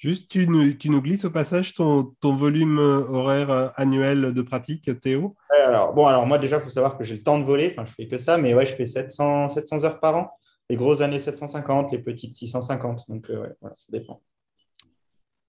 Juste, 0.03 0.29
tu 0.29 0.49
nous, 0.49 0.73
tu 0.73 0.91
nous, 0.91 1.01
glisses 1.01 1.25
au 1.25 1.31
passage 1.31 1.75
ton, 1.75 2.13
ton, 2.21 2.35
volume 2.35 2.79
horaire 2.79 3.73
annuel 3.77 4.35
de 4.35 4.43
pratique, 4.43 4.91
Théo? 5.01 5.37
Alors, 5.65 5.95
Bon, 5.95 6.07
alors 6.07 6.27
moi 6.27 6.39
déjà, 6.39 6.57
il 6.57 6.63
faut 6.63 6.71
savoir 6.71 6.99
que 6.99 7.05
j'ai 7.05 7.15
le 7.15 7.23
temps 7.23 7.39
de 7.39 7.45
voler, 7.45 7.71
enfin 7.71 7.85
je 7.85 7.93
fais 7.93 8.09
que 8.09 8.19
ça, 8.19 8.37
mais 8.37 8.53
ouais, 8.53 8.67
je 8.67 8.75
fais 8.75 8.85
700, 8.85 9.51
700 9.51 9.85
heures 9.85 10.01
par 10.01 10.17
an. 10.17 10.33
Les 10.69 10.75
grosses 10.75 11.03
années 11.03 11.21
750, 11.21 11.93
les 11.93 11.99
petites 11.99 12.35
650, 12.35 13.05
donc 13.09 13.31
euh, 13.31 13.43
ouais, 13.43 13.53
voilà, 13.61 13.77
ça 13.79 13.85
dépend. 13.91 14.21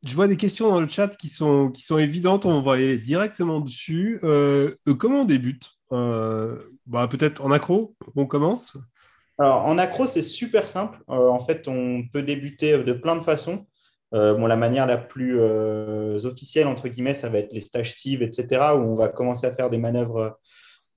Je 0.05 0.15
vois 0.15 0.27
des 0.27 0.35
questions 0.35 0.69
dans 0.69 0.81
le 0.81 0.89
chat 0.89 1.15
qui 1.15 1.29
sont, 1.29 1.71
qui 1.71 1.81
sont 1.81 1.97
évidentes, 1.97 2.45
on 2.45 2.61
va 2.61 2.73
aller 2.73 2.97
directement 2.97 3.61
dessus. 3.61 4.19
Euh, 4.23 4.75
comment 4.99 5.21
on 5.21 5.25
débute? 5.25 5.71
Euh, 5.93 6.57
bah, 6.85 7.07
Peut-être 7.07 7.43
en 7.43 7.51
accro, 7.51 7.95
on 8.15 8.25
commence 8.25 8.77
Alors 9.37 9.65
en 9.65 9.77
accro, 9.77 10.05
c'est 10.05 10.21
super 10.21 10.67
simple. 10.67 10.99
Euh, 11.09 11.29
en 11.29 11.39
fait, 11.39 11.69
on 11.69 12.03
peut 12.11 12.21
débuter 12.21 12.83
de 12.83 12.91
plein 12.91 13.15
de 13.15 13.23
façons. 13.23 13.65
Euh, 14.13 14.47
la 14.47 14.55
manière 14.55 14.85
la 14.85 14.97
plus 14.97 15.39
euh, 15.39 16.19
officielle, 16.25 16.67
entre 16.67 16.87
guillemets, 16.87 17.15
ça 17.15 17.29
va 17.29 17.39
être 17.39 17.53
les 17.53 17.61
stages 17.61 17.93
cives, 17.93 18.21
etc., 18.21 18.61
où 18.75 18.79
on 18.79 18.95
va 18.95 19.09
commencer 19.09 19.47
à 19.47 19.51
faire 19.51 19.69
des 19.69 19.77
manœuvres 19.77 20.37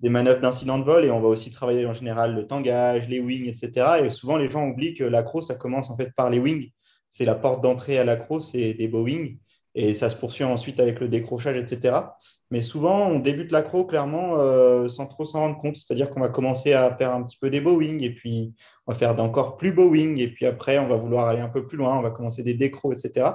des 0.01 0.11
manœuvres 0.11 0.43
d'incident 0.43 0.79
de 0.79 0.85
vol 0.85 1.07
et 1.07 1.11
on 1.11 1.21
va 1.21 1.29
aussi 1.29 1.51
travailler 1.51 1.87
en 1.87 1.95
général 1.95 2.35
le 2.35 2.47
tangage, 2.47 3.09
les 3.09 3.19
wings, 3.19 3.49
etc. 3.49 4.05
Et 4.05 4.11
souvent, 4.11 4.37
les 4.37 4.51
gens 4.51 4.69
oublient 4.69 4.93
que 4.93 5.05
l'accro, 5.05 5.41
ça 5.41 5.55
commence 5.55 5.89
en 5.89 5.97
fait 5.97 6.13
par 6.15 6.29
les 6.29 6.39
wings 6.39 6.71
c'est 7.17 7.25
la 7.25 7.35
porte 7.35 7.63
d'entrée 7.63 7.99
à 7.99 8.05
l'accro, 8.05 8.41
c'est 8.41 8.75
des 8.75 8.89
Boeing. 8.89 9.37
Et 9.79 9.93
ça 9.93 10.09
se 10.09 10.17
poursuit 10.17 10.43
ensuite 10.43 10.81
avec 10.81 11.01
le 11.01 11.09
décrochage, 11.09 11.59
etc. 11.59 11.99
Mais 12.51 12.63
souvent, 12.63 13.09
on 13.09 13.19
débute 13.19 13.53
l'accro 13.53 13.85
clairement 13.85 14.39
euh, 14.39 14.89
sans 14.89 15.07
trop 15.07 15.27
s'en 15.27 15.41
rendre 15.41 15.59
compte. 15.59 15.77
C'est-à-dire 15.77 16.09
qu'on 16.09 16.21
va 16.21 16.31
commencer 16.31 16.73
à 16.73 16.97
faire 16.97 17.13
un 17.13 17.23
petit 17.23 17.37
peu 17.39 17.51
des 17.51 17.61
Boeing 17.61 17.99
et 17.99 18.09
puis 18.09 18.55
on 18.87 18.93
va 18.93 18.99
faire 18.99 19.15
d'encore 19.15 19.59
plus 19.59 19.73
Boeing. 19.73 20.17
Et 20.17 20.29
puis 20.29 20.47
après, 20.47 20.79
on 20.79 20.89
va 20.89 20.97
vouloir 20.97 21.29
aller 21.29 21.43
un 21.43 21.51
peu 21.51 21.67
plus 21.67 21.77
loin. 21.77 21.99
On 21.99 22.01
va 22.01 22.11
commencer 22.11 22.43
des 22.43 22.55
décros, 22.55 22.91
etc. 22.91 23.33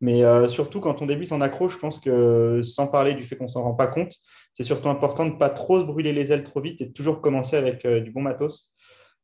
Mais 0.00 0.24
euh, 0.24 0.48
surtout, 0.48 0.80
quand 0.80 1.02
on 1.02 1.06
débute 1.06 1.32
en 1.32 1.42
accro, 1.42 1.68
je 1.68 1.76
pense 1.76 2.00
que 2.00 2.62
sans 2.62 2.86
parler 2.86 3.12
du 3.12 3.22
fait 3.24 3.36
qu'on 3.36 3.44
ne 3.44 3.50
s'en 3.50 3.62
rend 3.62 3.74
pas 3.74 3.88
compte, 3.88 4.14
c'est 4.54 4.64
surtout 4.64 4.88
important 4.88 5.26
de 5.26 5.32
ne 5.32 5.36
pas 5.36 5.50
trop 5.50 5.80
se 5.80 5.84
brûler 5.84 6.14
les 6.14 6.32
ailes 6.32 6.44
trop 6.44 6.62
vite 6.62 6.80
et 6.80 6.86
de 6.86 6.92
toujours 6.94 7.20
commencer 7.20 7.58
avec 7.58 7.84
euh, 7.84 8.00
du 8.00 8.10
bon 8.10 8.22
matos 8.22 8.72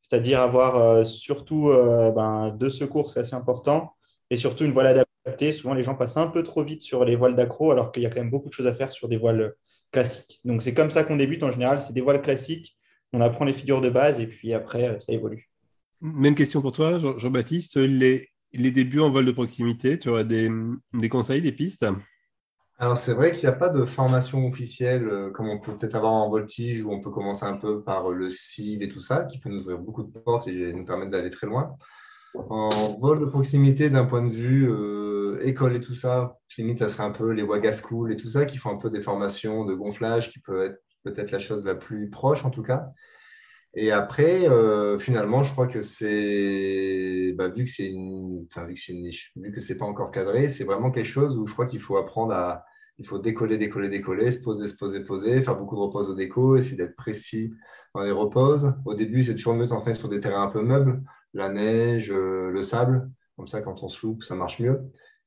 c'est-à-dire 0.03 0.41
avoir 0.41 1.07
surtout 1.07 1.73
ben, 2.15 2.55
deux 2.61 2.69
secours, 2.69 3.09
c'est 3.09 3.21
assez 3.21 3.35
important, 3.35 3.95
et 4.29 4.37
surtout 4.37 4.65
une 4.65 4.73
voile 4.73 4.89
adaptée. 4.89 5.14
Souvent, 5.53 5.75
les 5.75 5.83
gens 5.83 5.95
passent 5.95 6.17
un 6.17 6.27
peu 6.27 6.43
trop 6.43 6.63
vite 6.63 6.83
sur 6.83 7.05
les 7.05 7.17
voiles 7.17 7.37
d'accro, 7.37 7.71
alors 7.71 7.93
qu'il 7.93 8.03
y 8.03 8.07
a 8.07 8.11
quand 8.11 8.21
même 8.21 8.31
beaucoup 8.31 8.49
de 8.49 8.55
choses 8.55 8.67
à 8.67 8.75
faire 8.75 8.93
sur 8.93 9.09
des 9.09 9.17
voiles 9.17 9.55
classiques. 9.93 10.41
Donc, 10.45 10.63
c'est 10.63 10.75
comme 10.75 10.91
ça 10.91 11.05
qu'on 11.05 11.17
débute 11.17 11.43
en 11.43 11.51
général, 11.51 11.81
c'est 11.81 11.93
des 11.93 12.01
voiles 12.01 12.21
classiques, 12.21 12.77
on 13.13 13.21
apprend 13.21 13.45
les 13.45 13.53
figures 13.53 13.81
de 13.81 13.91
base, 13.91 14.21
et 14.21 14.27
puis 14.27 14.53
après, 14.53 14.89
euh, 14.89 14.99
ça 14.99 15.13
évolue. 15.13 15.47
Même 16.01 16.35
question 16.35 16.61
pour 16.61 16.73
toi, 16.73 16.99
Jean-Baptiste. 16.99 17.77
Les, 17.77 18.29
les, 18.53 18.71
débuts 18.71 19.01
en 19.01 19.11
vol 19.11 19.25
de 19.25 19.33
proximité, 19.33 19.99
tu 19.99 20.11
aurais 20.11 20.25
des, 20.25 20.51
des 20.93 21.09
conseils, 21.09 21.41
des 21.41 21.53
pistes? 21.53 21.87
Alors 22.77 22.99
c'est 22.99 23.15
vrai 23.15 23.31
qu'il 23.31 23.49
n'y 23.49 23.55
a 23.55 23.57
pas 23.57 23.69
de 23.69 23.85
formation 23.85 24.45
officielle 24.49 25.07
euh, 25.09 25.31
comme 25.31 25.49
on 25.49 25.61
peut 25.61 25.77
peut-être 25.77 25.95
avoir 25.95 26.13
en 26.13 26.29
voltige 26.29 26.83
où 26.83 26.93
on 26.93 27.01
peut 27.01 27.11
commencer 27.11 27.47
un 27.47 27.57
peu 27.57 27.85
par 27.85 28.11
le 28.11 28.29
CIV 28.29 28.83
et 28.83 28.89
tout 28.89 29.01
ça, 29.01 29.25
qui 29.25 29.39
peut 29.39 29.49
nous 29.49 29.61
ouvrir 29.61 29.79
beaucoup 29.79 30.03
de 30.03 30.19
portes 30.19 30.49
et 30.49 30.73
nous 30.73 30.85
permettre 30.85 31.13
d'aller 31.13 31.31
très 31.31 31.47
loin. 31.47 31.77
En 32.35 32.99
vol 32.99 33.21
de 33.21 33.27
proximité, 33.27 33.91
d'un 33.91 34.05
point 34.05 34.23
de 34.23 34.31
vue 34.33 34.69
euh, 34.69 35.41
école 35.45 35.77
et 35.77 35.81
tout 35.81 35.95
ça, 35.95 36.39
limite 36.59 36.79
ça 36.79 36.89
serait 36.89 37.05
un 37.05 37.11
peu 37.11 37.31
les 37.31 37.43
Waga 37.43 37.73
School 37.73 38.13
et 38.13 38.17
tout 38.17 38.29
ça, 38.29 38.45
qui 38.45 38.59
font 38.59 38.71
un 38.71 38.79
peu 38.79 38.91
des 38.91 39.01
formations 39.01 39.65
de 39.65 39.75
gonflage, 39.75 40.31
qui 40.31 40.41
peut 40.41 40.65
être 40.65 40.83
peut-être 41.05 41.31
la 41.31 41.39
chose 41.39 41.65
la 41.65 41.75
plus 41.75 42.11
proche 42.11 42.45
en 42.45 42.51
tout 42.51 42.63
cas. 42.63 42.91
Et 43.77 43.91
après, 43.91 44.49
euh, 44.49 44.99
finalement, 44.99 45.43
je 45.43 45.53
crois 45.53 45.67
que 45.67 45.83
c'est, 45.83 47.35
bah, 47.37 47.49
vu 47.49 47.65
que 47.65 47.71
c'est 47.71 47.87
une, 47.87 48.47
enfin, 48.49 48.67
vu 48.67 48.75
que 48.75 48.81
c'est 48.81 48.93
une 48.93 49.03
niche, 49.03 49.33
vu 49.37 49.51
que 49.53 49.61
c'est 49.61 49.77
pas 49.77 49.85
encore 49.85 50.13
cadré, 50.13 50.49
c'est 50.49 50.65
vraiment 50.65 50.93
quelque 50.93 51.07
chose 51.07 51.37
où 51.37 51.47
je 51.47 51.53
crois 51.53 51.67
qu'il 51.67 51.81
faut 51.81 51.97
apprendre 51.97 52.33
à, 52.33 52.65
il 52.99 53.07
faut 53.07 53.19
décoller, 53.19 53.59
décoller, 53.59 53.89
décoller, 53.89 54.31
se 54.31 54.39
poser, 54.41 54.69
se 54.69 54.77
poser, 54.77 55.01
poser, 55.01 55.43
faire 55.43 55.57
beaucoup 55.57 55.75
de 55.75 55.81
repose 55.81 56.09
au 56.09 56.15
déco, 56.15 56.57
essayer 56.57 56.77
d'être 56.77 56.95
précis 56.95 57.53
dans 57.95 58.03
les 58.03 58.13
reposes. 58.13 58.75
Au 58.85 58.95
début, 58.95 59.25
c'est 59.25 59.35
toujours 59.35 59.55
mieux 59.55 59.65
de 59.65 59.71
s'entraîner 59.71 59.95
sur 59.95 60.09
des 60.09 60.21
terrains 60.21 60.45
un 60.45 60.51
peu 60.51 60.63
meubles, 60.63 61.03
la 61.35 61.49
neige, 61.49 62.11
euh, 62.11 62.51
le 62.51 62.63
sable. 62.63 63.11
Comme 63.37 63.49
ça, 63.49 63.61
quand 63.61 63.83
on 63.83 63.89
se 63.89 64.07
ça 64.21 64.35
marche 64.35 64.61
mieux. 64.61 64.81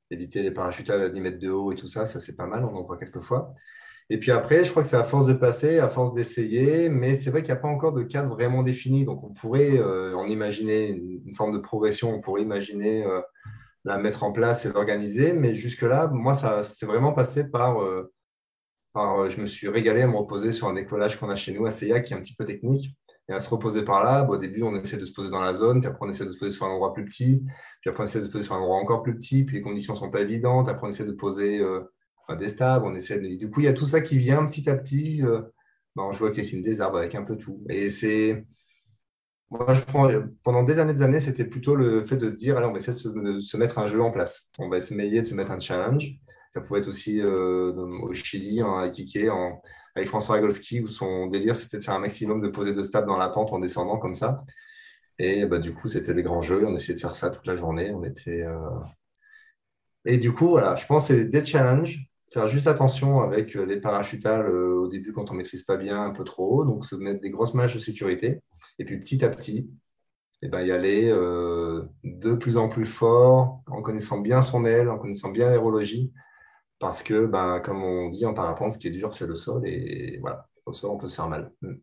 Éviter 0.09 0.41
les 0.41 0.51
parachutages 0.51 1.01
à 1.01 1.09
10 1.09 1.21
mètres 1.21 1.39
de 1.39 1.49
haut 1.49 1.73
et 1.73 1.75
tout 1.75 1.89
ça, 1.89 2.05
ça 2.05 2.21
c'est 2.21 2.35
pas 2.35 2.47
mal, 2.47 2.63
on 2.63 2.75
en 2.75 2.83
voit 2.83 2.97
quelques 2.97 3.21
fois. 3.21 3.53
Et 4.09 4.17
puis 4.17 4.31
après, 4.31 4.63
je 4.63 4.71
crois 4.71 4.83
que 4.83 4.87
c'est 4.87 4.95
à 4.95 5.03
force 5.03 5.25
de 5.25 5.33
passer, 5.33 5.79
à 5.79 5.89
force 5.89 6.13
d'essayer, 6.13 6.87
mais 6.87 7.13
c'est 7.13 7.29
vrai 7.29 7.41
qu'il 7.41 7.51
n'y 7.51 7.57
a 7.57 7.61
pas 7.61 7.67
encore 7.67 7.91
de 7.91 8.03
cadre 8.03 8.29
vraiment 8.29 8.63
défini. 8.63 9.03
Donc 9.03 9.21
on 9.25 9.33
pourrait 9.33 9.77
euh, 9.77 10.15
en 10.15 10.27
imaginer 10.27 10.87
une, 10.87 11.35
forme 11.35 11.51
de 11.51 11.57
progression, 11.57 12.13
on 12.15 12.21
pourrait 12.21 12.41
imaginer 12.41 13.05
euh, 13.05 13.19
la 13.83 13.97
mettre 13.97 14.23
en 14.23 14.31
place 14.31 14.65
et 14.65 14.71
l'organiser, 14.71 15.33
mais 15.33 15.55
jusque-là, 15.55 16.07
moi, 16.07 16.33
ça 16.35 16.63
c'est 16.63 16.85
vraiment 16.85 17.11
passé 17.11 17.43
par, 17.49 17.79
par, 18.93 19.29
Je 19.29 19.41
me 19.41 19.45
suis 19.45 19.67
régalé 19.67 20.03
à 20.03 20.07
me 20.07 20.15
reposer 20.15 20.53
sur 20.53 20.69
un 20.69 20.73
décollage 20.73 21.19
qu'on 21.19 21.29
a 21.29 21.35
chez 21.35 21.53
nous 21.53 21.65
à 21.65 21.71
Seiya, 21.71 21.99
qui 21.99 22.13
est 22.13 22.15
un 22.15 22.21
petit 22.21 22.35
peu 22.35 22.45
technique, 22.45 22.95
et 23.29 23.33
à 23.33 23.39
se 23.39 23.49
reposer 23.49 23.83
par 23.83 24.03
là. 24.03 24.25
au 24.29 24.37
début, 24.37 24.63
on 24.63 24.75
essaie 24.75 24.97
de 24.97 25.05
se 25.05 25.11
poser 25.11 25.29
dans 25.29 25.41
la 25.41 25.53
zone, 25.53 25.81
puis 25.81 25.89
après, 25.89 26.05
on 26.05 26.09
essaie 26.09 26.25
de 26.25 26.31
se 26.31 26.37
poser 26.37 26.51
sur 26.51 26.65
un 26.65 26.69
endroit 26.69 26.93
plus 26.93 27.05
petit, 27.05 27.43
puis 27.81 27.89
après, 27.89 28.01
on 28.01 28.05
essaie 28.05 28.19
de 28.19 28.25
se 28.25 28.31
poser 28.31 28.43
sur 28.43 28.55
un 28.55 28.59
endroit 28.59 28.77
encore 28.77 29.03
plus 29.03 29.15
petit, 29.15 29.43
puis 29.43 29.57
les 29.57 29.61
conditions 29.61 29.93
ne 29.93 29.99
sont 29.99 30.09
pas 30.09 30.21
évidentes, 30.21 30.69
après, 30.69 30.87
on 30.87 30.89
essaie 30.89 31.05
de 31.05 31.11
poser 31.11 31.61
des 32.35 32.49
stables, 32.49 32.85
on 32.85 32.95
essaie 32.95 33.19
de... 33.19 33.35
Du 33.35 33.49
coup, 33.49 33.61
il 33.61 33.65
y 33.65 33.69
a 33.69 33.73
tout 33.73 33.85
ça 33.85 34.01
qui 34.01 34.17
vient 34.17 34.45
petit 34.45 34.69
à 34.69 34.75
petit. 34.75 35.23
Euh, 35.23 35.41
ben, 35.95 36.03
on 36.03 36.11
joue 36.11 36.25
avec 36.25 36.37
les 36.37 36.43
signes 36.43 36.61
des 36.61 36.81
arbres, 36.81 36.97
avec 36.97 37.15
un 37.15 37.23
peu 37.23 37.37
tout. 37.37 37.63
Et 37.69 37.89
c'est. 37.89 38.45
Moi, 39.49 39.65
pendant 40.43 40.63
des 40.63 40.77
années 40.77 40.93
des 40.93 41.01
années, 41.01 41.21
c'était 41.21 41.45
plutôt 41.45 41.75
le 41.75 42.03
fait 42.03 42.17
de 42.17 42.29
se 42.29 42.35
dire, 42.35 42.57
allez, 42.57 42.67
on 42.67 42.73
va 42.73 42.79
essayer 42.79 42.91
de 42.91 43.39
se, 43.39 43.57
mettre 43.57 43.79
un 43.79 43.87
jeu 43.87 44.01
en 44.01 44.11
place. 44.11 44.49
On 44.59 44.67
va 44.67 44.75
essayer 44.77 45.21
de 45.21 45.27
se 45.27 45.33
mettre 45.33 45.51
un 45.51 45.59
challenge. 45.59 46.19
Ça 46.53 46.59
pouvait 46.59 46.81
être 46.81 46.89
aussi 46.89 47.21
euh, 47.21 47.71
au 47.73 48.11
Chili, 48.11 48.61
en 48.61 48.83
Iquique, 48.83 49.17
en... 49.29 49.61
avec 49.97 50.09
François 50.09 50.35
Ragolski, 50.35 50.81
où 50.81 50.87
son 50.87 51.27
délire, 51.27 51.55
c'était 51.55 51.77
de 51.77 51.83
faire 51.83 51.95
un 51.95 51.99
maximum 51.99 52.39
de 52.39 52.49
poser 52.49 52.73
de 52.73 52.83
stables 52.83 53.07
dans 53.07 53.17
la 53.17 53.29
pente 53.29 53.51
en 53.51 53.59
descendant 53.59 53.97
comme 53.97 54.15
ça. 54.15 54.43
Et 55.17 55.45
bah, 55.47 55.57
du 55.57 55.73
coup, 55.73 55.87
c'était 55.87 56.13
des 56.13 56.21
grands 56.23 56.43
jeux. 56.43 56.63
On 56.65 56.75
essayait 56.75 56.93
de 56.93 56.99
faire 56.99 57.15
ça 57.15 57.31
toute 57.31 57.45
la 57.47 57.55
journée. 57.55 57.91
On 57.91 58.03
était. 58.03 58.43
Euh, 58.43 58.59
et 60.05 60.17
du 60.17 60.31
coup, 60.31 60.49
voilà, 60.49 60.75
je 60.75 60.85
pense 60.85 61.07
que 61.07 61.15
c'est 61.15 61.25
des 61.25 61.43
challenges 61.43 62.07
faire 62.31 62.47
juste 62.47 62.67
attention 62.67 63.21
avec 63.21 63.55
euh, 63.55 63.65
les 63.65 63.79
parachutales 63.79 64.47
euh, 64.47 64.81
au 64.81 64.89
début 64.89 65.13
quand 65.13 65.31
on 65.31 65.33
ne 65.33 65.37
maîtrise 65.37 65.63
pas 65.63 65.77
bien 65.77 66.03
un 66.03 66.11
peu 66.11 66.25
trop 66.25 66.57
haut, 66.59 66.65
donc 66.65 66.85
se 66.85 66.95
mettre 66.95 67.21
des 67.21 67.29
grosses 67.29 67.53
mages 67.53 67.73
de 67.73 67.79
sécurité, 67.79 68.41
et 68.79 68.85
puis 68.85 68.99
petit 68.99 69.23
à 69.23 69.29
petit, 69.29 69.59
et 70.41 70.47
eh 70.47 70.49
ben, 70.49 70.61
y 70.61 70.71
aller 70.71 71.09
de 72.03 72.33
plus 72.33 72.57
en 72.57 72.67
plus 72.67 72.85
fort, 72.85 73.61
en 73.65 73.81
connaissant 73.81 74.19
bien 74.19 74.41
son 74.41 74.65
aile, 74.65 74.89
en 74.89 74.97
connaissant 74.99 75.31
bien 75.31 75.47
l'aérologie, 75.47 76.11
parce 76.79 77.03
que, 77.03 77.25
ben, 77.25 77.59
comme 77.59 77.83
on 77.83 78.09
dit 78.09 78.25
en 78.25 78.33
parapente, 78.33 78.73
ce 78.73 78.77
qui 78.77 78.87
est 78.87 78.91
dur, 78.91 79.13
c'est 79.13 79.27
le 79.27 79.35
sol, 79.35 79.67
et 79.67 80.19
voilà, 80.21 80.47
au 80.65 80.73
sol, 80.73 80.91
on 80.91 80.97
peut 80.97 81.07
se 81.07 81.15
faire 81.15 81.29
mal. 81.29 81.51
Mm. 81.61 81.73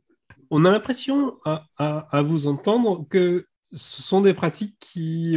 On 0.51 0.65
a 0.65 0.71
l'impression, 0.71 1.39
à, 1.45 1.67
à, 1.79 2.23
vous 2.23 2.47
entendre, 2.47 3.07
que 3.09 3.47
ce 3.73 4.03
sont 4.03 4.21
des 4.21 4.35
pratiques 4.35 4.77
qui 4.79 5.37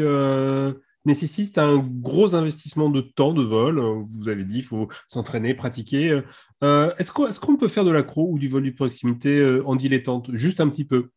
nécessite 1.08 1.58
un 1.58 1.78
gros 1.78 2.36
investissement 2.36 2.90
de 2.92 3.02
temps 3.02 3.34
de 3.34 3.42
vol. 3.42 3.80
Vous 4.14 4.30
avez 4.30 4.44
dit, 4.44 4.58
il 4.58 4.64
faut 4.64 4.90
s'entraîner, 5.08 5.56
pratiquer. 5.56 6.22
Euh, 6.64 6.94
est-ce 7.00 7.40
qu'on 7.40 7.58
peut 7.58 7.68
faire 7.68 7.86
de 7.86 7.92
l'accro 7.92 8.30
ou 8.30 8.38
du 8.38 8.48
vol 8.48 8.64
de 8.64 8.72
proximité 8.72 9.40
euh, 9.40 9.66
en 9.66 9.76
dilettante? 9.76 10.30
Juste 10.34 10.60
un 10.60 10.70
petit 10.70 10.86
peu. 10.86 11.10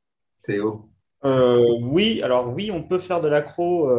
Théo 0.43 0.90
euh, 1.25 1.77
oui, 1.81 2.23
alors 2.23 2.53
oui, 2.55 2.71
on 2.73 2.83
peut 2.83 2.99
faire 2.99 3.21
de 3.21 3.29
l'accro 3.29 3.91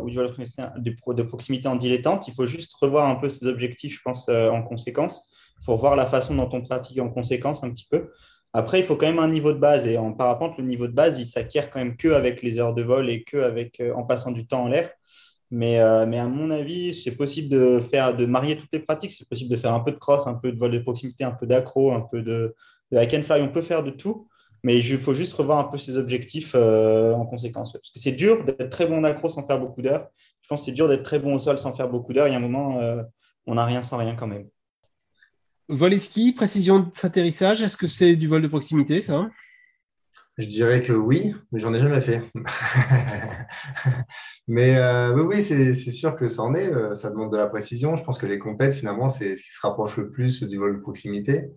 ou 0.00 0.10
du 0.10 0.16
vol 0.16 0.34
de 0.76 1.22
proximité 1.22 1.68
en 1.68 1.76
dilettante. 1.76 2.28
Il 2.28 2.34
faut 2.34 2.46
juste 2.46 2.74
revoir 2.80 3.08
un 3.08 3.16
peu 3.16 3.28
ses 3.28 3.46
objectifs, 3.46 3.96
je 3.96 4.02
pense, 4.02 4.28
en 4.28 4.62
conséquence. 4.62 5.28
faut 5.64 5.76
voir 5.76 5.96
la 5.96 6.06
façon 6.06 6.34
dont 6.34 6.48
on 6.52 6.62
pratique 6.62 7.00
en 7.00 7.08
conséquence 7.08 7.64
un 7.64 7.70
petit 7.70 7.86
peu. 7.90 8.10
Après, 8.54 8.80
il 8.80 8.84
faut 8.84 8.96
quand 8.96 9.06
même 9.06 9.18
un 9.18 9.28
niveau 9.28 9.52
de 9.52 9.58
base. 9.58 9.86
Et 9.86 9.98
en 9.98 10.12
parapente, 10.12 10.56
le 10.58 10.64
niveau 10.64 10.86
de 10.86 10.92
base, 10.92 11.18
il 11.20 11.26
s'acquiert 11.26 11.70
quand 11.70 11.78
même 11.78 11.96
que 11.96 12.08
avec 12.08 12.42
les 12.42 12.58
heures 12.58 12.74
de 12.74 12.82
vol 12.82 13.10
et 13.10 13.22
que 13.22 13.36
avec, 13.36 13.80
euh, 13.80 13.94
en 13.94 14.04
passant 14.04 14.32
du 14.32 14.46
temps 14.46 14.64
en 14.64 14.68
l'air. 14.68 14.90
Mais, 15.50 15.80
euh, 15.80 16.06
mais, 16.06 16.18
à 16.18 16.26
mon 16.26 16.50
avis, 16.50 16.94
c'est 16.94 17.12
possible 17.12 17.48
de, 17.50 17.80
faire, 17.90 18.16
de 18.16 18.26
marier 18.26 18.56
toutes 18.56 18.72
les 18.72 18.80
pratiques. 18.80 19.12
C'est 19.12 19.28
possible 19.28 19.50
de 19.50 19.56
faire 19.56 19.74
un 19.74 19.80
peu 19.80 19.92
de 19.92 19.98
cross, 19.98 20.26
un 20.26 20.34
peu 20.34 20.52
de 20.52 20.58
vol 20.58 20.70
de 20.70 20.78
proximité, 20.78 21.24
un 21.24 21.32
peu 21.32 21.46
d'accro, 21.46 21.92
un 21.92 22.00
peu 22.00 22.22
de, 22.22 22.54
de 22.92 22.96
hack 22.96 23.14
and 23.14 23.22
fly. 23.22 23.42
On 23.42 23.48
peut 23.48 23.62
faire 23.62 23.82
de 23.84 23.90
tout. 23.90 24.28
Mais 24.68 24.78
il 24.78 24.98
faut 24.98 25.14
juste 25.14 25.32
revoir 25.32 25.58
un 25.58 25.64
peu 25.64 25.78
ses 25.78 25.96
objectifs 25.96 26.52
euh, 26.54 27.14
en 27.14 27.24
conséquence. 27.24 27.72
Parce 27.72 27.90
que 27.90 27.98
c'est 27.98 28.12
dur 28.12 28.44
d'être 28.44 28.68
très 28.68 28.84
bon 28.84 28.98
en 28.98 29.04
accro 29.04 29.30
sans 29.30 29.46
faire 29.46 29.58
beaucoup 29.58 29.80
d'heures. 29.80 30.10
Je 30.42 30.48
pense 30.48 30.60
que 30.60 30.66
c'est 30.66 30.72
dur 30.72 30.88
d'être 30.88 31.04
très 31.04 31.18
bon 31.18 31.34
au 31.34 31.38
sol 31.38 31.58
sans 31.58 31.72
faire 31.72 31.88
beaucoup 31.88 32.12
d'heures. 32.12 32.28
Il 32.28 32.32
y 32.32 32.34
a 32.34 32.36
un 32.36 32.40
moment, 32.40 32.78
on 33.46 33.54
n'a 33.54 33.64
rien 33.64 33.82
sans 33.82 33.96
rien 33.96 34.14
quand 34.14 34.26
même. 34.26 34.46
Vol 35.70 35.94
et 35.94 35.98
ski, 35.98 36.32
précision 36.32 36.90
d'atterrissage, 37.02 37.62
est-ce 37.62 37.78
que 37.78 37.86
c'est 37.86 38.14
du 38.14 38.28
vol 38.28 38.42
de 38.42 38.48
proximité, 38.48 39.00
ça? 39.00 39.30
Je 40.38 40.46
dirais 40.46 40.82
que 40.82 40.92
oui, 40.92 41.34
mais 41.50 41.58
j'en 41.58 41.74
ai 41.74 41.80
jamais 41.80 42.00
fait. 42.00 42.22
mais 44.48 44.76
euh, 44.76 45.12
oui, 45.14 45.22
oui 45.22 45.42
c'est 45.42 45.74
sûr 45.74 46.14
que 46.14 46.28
ça 46.28 46.42
en 46.42 46.54
est. 46.54 46.72
Euh, 46.72 46.94
ça 46.94 47.10
demande 47.10 47.32
de 47.32 47.36
la 47.36 47.48
précision. 47.48 47.96
Je 47.96 48.04
pense 48.04 48.18
que 48.18 48.26
les 48.26 48.38
compètes, 48.38 48.74
finalement, 48.74 49.08
c'est 49.08 49.34
ce 49.34 49.42
qui 49.42 49.50
se 49.50 49.60
rapproche 49.60 49.96
le 49.96 50.10
plus 50.10 50.44
du 50.44 50.56
vol 50.56 50.76
de 50.76 50.80
proximité. 50.80 51.50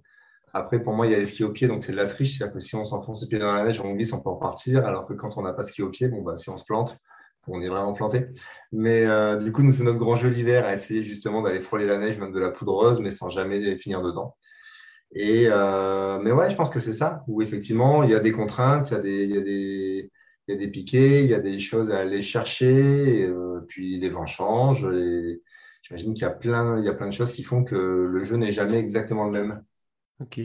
Après, 0.53 0.81
pour 0.81 0.93
moi, 0.93 1.07
il 1.07 1.11
y 1.11 1.15
a 1.15 1.19
les 1.19 1.25
skis 1.25 1.43
au 1.43 1.51
pied, 1.51 1.67
donc 1.67 1.83
c'est 1.83 1.91
de 1.93 1.97
la 1.97 2.05
triche. 2.05 2.37
C'est-à-dire 2.37 2.53
que 2.53 2.59
si 2.59 2.75
on 2.75 2.85
s'enfonce 2.85 3.21
les 3.21 3.27
pieds 3.27 3.39
dans 3.39 3.53
la 3.53 3.63
neige, 3.63 3.81
on 3.81 3.93
glisse, 3.93 4.13
on 4.13 4.21
peut 4.21 4.29
repartir. 4.29 4.85
Alors 4.85 5.05
que 5.07 5.13
quand 5.13 5.37
on 5.37 5.41
n'a 5.43 5.53
pas 5.53 5.63
de 5.63 5.67
ski 5.67 5.81
au 5.83 5.89
pied, 5.89 6.07
bon, 6.07 6.21
bah, 6.21 6.37
si 6.37 6.49
on 6.49 6.57
se 6.57 6.65
plante, 6.65 6.97
on 7.47 7.61
est 7.61 7.69
vraiment 7.69 7.93
planté. 7.93 8.27
Mais 8.71 9.05
euh, 9.05 9.37
du 9.37 9.51
coup, 9.51 9.63
nous, 9.63 9.71
c'est 9.71 9.83
notre 9.83 9.99
grand 9.99 10.15
jeu 10.15 10.29
l'hiver 10.29 10.65
à 10.65 10.73
essayer 10.73 11.03
justement 11.03 11.41
d'aller 11.41 11.59
frôler 11.61 11.85
la 11.85 11.97
neige, 11.97 12.17
même 12.19 12.31
de 12.33 12.39
la 12.39 12.51
poudreuse, 12.51 12.99
mais 13.01 13.11
sans 13.11 13.29
jamais 13.29 13.77
finir 13.77 14.01
dedans. 14.01 14.35
Et, 15.13 15.47
euh, 15.49 16.19
mais 16.21 16.31
ouais, 16.31 16.49
je 16.49 16.55
pense 16.55 16.69
que 16.69 16.79
c'est 16.79 16.93
ça, 16.93 17.23
où 17.27 17.41
effectivement, 17.41 18.03
il 18.03 18.11
y 18.11 18.15
a 18.15 18.19
des 18.21 18.31
contraintes, 18.31 18.91
il 18.91 18.93
y 18.93 18.97
a 18.97 18.99
des, 18.99 19.23
il 19.25 19.31
y 19.35 19.37
a 19.37 19.41
des, 19.41 20.11
il 20.47 20.53
y 20.53 20.57
a 20.57 20.59
des 20.59 20.67
piquets, 20.69 21.23
il 21.23 21.29
y 21.29 21.33
a 21.33 21.39
des 21.39 21.59
choses 21.59 21.91
à 21.91 21.99
aller 21.99 22.21
chercher, 22.21 23.25
euh, 23.27 23.61
puis 23.67 23.99
les 23.99 24.09
vents 24.09 24.25
changent. 24.25 24.87
J'imagine 25.83 26.13
qu'il 26.13 26.23
y, 26.23 26.25
y 26.25 26.89
a 26.89 26.93
plein 26.93 27.07
de 27.07 27.11
choses 27.13 27.31
qui 27.33 27.43
font 27.43 27.63
que 27.63 27.75
le 27.75 28.23
jeu 28.23 28.37
n'est 28.37 28.51
jamais 28.51 28.79
exactement 28.79 29.25
le 29.25 29.31
même. 29.31 29.63
Ok. 30.21 30.39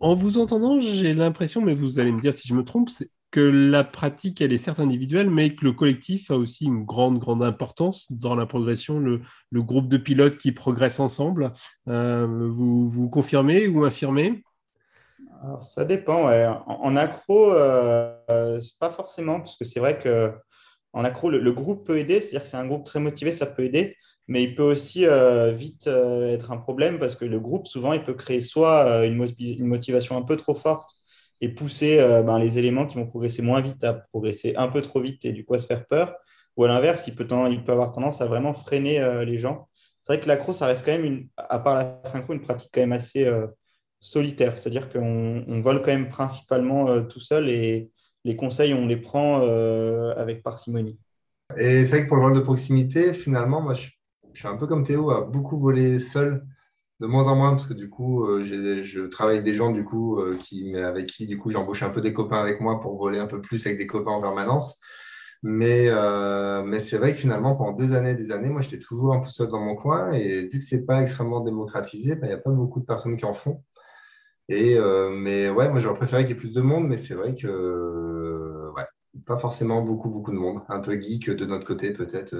En 0.00 0.14
vous 0.14 0.38
entendant, 0.38 0.80
j'ai 0.80 1.14
l'impression, 1.14 1.60
mais 1.60 1.74
vous 1.74 2.00
allez 2.00 2.10
me 2.10 2.20
dire 2.20 2.34
si 2.34 2.48
je 2.48 2.54
me 2.54 2.64
trompe, 2.64 2.90
que 3.32 3.40
la 3.40 3.82
pratique, 3.82 4.40
elle 4.40 4.52
est 4.52 4.58
certes 4.58 4.78
individuelle, 4.78 5.30
mais 5.30 5.54
que 5.54 5.64
le 5.64 5.72
collectif 5.72 6.30
a 6.30 6.36
aussi 6.36 6.66
une 6.66 6.84
grande, 6.84 7.18
grande 7.18 7.42
importance 7.42 8.12
dans 8.12 8.34
la 8.34 8.44
progression, 8.46 9.00
le, 9.00 9.22
groupe 9.54 9.88
de 9.88 9.96
pilotes 9.96 10.36
qui 10.36 10.52
progressent 10.52 11.00
ensemble. 11.00 11.52
Euh, 11.88 12.26
vous, 12.26 12.88
vous 12.88 13.08
confirmez 13.08 13.66
ou 13.68 13.84
affirmez 13.84 14.44
Ça 15.62 15.86
dépend. 15.86 16.28
En, 16.66 16.94
accro, 16.96 17.52
euh, 17.52 18.60
pas 18.78 18.90
forcément, 18.90 19.40
parce 19.40 19.56
que 19.56 19.64
c'est 19.64 19.80
vrai 19.80 19.98
que 19.98 20.32
accro, 20.92 21.30
le, 21.30 21.52
groupe 21.52 21.86
peut 21.86 21.98
aider, 21.98 22.20
c'est-à-dire 22.20 22.42
que 22.42 22.48
c'est 22.48 22.58
un 22.58 22.66
groupe 22.66 22.84
très 22.84 23.00
motivé, 23.00 23.32
ça 23.32 23.46
peut 23.46 23.64
aider, 23.64 23.96
mais 24.28 24.44
il 24.44 24.54
peut 24.54 24.62
aussi 24.62 25.06
euh, 25.06 25.52
vite 25.52 25.86
euh, 25.88 26.32
être 26.32 26.50
un 26.52 26.56
problème 26.58 26.98
parce 26.98 27.16
que 27.16 27.24
le 27.24 27.40
groupe, 27.40 27.66
souvent, 27.66 27.92
il 27.92 28.04
peut 28.04 28.14
créer 28.14 28.40
soit 28.40 29.04
une 29.06 29.66
motivation 29.66 30.16
un 30.16 30.22
peu 30.22 30.36
trop 30.36 30.54
forte 30.54 30.96
et 31.42 31.48
pousser 31.48 31.98
euh, 32.00 32.22
ben, 32.22 32.38
les 32.38 32.58
éléments 32.58 32.86
qui 32.86 32.96
vont 32.96 33.06
progresser 33.06 33.42
moins 33.42 33.60
vite 33.60 33.82
à 33.84 33.94
progresser 33.94 34.54
un 34.56 34.68
peu 34.68 34.80
trop 34.80 35.00
vite 35.00 35.24
et 35.24 35.32
du 35.32 35.44
coup 35.44 35.54
à 35.54 35.58
se 35.58 35.66
faire 35.66 35.86
peur. 35.86 36.14
Ou 36.56 36.64
à 36.64 36.68
l'inverse, 36.68 37.06
il 37.08 37.14
peut, 37.16 37.26
il 37.50 37.64
peut 37.64 37.72
avoir 37.72 37.92
tendance 37.92 38.20
à 38.20 38.26
vraiment 38.26 38.54
freiner 38.54 39.00
euh, 39.00 39.24
les 39.24 39.38
gens. 39.38 39.68
C'est 40.04 40.14
vrai 40.14 40.22
que 40.22 40.28
l'accro, 40.28 40.52
ça 40.52 40.66
reste 40.66 40.84
quand 40.84 40.92
même, 40.92 41.04
une, 41.04 41.28
à 41.36 41.58
part 41.58 41.74
la 41.74 42.00
synchro, 42.04 42.32
une 42.32 42.42
pratique 42.42 42.70
quand 42.72 42.80
même 42.80 42.92
assez 42.92 43.24
euh, 43.24 43.46
solitaire. 44.00 44.56
C'est-à-dire 44.56 44.88
qu'on 44.88 45.44
on 45.48 45.60
vole 45.62 45.82
quand 45.82 45.92
même 45.92 46.08
principalement 46.08 47.02
tout 47.04 47.20
seul 47.20 47.48
et 47.48 47.90
les 48.24 48.36
conseils, 48.36 48.74
on 48.74 48.86
les 48.86 48.96
prend 48.96 49.40
avec 50.16 50.42
parcimonie. 50.42 50.98
Et 51.56 51.84
c'est 51.84 51.90
vrai 51.90 52.02
que 52.04 52.08
pour 52.08 52.16
le 52.16 52.22
vol 52.22 52.34
de 52.34 52.40
proximité, 52.40 53.14
finalement, 53.14 53.60
moi, 53.60 53.74
je, 53.74 53.88
je, 54.32 54.38
suis 54.38 54.48
un 54.48 54.56
peu 54.56 54.66
comme 54.66 54.84
Théo, 54.84 55.10
à 55.10 55.22
beaucoup 55.22 55.58
voler 55.58 55.98
seul 55.98 56.46
de 57.02 57.06
moins 57.06 57.26
en 57.26 57.34
moins 57.34 57.50
parce 57.50 57.66
que 57.66 57.74
du 57.74 57.90
coup, 57.90 58.24
euh, 58.26 58.44
je 58.44 59.06
travaille 59.06 59.36
avec 59.36 59.44
des 59.44 59.54
gens 59.54 59.72
du 59.72 59.84
coup 59.84 60.20
euh, 60.20 60.36
qui, 60.38 60.76
avec 60.76 61.06
qui 61.06 61.26
du 61.26 61.36
coup 61.38 61.50
j'embauche 61.50 61.82
un 61.82 61.90
peu 61.90 62.00
des 62.00 62.12
copains 62.12 62.38
avec 62.38 62.60
moi 62.60 62.80
pour 62.80 62.96
voler 62.96 63.18
un 63.18 63.26
peu 63.26 63.40
plus 63.40 63.66
avec 63.66 63.78
des 63.78 63.86
copains 63.88 64.12
en 64.12 64.20
permanence. 64.20 64.78
Mais, 65.42 65.86
euh, 65.88 66.62
mais 66.62 66.78
c'est 66.78 66.98
vrai 66.98 67.14
que 67.14 67.18
finalement, 67.18 67.56
pendant 67.56 67.72
des 67.72 67.94
années 67.94 68.14
des 68.14 68.30
années, 68.30 68.48
moi, 68.48 68.60
j'étais 68.60 68.78
toujours 68.78 69.12
un 69.14 69.20
peu 69.20 69.28
seul 69.28 69.48
dans 69.48 69.60
mon 69.60 69.74
coin. 69.74 70.12
Et 70.12 70.42
vu 70.48 70.60
que 70.60 70.64
c'est 70.64 70.86
pas 70.86 71.00
extrêmement 71.02 71.40
démocratisé, 71.40 72.14
ben, 72.14 72.26
il 72.26 72.28
n'y 72.28 72.34
a 72.34 72.38
pas 72.38 72.50
beaucoup 72.50 72.80
de 72.80 72.84
personnes 72.86 73.16
qui 73.16 73.24
en 73.24 73.34
font. 73.34 73.62
Et, 74.48 74.78
mais 75.12 75.50
ouais, 75.50 75.68
moi, 75.70 75.80
j'aurais 75.80 75.96
préféré 75.96 76.24
qu'il 76.24 76.36
y 76.36 76.38
ait 76.38 76.40
plus 76.40 76.52
de 76.52 76.60
monde. 76.60 76.86
Mais 76.88 76.96
c'est 76.96 77.14
vrai 77.14 77.34
que, 77.34 78.70
pas 79.26 79.38
forcément 79.38 79.82
beaucoup, 79.82 80.10
beaucoup 80.10 80.30
de 80.32 80.36
monde. 80.36 80.62
Un 80.68 80.80
peu 80.80 81.00
geek 81.00 81.30
de 81.30 81.46
notre 81.46 81.66
côté, 81.66 81.92
peut-être. 81.92 82.36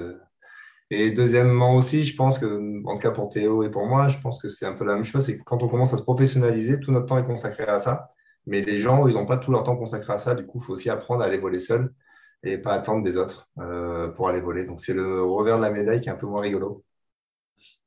Et 0.89 1.11
deuxièmement 1.11 1.75
aussi, 1.75 2.05
je 2.05 2.15
pense 2.15 2.37
que, 2.37 2.85
en 2.85 2.95
tout 2.95 3.01
cas 3.01 3.11
pour 3.11 3.29
Théo 3.29 3.63
et 3.63 3.69
pour 3.69 3.85
moi, 3.85 4.09
je 4.09 4.17
pense 4.19 4.41
que 4.41 4.47
c'est 4.47 4.65
un 4.65 4.73
peu 4.73 4.85
la 4.85 4.95
même 4.95 5.05
chose, 5.05 5.25
c'est 5.25 5.37
que 5.37 5.43
quand 5.43 5.63
on 5.63 5.67
commence 5.67 5.93
à 5.93 5.97
se 5.97 6.03
professionnaliser, 6.03 6.79
tout 6.79 6.91
notre 6.91 7.07
temps 7.07 7.17
est 7.17 7.25
consacré 7.25 7.63
à 7.63 7.79
ça. 7.79 8.11
Mais 8.45 8.61
les 8.61 8.79
gens, 8.79 9.07
ils 9.07 9.15
n'ont 9.15 9.25
pas 9.25 9.37
tout 9.37 9.51
leur 9.51 9.63
temps 9.63 9.77
consacré 9.77 10.13
à 10.13 10.17
ça. 10.17 10.35
Du 10.35 10.45
coup, 10.45 10.59
il 10.61 10.65
faut 10.65 10.73
aussi 10.73 10.89
apprendre 10.89 11.23
à 11.23 11.25
aller 11.25 11.37
voler 11.37 11.59
seul 11.59 11.93
et 12.43 12.57
pas 12.57 12.73
attendre 12.73 13.03
des 13.03 13.17
autres 13.17 13.49
euh, 13.59 14.09
pour 14.09 14.27
aller 14.27 14.41
voler. 14.41 14.65
Donc, 14.65 14.81
c'est 14.81 14.93
le 14.93 15.23
revers 15.23 15.57
de 15.57 15.63
la 15.63 15.71
médaille 15.71 16.01
qui 16.01 16.09
est 16.09 16.11
un 16.11 16.15
peu 16.15 16.27
moins 16.27 16.41
rigolo. 16.41 16.83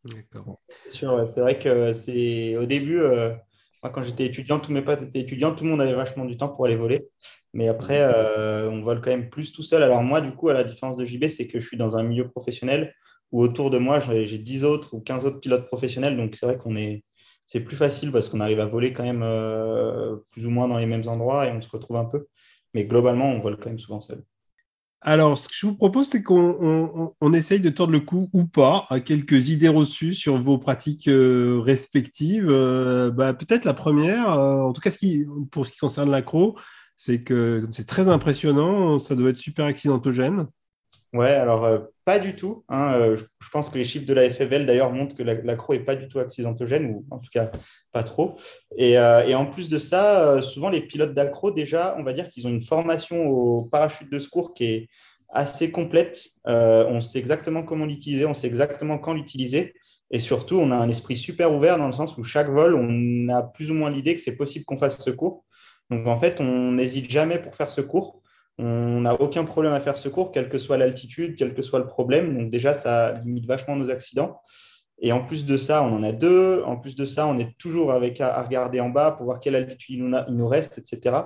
D'accord. 0.04 0.61
C'est 0.87 1.40
vrai 1.40 1.59
que 1.59 1.92
c'est 1.92 2.56
au 2.56 2.64
début, 2.64 3.00
euh, 3.00 3.35
quand 3.82 4.02
j'étais 4.02 4.26
étudiant, 4.26 4.58
tous 4.58 4.72
mes 4.72 4.82
potes 4.82 5.02
étaient 5.02 5.20
étudiants, 5.20 5.54
tout 5.54 5.64
le 5.64 5.70
monde 5.70 5.80
avait 5.80 5.94
vachement 5.94 6.24
du 6.24 6.36
temps 6.36 6.48
pour 6.48 6.66
aller 6.66 6.76
voler. 6.76 7.08
Mais 7.52 7.68
après, 7.68 8.00
euh, 8.00 8.70
on 8.70 8.82
vole 8.82 9.00
quand 9.00 9.10
même 9.10 9.30
plus 9.30 9.52
tout 9.52 9.62
seul. 9.62 9.82
Alors 9.82 10.02
moi, 10.02 10.20
du 10.20 10.32
coup, 10.32 10.48
à 10.48 10.52
la 10.52 10.64
différence 10.64 10.96
de 10.96 11.04
JB, 11.04 11.28
c'est 11.28 11.46
que 11.46 11.60
je 11.60 11.66
suis 11.66 11.76
dans 11.76 11.96
un 11.96 12.02
milieu 12.02 12.28
professionnel 12.28 12.94
où 13.32 13.42
autour 13.42 13.70
de 13.70 13.78
moi, 13.78 13.98
j'ai 14.00 14.38
10 14.38 14.64
autres 14.64 14.94
ou 14.94 15.00
15 15.00 15.24
autres 15.24 15.40
pilotes 15.40 15.66
professionnels. 15.66 16.16
Donc 16.16 16.36
c'est 16.36 16.46
vrai 16.46 16.58
qu'on 16.58 16.76
est, 16.76 17.04
c'est 17.46 17.60
plus 17.60 17.76
facile 17.76 18.12
parce 18.12 18.28
qu'on 18.28 18.40
arrive 18.40 18.60
à 18.60 18.66
voler 18.66 18.92
quand 18.92 19.04
même 19.04 19.22
euh, 19.22 20.16
plus 20.30 20.46
ou 20.46 20.50
moins 20.50 20.68
dans 20.68 20.78
les 20.78 20.86
mêmes 20.86 21.08
endroits 21.08 21.46
et 21.46 21.52
on 21.52 21.60
se 21.60 21.68
retrouve 21.68 21.96
un 21.96 22.04
peu. 22.04 22.26
Mais 22.74 22.84
globalement, 22.84 23.26
on 23.30 23.40
vole 23.40 23.56
quand 23.56 23.70
même 23.70 23.78
souvent 23.78 24.00
seul. 24.00 24.22
Alors, 25.09 25.38
ce 25.38 25.49
que 25.49 25.55
je 25.55 25.66
vous 25.66 25.77
propose, 25.77 26.09
c'est 26.09 26.25
qu'on 26.25 27.33
essaye 27.33 27.61
de 27.61 27.71
tordre 27.71 27.92
le 27.92 28.01
cou 28.01 28.29
ou 28.33 28.45
pas 28.45 28.87
à 28.90 28.99
quelques 28.99 29.51
idées 29.51 29.69
reçues 29.69 30.14
sur 30.14 30.37
vos 30.37 30.59
pratiques 30.59 31.07
euh, 31.07 31.61
respectives. 31.64 32.49
Euh, 32.51 33.12
bah, 33.12 33.33
peut-être 33.33 33.64
la 33.64 33.73
première, 33.73 34.33
euh, 34.33 34.62
en 34.62 34.73
tout 34.73 34.81
cas 34.81 34.90
pour 35.53 35.64
ce 35.64 35.71
qui 35.71 35.79
concerne 35.79 36.11
l'accro, 36.11 36.59
c'est 36.97 37.23
que 37.23 37.69
c'est 37.71 37.87
très 37.87 38.09
impressionnant, 38.09 38.99
ça 38.99 39.14
doit 39.14 39.31
être 39.31 39.37
super 39.37 39.66
accidentogène. 39.66 40.49
Ouais, 41.16 41.31
alors 41.31 41.64
euh, 41.64 41.79
pas 42.05 42.18
du 42.18 42.37
tout. 42.37 42.62
Hein, 42.68 42.92
euh, 42.94 43.16
je, 43.16 43.48
pense 43.50 43.70
que 43.70 43.79
les 43.79 43.85
chiffres 43.85 44.05
de 44.05 44.12
la 44.12 44.31
FFL 44.31 44.66
d'ailleurs 44.66 44.92
montrent 44.92 45.16
que 45.16 45.22
l'accro 45.22 45.72
n'est 45.72 45.81
pas 45.81 45.96
du 45.96 46.09
tout 46.09 46.18
accidentogène, 46.18 46.87
ou 46.90 47.07
en 47.11 47.18
tout 47.18 47.31
cas 47.33 47.50
pas 47.90 48.02
trop. 48.02 48.37
Et, 48.76 48.98
euh, 48.98 49.35
en 49.35 49.46
plus 49.46 49.70
de 49.70 49.79
ça, 49.79 50.42
souvent 50.42 50.68
les 50.68 50.83
pilotes 50.83 51.14
d'accro, 51.14 51.50
déjà, 51.50 51.96
on 51.98 52.05
va 52.05 52.12
dire 52.12 52.29
qu'ils 52.29 52.46
ont 52.46 52.50
une 52.50 52.61
formation 52.61 53.26
au 53.26 53.62
parachute 53.62 54.12
de 54.12 54.18
secours 54.18 54.52
qui 54.52 54.64
est 54.64 54.88
assez 55.31 55.70
complète. 55.70 56.29
on 56.44 57.00
sait 57.00 57.18
exactement 57.18 57.62
comment 57.62 57.87
l'utiliser, 57.87 58.26
on 58.26 58.35
sait 58.35 58.46
exactement 58.46 58.98
quand 58.98 59.14
l'utiliser. 59.14 59.74
Et 60.11 60.20
surtout, 60.20 60.57
on 60.57 60.70
a 60.70 60.76
un 60.76 60.88
esprit 60.88 61.16
super 61.16 61.52
ouvert 61.55 61.79
dans 61.79 61.87
le 61.87 61.92
sens 61.92 62.16
où 62.18 62.24
chaque 62.24 62.50
vol, 62.50 62.74
on 62.74 63.29
a 63.31 63.42
plus 63.42 63.70
ou 63.70 63.74
moins 63.74 63.90
l'idée 63.90 64.14
que 64.14 64.20
c'est 64.20 64.37
possible 64.37 64.66
qu'on 64.66 64.76
fasse 64.76 65.02
secours. 65.02 65.44
Donc 65.90 66.07
en 66.07 66.18
fait, 66.18 66.40
on 66.40 66.72
n'hésite 66.72 67.11
jamais 67.11 67.38
pour 67.38 67.55
faire 67.55 67.70
secours. 67.70 68.22
On 68.59 69.03
n'a 69.03 69.21
aucun 69.21 69.45
problème 69.45 69.73
à 69.73 69.81
faire 69.81 69.99
secours, 69.99 70.33
quelle 70.33 70.49
que 70.49 70.59
soit 70.59 70.79
l'altitude, 70.79 71.37
quel 71.37 71.55
que 71.55 71.62
soit 71.62 71.79
le 71.79 71.87
problème. 71.87 72.37
Donc 72.37 72.51
déjà, 72.51 72.73
ça 72.73 73.12
limite 73.12 73.47
vachement 73.47 73.77
nos 73.77 73.90
accidents. 73.90 74.40
Et 74.99 75.12
en 75.12 75.23
plus 75.23 75.45
de 75.45 75.59
ça, 75.59 75.83
on 75.83 75.95
en 75.97 76.03
a 76.03 76.12
deux. 76.12 76.62
En 76.64 76.77
plus 76.79 76.97
de 76.97 77.05
ça, 77.05 77.27
on 77.27 77.37
est 77.38 77.57
toujours 77.59 77.92
avec 77.92 78.21
à, 78.21 78.42
regarder 78.42 78.81
en 78.81 78.88
bas 78.88 79.12
pour 79.12 79.27
voir 79.27 79.40
quelle 79.40 79.55
altitude 79.55 79.97
il 79.97 80.35
nous, 80.35 80.49
reste, 80.49 80.79
etc. 80.79 81.16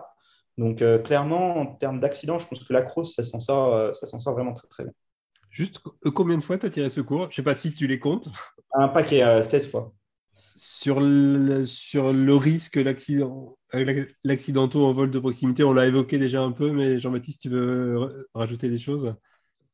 Donc 0.58 0.82
euh, 0.82 0.98
clairement, 0.98 1.58
en 1.58 1.66
termes 1.66 2.00
d'accidents, 2.00 2.38
je 2.38 2.46
pense 2.46 2.64
que 2.64 2.72
la 2.72 2.82
crosse, 2.82 3.14
ça 3.14 3.22
s'en 3.22 3.38
sort, 3.38 3.74
euh, 3.74 3.92
ça 3.92 4.06
s'en 4.06 4.18
sort 4.18 4.34
vraiment 4.34 4.52
très 4.52 4.66
très 4.68 4.84
bien. 4.84 4.92
Juste 5.50 5.80
euh, 6.04 6.10
combien 6.10 6.36
de 6.36 6.42
fois 6.42 6.58
tu 6.58 6.66
as 6.66 6.70
tiré 6.70 6.90
secours? 6.90 7.24
Je 7.24 7.28
ne 7.28 7.32
sais 7.34 7.42
pas 7.42 7.54
si 7.54 7.72
tu 7.72 7.86
les 7.86 8.00
comptes. 8.00 8.28
Un 8.74 8.88
paquet, 8.88 9.42
16 9.42 9.70
fois. 9.70 9.92
Sur 10.54 11.00
le, 11.00 11.64
sur 11.64 12.12
le 12.12 12.34
risque, 12.36 12.76
l'accident, 12.76 13.56
l'accidentaux 14.24 14.84
en 14.84 14.92
vol 14.92 15.10
de 15.10 15.18
proximité, 15.18 15.64
on 15.64 15.72
l'a 15.72 15.86
évoqué 15.86 16.18
déjà 16.18 16.42
un 16.42 16.52
peu, 16.52 16.70
mais 16.70 17.00
Jean-Baptiste, 17.00 17.42
tu 17.42 17.48
veux 17.48 18.26
rajouter 18.34 18.68
des 18.68 18.78
choses? 18.78 19.14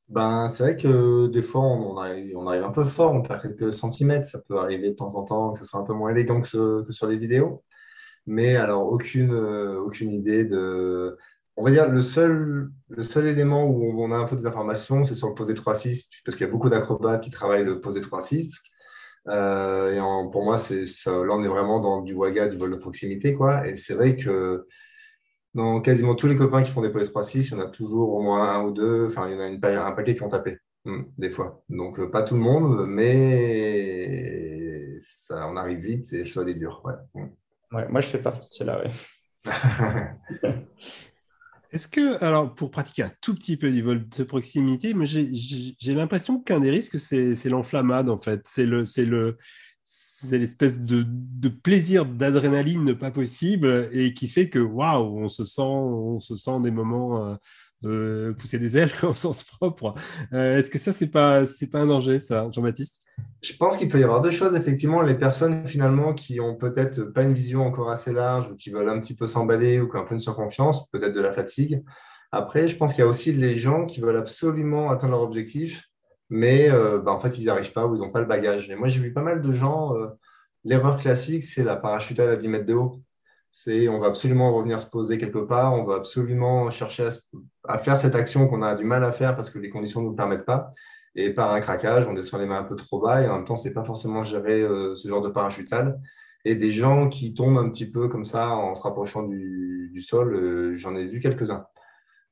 Ben, 0.08 0.48
C'est 0.48 0.62
vrai 0.62 0.76
que 0.76 1.26
des 1.28 1.42
fois, 1.42 1.62
on 1.62 1.96
arrive, 1.98 2.64
un 2.64 2.70
peu 2.70 2.84
fort, 2.84 3.12
on 3.12 3.22
perd 3.22 3.42
quelques 3.42 3.72
centimètres. 3.72 4.26
Ça 4.28 4.38
peut 4.40 4.58
arriver 4.58 4.90
de 4.90 4.94
temps 4.94 5.16
en 5.16 5.24
temps 5.24 5.52
que 5.52 5.58
ce 5.58 5.64
soit 5.64 5.80
un 5.80 5.84
peu 5.84 5.94
moins 5.94 6.10
élégant 6.10 6.40
que, 6.40 6.84
sur 6.90 7.06
les 7.08 7.16
vidéos. 7.18 7.64
Mais 8.26 8.56
alors, 8.56 8.92
aucune, 8.92 9.32
aucune 9.34 10.12
idée 10.12 10.44
de. 10.44 11.16
On 11.56 11.64
va 11.64 11.70
dire 11.72 11.88
le 11.90 12.02
seul, 12.02 12.70
le 12.88 13.02
seul 13.02 13.26
élément 13.28 13.64
où 13.66 14.02
on 14.02 14.12
a 14.12 14.16
un 14.16 14.26
peu 14.26 14.36
des 14.36 14.46
informations, 14.46 15.04
c'est 15.04 15.14
sur 15.14 15.28
le 15.28 15.34
posé 15.34 15.54
3-6, 15.54 16.10
parce 16.24 16.36
qu'il 16.36 16.46
y 16.46 16.50
a 16.50 16.52
beaucoup 16.52 16.70
d'acrobates 16.70 17.22
qui 17.22 17.30
travaillent 17.30 17.64
le 17.64 17.80
posé 17.80 18.00
3-6. 18.00 18.58
Et 19.28 19.98
pour 20.32 20.44
moi, 20.44 20.58
c'est 20.58 20.84
là, 21.06 21.28
on 21.30 21.42
est 21.42 21.48
vraiment 21.48 21.80
dans 21.80 22.02
du 22.02 22.14
waga, 22.14 22.48
du 22.48 22.56
vol 22.56 22.70
de 22.70 22.76
proximité. 22.76 23.34
Quoi. 23.34 23.66
Et 23.68 23.76
c'est 23.76 23.94
vrai 23.94 24.16
que 24.16 24.66
dans 25.54 25.80
quasiment 25.80 26.14
tous 26.14 26.26
les 26.26 26.36
copains 26.36 26.62
qui 26.62 26.70
font 26.70 26.82
des 26.82 26.90
polis 26.90 27.08
3-6, 27.10 27.48
il 27.48 27.50
y 27.52 27.54
en 27.54 27.64
a 27.64 27.70
toujours 27.70 28.12
au 28.14 28.22
moins 28.22 28.52
un 28.52 28.62
ou 28.64 28.72
deux, 28.72 29.06
enfin, 29.06 29.28
il 29.28 29.34
y 29.34 29.36
en 29.36 29.40
a 29.40 29.46
une, 29.46 29.64
un 29.64 29.92
paquet 29.92 30.14
qui 30.14 30.22
ont 30.22 30.28
tapé, 30.28 30.58
hmm, 30.84 31.02
des 31.16 31.30
fois. 31.30 31.62
Donc, 31.68 32.04
pas 32.10 32.22
tout 32.22 32.34
le 32.34 32.40
monde, 32.40 32.86
mais 32.86 34.26
ça, 35.00 35.48
on 35.48 35.56
arrive 35.56 35.78
vite 35.78 36.12
et 36.12 36.22
le 36.22 36.28
sol 36.28 36.50
est 36.50 36.54
dur. 36.54 36.82
Ouais. 36.84 36.92
Hmm. 37.14 37.28
Ouais, 37.72 37.88
moi, 37.88 38.00
je 38.00 38.08
fais 38.08 38.18
partie 38.18 38.48
de 38.48 38.54
cela, 38.54 38.80
ouais. 38.80 38.90
Est-ce 41.76 41.88
que, 41.88 42.24
alors, 42.24 42.54
pour 42.54 42.70
pratiquer 42.70 43.02
un 43.02 43.12
tout 43.20 43.34
petit 43.34 43.58
peu 43.58 43.70
du 43.70 43.82
vol 43.82 44.08
de 44.08 44.24
proximité, 44.24 44.94
j'ai 45.04 45.92
l'impression 45.92 46.40
qu'un 46.40 46.58
des 46.58 46.70
risques, 46.70 46.98
c'est 46.98 47.50
l'enflammade, 47.50 48.08
en 48.08 48.16
fait. 48.16 48.40
C'est 48.46 48.64
le, 48.64 48.84
le, 48.96 49.36
l'espèce 50.30 50.80
de, 50.80 51.04
de, 51.06 51.50
plaisir 51.50 52.06
d'adrénaline 52.06 52.94
pas 52.94 53.10
possible 53.10 53.90
et 53.92 54.14
qui 54.14 54.28
fait 54.28 54.48
que, 54.48 54.58
waouh, 54.58 55.18
on 55.18 55.28
se 55.28 55.44
sent, 55.44 55.60
on 55.60 56.18
se 56.18 56.34
sent 56.36 56.60
des 56.62 56.70
moments 56.70 57.26
euh, 57.26 57.34
de 57.86 58.34
pousser 58.38 58.58
des 58.58 58.76
ailes 58.76 58.90
au 59.02 59.14
sens 59.14 59.44
propre. 59.44 59.94
Euh, 60.32 60.58
est-ce 60.58 60.70
que 60.70 60.78
ça, 60.78 60.92
c'est 60.92 61.08
pas, 61.08 61.42
pas 61.70 61.78
un 61.78 61.86
danger, 61.86 62.18
ça, 62.18 62.48
Jean-Baptiste? 62.52 63.00
Je 63.42 63.54
pense 63.56 63.76
qu'il 63.76 63.88
peut 63.88 64.00
y 64.00 64.04
avoir 64.04 64.20
deux 64.20 64.30
choses. 64.30 64.54
Effectivement, 64.54 65.02
les 65.02 65.14
personnes 65.14 65.66
finalement 65.66 66.14
qui 66.14 66.40
ont 66.40 66.56
peut-être 66.56 67.02
pas 67.04 67.22
une 67.22 67.34
vision 67.34 67.64
encore 67.64 67.90
assez 67.90 68.12
large 68.12 68.50
ou 68.50 68.56
qui 68.56 68.70
veulent 68.70 68.88
un 68.88 69.00
petit 69.00 69.14
peu 69.14 69.26
s'emballer 69.26 69.80
ou 69.80 69.88
qui 69.88 69.96
ont 69.96 70.00
un 70.00 70.04
peu 70.04 70.14
une 70.14 70.20
surconfiance, 70.20 70.88
peut-être 70.90 71.14
de 71.14 71.20
la 71.20 71.32
fatigue. 71.32 71.82
Après, 72.32 72.68
je 72.68 72.76
pense 72.76 72.92
qu'il 72.92 73.02
y 73.02 73.06
a 73.06 73.08
aussi 73.08 73.32
les 73.32 73.56
gens 73.56 73.86
qui 73.86 74.00
veulent 74.00 74.16
absolument 74.16 74.90
atteindre 74.90 75.12
leur 75.12 75.22
objectif, 75.22 75.84
mais 76.28 76.70
euh, 76.70 76.98
bah, 76.98 77.12
en 77.12 77.20
fait, 77.20 77.38
ils 77.38 77.42
n'y 77.42 77.48
arrivent 77.48 77.72
pas 77.72 77.86
ou 77.86 77.94
ils 77.94 78.00
n'ont 78.00 78.10
pas 78.10 78.20
le 78.20 78.26
bagage. 78.26 78.68
Et 78.68 78.74
moi, 78.74 78.88
j'ai 78.88 79.00
vu 79.00 79.12
pas 79.12 79.22
mal 79.22 79.40
de 79.40 79.52
gens. 79.52 79.96
Euh, 79.96 80.08
l'erreur 80.64 80.98
classique, 80.98 81.44
c'est 81.44 81.64
la 81.64 81.76
parachutale 81.76 82.30
à 82.30 82.36
10 82.36 82.48
mètres 82.48 82.66
de 82.66 82.74
haut 82.74 83.00
c'est 83.50 83.88
on 83.88 83.98
va 83.98 84.08
absolument 84.08 84.54
revenir 84.54 84.80
se 84.82 84.90
poser 84.90 85.18
quelque 85.18 85.38
part, 85.38 85.74
on 85.74 85.84
va 85.84 85.96
absolument 85.96 86.70
chercher 86.70 87.08
à, 87.64 87.78
faire 87.78 87.98
cette 87.98 88.14
action 88.14 88.48
qu'on 88.48 88.62
a 88.62 88.74
du 88.74 88.84
mal 88.84 89.04
à 89.04 89.12
faire 89.12 89.34
parce 89.34 89.50
que 89.50 89.58
les 89.58 89.70
conditions 89.70 90.02
ne 90.02 90.06
nous 90.06 90.14
permettent 90.14 90.44
pas. 90.44 90.72
Et 91.14 91.30
par 91.30 91.52
un 91.54 91.60
craquage, 91.60 92.06
on 92.06 92.12
descend 92.12 92.40
les 92.40 92.46
mains 92.46 92.58
un 92.58 92.64
peu 92.64 92.76
trop 92.76 93.00
bas 93.00 93.22
et 93.22 93.28
en 93.28 93.36
même 93.36 93.44
temps, 93.46 93.56
ce 93.56 93.68
n'est 93.68 93.74
pas 93.74 93.84
forcément 93.84 94.22
gérer 94.22 94.60
euh, 94.60 94.94
ce 94.94 95.08
genre 95.08 95.22
de 95.22 95.30
parachutal. 95.30 95.98
Et 96.44 96.54
des 96.54 96.72
gens 96.72 97.08
qui 97.08 97.34
tombent 97.34 97.58
un 97.58 97.70
petit 97.70 97.90
peu 97.90 98.08
comme 98.08 98.24
ça 98.24 98.50
en 98.50 98.74
se 98.74 98.82
rapprochant 98.82 99.22
du, 99.22 100.00
sol, 100.00 100.34
euh, 100.34 100.76
j'en 100.76 100.94
ai 100.94 101.06
vu 101.06 101.18
quelques-uns. 101.18 101.66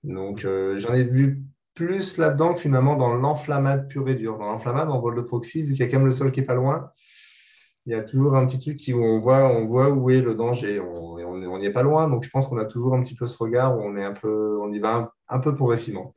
Donc, 0.05 0.45
euh, 0.45 0.77
j'en 0.79 0.93
ai 0.93 1.03
vu 1.03 1.43
plus 1.75 2.19
là-dedans 2.19 2.55
que 2.55 2.61
finalement 2.61 2.95
dans 2.95 3.15
l'enflammade 3.15 3.89
pure 3.89 4.09
et 4.09 4.15
dure. 4.15 4.39
Dans 4.39 4.47
l'enflammade, 4.47 4.91
en 4.91 5.01
vol 5.01 5.17
de 5.17 5.23
proxy, 5.23 5.63
vu 5.63 5.73
qu'il 5.73 5.85
y 5.85 5.89
a 5.89 5.91
quand 5.91 5.99
même 5.99 6.07
le 6.07 6.13
sol 6.13 6.31
qui 6.31 6.41
n'est 6.41 6.47
pas 6.47 6.55
loin, 6.55 6.91
il 7.87 7.93
y 7.93 7.95
a 7.95 8.03
toujours 8.03 8.37
un 8.37 8.47
petit 8.47 8.59
truc 8.59 8.81
où 8.95 9.05
on 9.05 9.19
voit, 9.21 9.45
on 9.45 9.65
voit 9.65 9.91
où 9.91 10.11
est 10.11 10.21
le 10.21 10.35
danger. 10.35 10.81
On 10.81 11.59
n'y 11.59 11.67
est 11.67 11.73
pas 11.73 11.83
loin, 11.83 12.09
donc 12.09 12.25
je 12.25 12.31
pense 12.31 12.47
qu'on 12.47 12.59
a 12.59 12.65
toujours 12.65 12.95
un 12.95 13.03
petit 13.03 13.15
peu 13.15 13.27
ce 13.27 13.37
regard 13.39 13.77
où 13.79 13.83
on, 13.83 13.97
est 13.97 14.05
un 14.05 14.13
peu, 14.13 14.59
on 14.61 14.73
y 14.73 14.79
va 14.79 15.13
un, 15.29 15.39
peu 15.39 15.55
progressivement. 15.55 16.13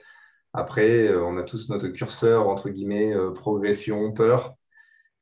Après, 0.53 1.07
euh, 1.07 1.23
on 1.23 1.37
a 1.37 1.43
tous 1.43 1.69
notre 1.69 1.89
curseur, 1.89 2.47
entre 2.47 2.69
guillemets, 2.69 3.13
euh, 3.13 3.31
progression, 3.31 4.11
peur. 4.13 4.55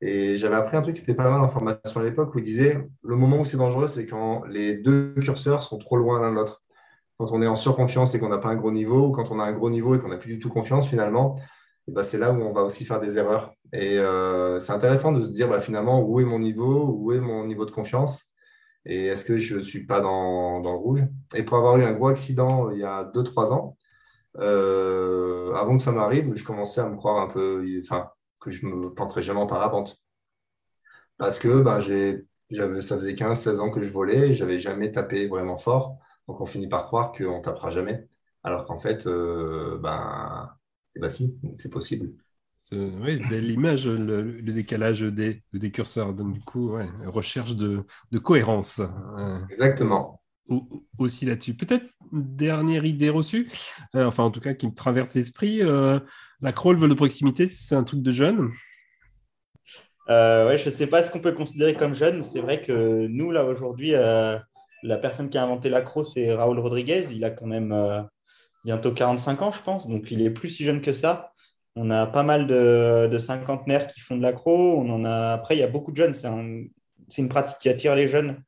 Et 0.00 0.36
j'avais 0.36 0.56
appris 0.56 0.76
un 0.76 0.82
truc 0.82 0.96
qui 0.96 1.02
était 1.02 1.14
pas 1.14 1.28
mal 1.30 1.40
en 1.40 1.48
formation 1.48 2.00
à 2.00 2.04
l'époque 2.04 2.34
où 2.34 2.38
il 2.38 2.44
disait 2.44 2.86
le 3.02 3.16
moment 3.16 3.40
où 3.40 3.44
c'est 3.44 3.56
dangereux, 3.56 3.88
c'est 3.88 4.06
quand 4.06 4.44
les 4.44 4.76
deux 4.76 5.14
curseurs 5.20 5.62
sont 5.62 5.78
trop 5.78 5.96
loin 5.96 6.20
l'un 6.20 6.30
de 6.32 6.36
l'autre. 6.36 6.62
Quand 7.18 7.32
on 7.32 7.42
est 7.42 7.46
en 7.46 7.54
surconfiance 7.54 8.14
et 8.14 8.20
qu'on 8.20 8.28
n'a 8.28 8.38
pas 8.38 8.50
un 8.50 8.56
gros 8.56 8.70
niveau, 8.70 9.08
ou 9.08 9.12
quand 9.12 9.30
on 9.30 9.40
a 9.40 9.44
un 9.44 9.52
gros 9.52 9.70
niveau 9.70 9.94
et 9.94 10.00
qu'on 10.00 10.08
n'a 10.08 10.18
plus 10.18 10.34
du 10.34 10.38
tout 10.38 10.50
confiance, 10.50 10.86
finalement, 10.88 11.40
bah, 11.88 12.02
c'est 12.02 12.18
là 12.18 12.32
où 12.32 12.42
on 12.42 12.52
va 12.52 12.62
aussi 12.62 12.84
faire 12.84 13.00
des 13.00 13.18
erreurs. 13.18 13.54
Et 13.72 13.98
euh, 13.98 14.60
c'est 14.60 14.72
intéressant 14.72 15.12
de 15.12 15.22
se 15.22 15.28
dire 15.28 15.48
bah, 15.48 15.60
finalement 15.60 16.02
où 16.02 16.20
est 16.20 16.24
mon 16.24 16.38
niveau, 16.38 16.86
où 16.98 17.12
est 17.12 17.20
mon 17.20 17.46
niveau 17.46 17.64
de 17.66 17.70
confiance? 17.70 18.32
Et 18.84 19.06
est-ce 19.06 19.24
que 19.24 19.36
je 19.36 19.56
ne 19.56 19.62
suis 19.62 19.86
pas 19.86 20.00
dans, 20.00 20.60
dans, 20.60 20.72
le 20.72 20.78
rouge? 20.78 21.04
Et 21.34 21.42
pour 21.42 21.58
avoir 21.58 21.76
eu 21.78 21.84
un 21.84 21.92
gros 21.92 22.08
accident 22.08 22.70
il 22.70 22.78
y 22.78 22.84
a 22.84 23.04
2-3 23.14 23.52
ans, 23.52 23.76
euh, 24.38 25.54
avant 25.54 25.76
que 25.76 25.82
ça 25.82 25.92
m'arrive, 25.92 26.34
je 26.34 26.44
commençais 26.44 26.80
à 26.80 26.88
me 26.88 26.96
croire 26.96 27.18
un 27.22 27.28
peu, 27.28 27.64
enfin, 27.82 28.10
que 28.40 28.50
je 28.50 28.66
me 28.66 28.92
planterais 28.92 29.22
jamais 29.22 29.40
en 29.40 29.46
parapente. 29.46 30.02
Parce 31.18 31.38
que 31.38 31.60
ben, 31.62 31.80
ça 32.80 32.96
faisait 32.96 33.14
15-16 33.14 33.60
ans 33.60 33.70
que 33.70 33.82
je 33.82 33.90
volais 33.90 34.30
n'avais 34.38 34.58
jamais 34.60 34.92
tapé 34.92 35.26
vraiment 35.28 35.56
fort. 35.58 35.98
Donc 36.28 36.40
on 36.40 36.46
finit 36.46 36.68
par 36.68 36.86
croire 36.86 37.12
qu'on 37.12 37.40
tapera 37.40 37.70
jamais. 37.70 38.08
Alors 38.42 38.64
qu'en 38.66 38.78
fait, 38.78 39.06
euh, 39.06 39.78
ben, 39.78 40.50
eh 40.96 41.00
ben 41.00 41.08
si, 41.08 41.36
c'est 41.58 41.70
possible. 41.70 42.12
Oui, 42.72 43.20
belle 43.30 43.48
image, 43.50 43.86
le, 43.86 44.42
décalage 44.42 45.02
des, 45.02 45.42
des, 45.52 45.70
curseurs. 45.70 46.14
Donc, 46.14 46.32
du 46.32 46.40
coup, 46.40 46.70
ouais, 46.72 46.86
recherche 47.06 47.54
de, 47.54 47.84
de 48.10 48.18
cohérence. 48.18 48.80
Hein. 48.80 49.46
Exactement. 49.48 50.20
aussi 50.98 51.26
là-dessus. 51.26 51.54
Peut-être 51.54 51.84
une 52.12 52.34
dernière 52.36 52.84
idée 52.84 53.10
reçue, 53.10 53.48
euh, 53.94 54.06
enfin 54.06 54.24
en 54.24 54.30
tout 54.30 54.40
cas 54.40 54.54
qui 54.54 54.66
me 54.66 54.74
traverse 54.74 55.14
l'esprit. 55.14 55.62
Euh, 55.62 56.00
la 56.40 56.52
crawl 56.52 56.76
vol 56.76 56.88
de 56.88 56.94
proximité, 56.94 57.46
c'est 57.46 57.74
un 57.74 57.84
truc 57.84 58.02
de 58.02 58.10
jeune 58.10 58.50
euh, 60.08 60.48
ouais, 60.48 60.58
Je 60.58 60.66
ne 60.66 60.70
sais 60.70 60.86
pas 60.86 61.02
ce 61.02 61.10
qu'on 61.10 61.20
peut 61.20 61.32
considérer 61.32 61.74
comme 61.74 61.94
jeune. 61.94 62.22
C'est 62.22 62.40
vrai 62.40 62.62
que 62.62 63.06
nous, 63.06 63.30
là, 63.30 63.44
aujourd'hui, 63.44 63.90
la 63.90 64.98
personne 65.00 65.30
qui 65.30 65.38
a 65.38 65.44
inventé 65.44 65.68
l'accro, 65.68 66.02
c'est 66.02 66.34
Raoul 66.34 66.58
Rodriguez. 66.58 67.12
Il 67.12 67.24
a 67.24 67.30
quand 67.30 67.46
même 67.46 67.72
bientôt 68.66 68.92
45 68.92 69.42
ans, 69.42 69.52
je 69.52 69.62
pense. 69.62 69.88
Donc, 69.88 70.10
il 70.10 70.20
est 70.20 70.30
plus 70.30 70.50
si 70.50 70.64
jeune 70.64 70.82
que 70.82 70.92
ça. 70.92 71.32
On 71.76 71.88
a 71.90 72.06
pas 72.06 72.24
mal 72.24 72.46
de, 72.46 73.18
cinquantenaires 73.18 73.86
qui 73.86 74.00
font 74.00 74.16
de 74.16 74.22
l'accro. 74.22 74.84
A... 75.06 75.32
Après, 75.32 75.56
il 75.56 75.60
y 75.60 75.62
a 75.62 75.68
beaucoup 75.68 75.92
de 75.92 75.96
jeunes. 75.96 76.14
C'est 76.14 77.22
une 77.22 77.28
pratique 77.28 77.58
qui 77.58 77.68
attire 77.68 77.94
les 77.94 78.08
jeunes 78.08 78.42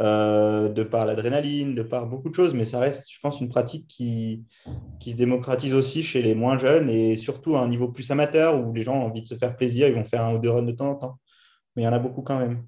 euh, 0.00 0.68
de 0.68 0.82
par 0.82 1.06
l'adrénaline, 1.06 1.74
de 1.74 1.82
par 1.82 2.06
beaucoup 2.06 2.28
de 2.28 2.34
choses. 2.34 2.52
Mais 2.52 2.66
ça 2.66 2.78
reste, 2.78 3.06
je 3.10 3.18
pense, 3.20 3.40
une 3.40 3.48
pratique 3.48 3.86
qui, 3.86 4.44
qui 5.00 5.12
se 5.12 5.16
démocratise 5.16 5.72
aussi 5.72 6.02
chez 6.02 6.20
les 6.20 6.34
moins 6.34 6.58
jeunes 6.58 6.90
et 6.90 7.16
surtout 7.16 7.56
à 7.56 7.60
un 7.60 7.68
niveau 7.68 7.88
plus 7.88 8.10
amateur 8.10 8.60
où 8.60 8.74
les 8.74 8.82
gens 8.82 8.96
ont 8.96 9.06
envie 9.06 9.22
de 9.22 9.28
se 9.28 9.34
faire 9.34 9.56
plaisir. 9.56 9.88
Ils 9.88 9.94
vont 9.94 10.04
faire 10.04 10.24
un 10.24 10.34
ou 10.34 10.38
deux 10.38 10.50
runs 10.50 10.62
de 10.62 10.72
temps 10.72 10.90
en 10.90 10.96
temps. 10.96 11.18
Mais 11.74 11.82
il 11.82 11.84
y 11.86 11.88
en 11.88 11.92
a 11.92 11.98
beaucoup 11.98 12.22
quand 12.22 12.38
même. 12.38 12.66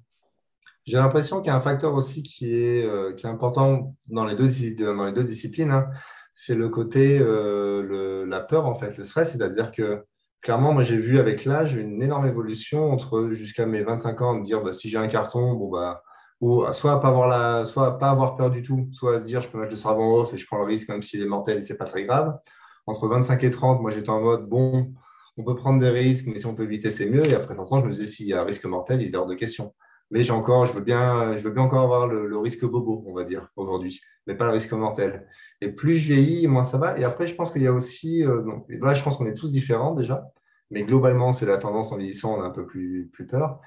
J'ai 0.87 0.97
l'impression 0.97 1.41
qu'il 1.41 1.47
y 1.47 1.49
a 1.49 1.55
un 1.57 1.61
facteur 1.61 1.93
aussi 1.93 2.23
qui 2.23 2.55
est, 2.55 2.85
euh, 2.85 3.13
qui 3.13 3.25
est 3.25 3.29
important 3.29 3.93
dans 4.07 4.25
les 4.25 4.35
deux, 4.35 4.47
dans 4.95 5.05
les 5.05 5.11
deux 5.11 5.25
disciplines. 5.25 5.71
Hein 5.71 5.89
c'est 6.39 6.53
le 6.53 6.69
côté, 6.69 7.17
euh, 7.19 8.23
la 8.27 8.41
peur 8.41 8.67
en 8.67 8.75
fait, 8.75 8.95
le 8.95 9.03
stress. 9.03 9.31
C'est-à-dire 9.31 9.71
que 9.71 10.05
clairement, 10.41 10.71
moi 10.71 10.83
j'ai 10.83 10.97
vu 10.97 11.17
avec 11.17 11.45
l'âge 11.45 11.73
une 11.73 12.03
énorme 12.03 12.27
évolution 12.27 12.91
entre 12.91 13.31
jusqu'à 13.31 13.65
mes 13.65 13.81
25 13.81 14.21
ans, 14.21 14.35
me 14.35 14.43
dire 14.43 14.61
bah, 14.61 14.71
si 14.71 14.87
j'ai 14.87 14.99
un 14.99 15.07
carton, 15.07 15.53
bon 15.53 15.71
bah, 15.71 16.03
ou 16.39 16.63
soit 16.73 17.01
pas 17.01 17.07
avoir 17.07 17.27
la, 17.27 17.65
soit 17.65 17.97
pas 17.97 18.11
avoir 18.11 18.35
peur 18.35 18.51
du 18.51 18.61
tout, 18.61 18.87
soit 18.91 19.17
se 19.19 19.23
dire 19.23 19.41
je 19.41 19.49
peux 19.49 19.57
mettre 19.57 19.71
le 19.71 19.75
cerveau 19.77 20.19
off 20.21 20.31
et 20.31 20.37
je 20.37 20.45
prends 20.45 20.59
le 20.59 20.65
risque 20.65 20.89
même 20.89 21.01
s'il 21.01 21.23
est 21.23 21.25
mortel 21.25 21.63
c'est 21.63 21.77
pas 21.77 21.85
très 21.85 22.03
grave. 22.05 22.37
Entre 22.85 23.07
25 23.07 23.43
et 23.43 23.49
30, 23.49 23.81
moi 23.81 23.89
j'étais 23.89 24.11
en 24.11 24.21
mode 24.21 24.47
bon, 24.47 24.93
on 25.37 25.43
peut 25.43 25.55
prendre 25.55 25.79
des 25.79 25.89
risques, 25.89 26.27
mais 26.27 26.37
si 26.37 26.45
on 26.45 26.53
peut 26.53 26.63
éviter, 26.65 26.91
c'est 26.91 27.09
mieux. 27.09 27.25
Et 27.25 27.33
après 27.33 27.55
30 27.55 27.71
ans, 27.71 27.79
je 27.79 27.85
me 27.87 27.93
disais 27.93 28.05
s'il 28.05 28.27
y 28.27 28.33
a 28.33 28.41
un 28.41 28.45
risque 28.45 28.65
mortel, 28.65 29.01
il 29.01 29.11
est 29.11 29.17
hors 29.17 29.25
de 29.25 29.33
question. 29.33 29.73
Mais 30.11 30.23
j'ai 30.23 30.31
encore, 30.31 30.65
je 30.65 30.73
veux 30.73 30.81
bien, 30.81 31.35
je 31.35 31.43
veux 31.43 31.51
bien 31.51 31.63
encore 31.63 31.81
avoir 31.81 32.07
le, 32.07 32.37
risque 32.37 32.65
bobo, 32.65 33.03
on 33.07 33.13
va 33.13 33.23
dire, 33.25 33.49
aujourd'hui, 33.55 34.01
mais 34.25 34.35
pas 34.35 34.45
le 34.45 34.51
risque 34.51 34.71
mortel. 34.73 35.27
Et 35.61 35.69
plus 35.69 35.97
je 35.97 36.13
vieillis, 36.13 36.47
moins 36.47 36.63
ça 36.63 36.77
va. 36.77 36.97
Et 36.97 37.03
après, 37.03 37.27
je 37.27 37.35
pense 37.35 37.51
qu'il 37.51 37.61
y 37.61 37.67
a 37.67 37.73
aussi, 37.73 38.25
euh, 38.25 38.41
là, 38.69 38.93
je 38.93 39.03
pense 39.03 39.17
qu'on 39.17 39.25
est 39.25 39.33
tous 39.33 39.51
différents 39.51 39.93
déjà, 39.93 40.25
mais 40.71 40.83
globalement, 40.83 41.33
c'est 41.33 41.45
la 41.45 41.57
tendance 41.57 41.91
en 41.91 41.97
vieillissant, 41.97 42.37
on 42.37 42.41
a 42.41 42.45
un 42.45 42.51
peu 42.51 42.65
plus, 42.65 43.09
plus 43.11 43.27
peur. 43.27 43.59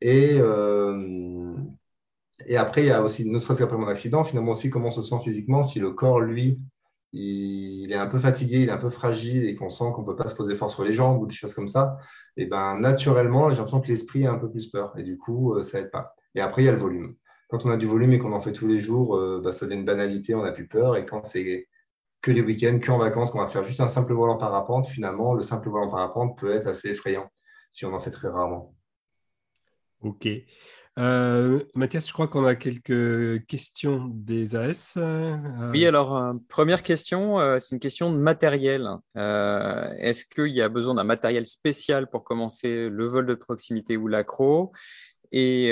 Et, 0.00 0.38
euh, 0.40 1.54
et 2.46 2.56
après, 2.56 2.82
il 2.82 2.86
y 2.88 2.90
a 2.90 3.02
aussi, 3.02 3.28
ne 3.28 3.38
serait-ce 3.38 3.60
qu'après 3.60 3.78
mon 3.78 3.88
accident, 3.88 4.24
finalement 4.24 4.52
aussi 4.52 4.70
comment 4.70 4.88
on 4.88 4.90
se 4.90 5.02
sent 5.02 5.16
physiquement, 5.22 5.62
si 5.62 5.78
le 5.80 5.92
corps, 5.92 6.20
lui, 6.20 6.60
il, 7.12 7.90
est 7.92 7.96
un 7.96 8.06
peu 8.06 8.18
fatigué, 8.18 8.60
il 8.60 8.68
est 8.68 8.72
un 8.72 8.78
peu 8.78 8.90
fragile 8.90 9.44
et 9.44 9.54
qu'on 9.54 9.70
sent 9.70 9.84
qu'on 9.94 10.02
ne 10.02 10.06
peut 10.06 10.16
pas 10.16 10.26
se 10.26 10.34
poser 10.34 10.54
fort 10.56 10.70
sur 10.70 10.84
les 10.84 10.92
jambes 10.92 11.22
ou 11.22 11.26
des 11.26 11.34
choses 11.34 11.54
comme 11.54 11.68
ça, 11.68 11.96
et 12.36 12.46
ben 12.46 12.78
naturellement, 12.78 13.50
j'ai 13.50 13.56
l'impression 13.56 13.80
que 13.80 13.88
l'esprit 13.88 14.26
a 14.26 14.32
un 14.32 14.38
peu 14.38 14.50
plus 14.50 14.66
peur. 14.68 14.92
Et 14.98 15.02
du 15.02 15.16
coup, 15.18 15.54
euh, 15.54 15.62
ça 15.62 15.80
aide 15.80 15.90
pas. 15.90 16.14
Et 16.34 16.40
après, 16.40 16.62
il 16.62 16.66
y 16.66 16.68
a 16.68 16.72
le 16.72 16.78
volume. 16.78 17.16
Quand 17.48 17.64
on 17.64 17.70
a 17.70 17.76
du 17.76 17.86
volume 17.86 18.12
et 18.12 18.18
qu'on 18.18 18.32
en 18.32 18.40
fait 18.40 18.52
tous 18.52 18.66
les 18.66 18.80
jours, 18.80 19.16
euh, 19.16 19.40
bah, 19.42 19.52
ça 19.52 19.66
devient 19.66 19.78
une 19.78 19.84
banalité, 19.84 20.34
on 20.34 20.42
n'a 20.42 20.52
plus 20.52 20.66
peur. 20.66 20.96
Et 20.96 21.06
quand 21.06 21.24
c'est 21.24 21.68
que 22.20 22.30
les 22.30 22.42
week-ends, 22.42 22.78
qu'en 22.84 22.98
vacances, 22.98 23.30
qu'on 23.30 23.38
va 23.38 23.46
faire 23.46 23.64
juste 23.64 23.80
un 23.80 23.88
simple 23.88 24.12
vol 24.12 24.30
en 24.30 24.36
parapente, 24.36 24.88
finalement, 24.88 25.32
le 25.34 25.42
simple 25.42 25.68
vol 25.70 25.84
en 25.84 25.88
parapente 25.88 26.38
peut 26.38 26.54
être 26.54 26.66
assez 26.66 26.90
effrayant 26.90 27.30
si 27.70 27.86
on 27.86 27.94
en 27.94 28.00
fait 28.00 28.10
très 28.10 28.28
rarement. 28.28 28.74
Ok. 30.00 30.28
Euh, 30.98 31.60
Mathias, 31.74 32.08
je 32.08 32.12
crois 32.12 32.26
qu'on 32.26 32.44
a 32.46 32.54
quelques 32.54 33.44
questions 33.46 34.06
des 34.08 34.56
AS. 34.56 34.94
Euh, 34.96 35.36
oui, 35.70 35.84
alors, 35.84 36.16
euh, 36.16 36.32
première 36.48 36.82
question, 36.82 37.38
c'est 37.60 37.74
une 37.74 37.80
question 37.80 38.10
de 38.10 38.16
matériel. 38.16 38.88
Est-ce 39.14 40.24
qu'il 40.24 40.54
y 40.54 40.62
a 40.62 40.68
besoin 40.68 40.94
d'un 40.94 41.04
matériel 41.04 41.46
spécial 41.46 42.08
pour 42.08 42.24
commencer 42.24 42.88
le 42.88 43.06
vol 43.06 43.26
de 43.26 43.34
proximité 43.34 43.96
ou 43.96 44.08
l'accro? 44.08 44.72
Et 45.32 45.70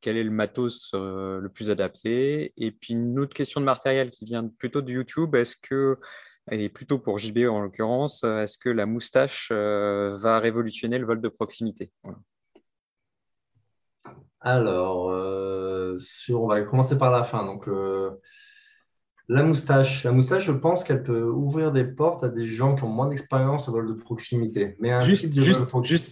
quel 0.00 0.16
est 0.16 0.24
le 0.24 0.30
matos 0.30 0.92
le 0.94 1.48
plus 1.48 1.70
adapté? 1.70 2.54
Et 2.56 2.70
puis, 2.70 2.94
une 2.94 3.18
autre 3.18 3.34
question 3.34 3.60
de 3.60 3.66
matériel 3.66 4.10
qui 4.10 4.24
vient 4.24 4.48
plutôt 4.58 4.80
de 4.80 4.90
YouTube, 4.90 5.34
est-ce 5.34 5.56
que, 5.60 5.98
et 6.50 6.70
plutôt 6.70 6.98
pour 6.98 7.18
JB 7.18 7.46
en 7.50 7.60
l'occurrence, 7.60 8.24
est-ce 8.24 8.56
que 8.56 8.70
la 8.70 8.86
moustache 8.86 9.52
va 9.52 10.38
révolutionner 10.38 10.98
le 10.98 11.04
vol 11.04 11.20
de 11.20 11.28
proximité? 11.28 11.90
Alors, 14.40 15.12
sur, 15.98 16.42
on 16.42 16.46
va 16.46 16.62
commencer 16.62 16.98
par 16.98 17.10
la 17.10 17.24
fin. 17.24 17.44
Donc, 17.44 17.68
la 19.28 19.42
moustache. 19.42 20.04
La 20.04 20.12
moustache, 20.12 20.44
je 20.44 20.52
pense 20.52 20.84
qu'elle 20.84 21.02
peut 21.02 21.24
ouvrir 21.24 21.72
des 21.72 21.84
portes 21.84 22.22
à 22.22 22.28
des 22.28 22.44
gens 22.44 22.76
qui 22.76 22.84
ont 22.84 22.88
moins 22.88 23.08
d'expérience 23.08 23.68
au 23.68 23.72
vol 23.72 23.88
de 23.88 23.92
proximité. 23.92 24.76
Mais 24.78 25.04
juste, 25.04 25.32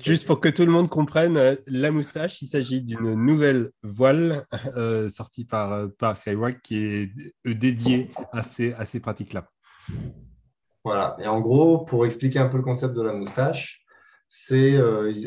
juste, 0.03 0.27
pour 0.27 0.41
que 0.41 0.49
tout 0.49 0.65
le 0.65 0.73
monde 0.73 0.89
comprenne, 0.89 1.37
euh, 1.37 1.55
la 1.69 1.91
moustache, 1.91 2.43
il 2.43 2.49
s'agit 2.49 2.83
d'une 2.83 3.15
nouvelle 3.15 3.71
voile 3.83 4.45
euh, 4.77 5.09
sortie 5.09 5.45
par, 5.45 5.73
euh, 5.73 5.89
par 5.99 6.17
Skywalk 6.17 6.61
qui 6.61 6.77
est 6.85 7.11
dédiée 7.45 8.11
à 8.33 8.43
ces, 8.43 8.73
à 8.75 8.85
ces 8.85 9.01
pratiques-là. 9.01 9.49
Voilà. 10.85 11.17
Et 11.21 11.27
en 11.29 11.41
gros, 11.41 11.85
pour 11.85 12.05
expliquer 12.05 12.41
un 12.41 12.49
peu 12.49 12.57
le 12.57 12.65
concept 12.65 12.95
de 12.95 13.03
la 13.03 13.13
moustache, 13.13 13.84
c'est 14.37 14.79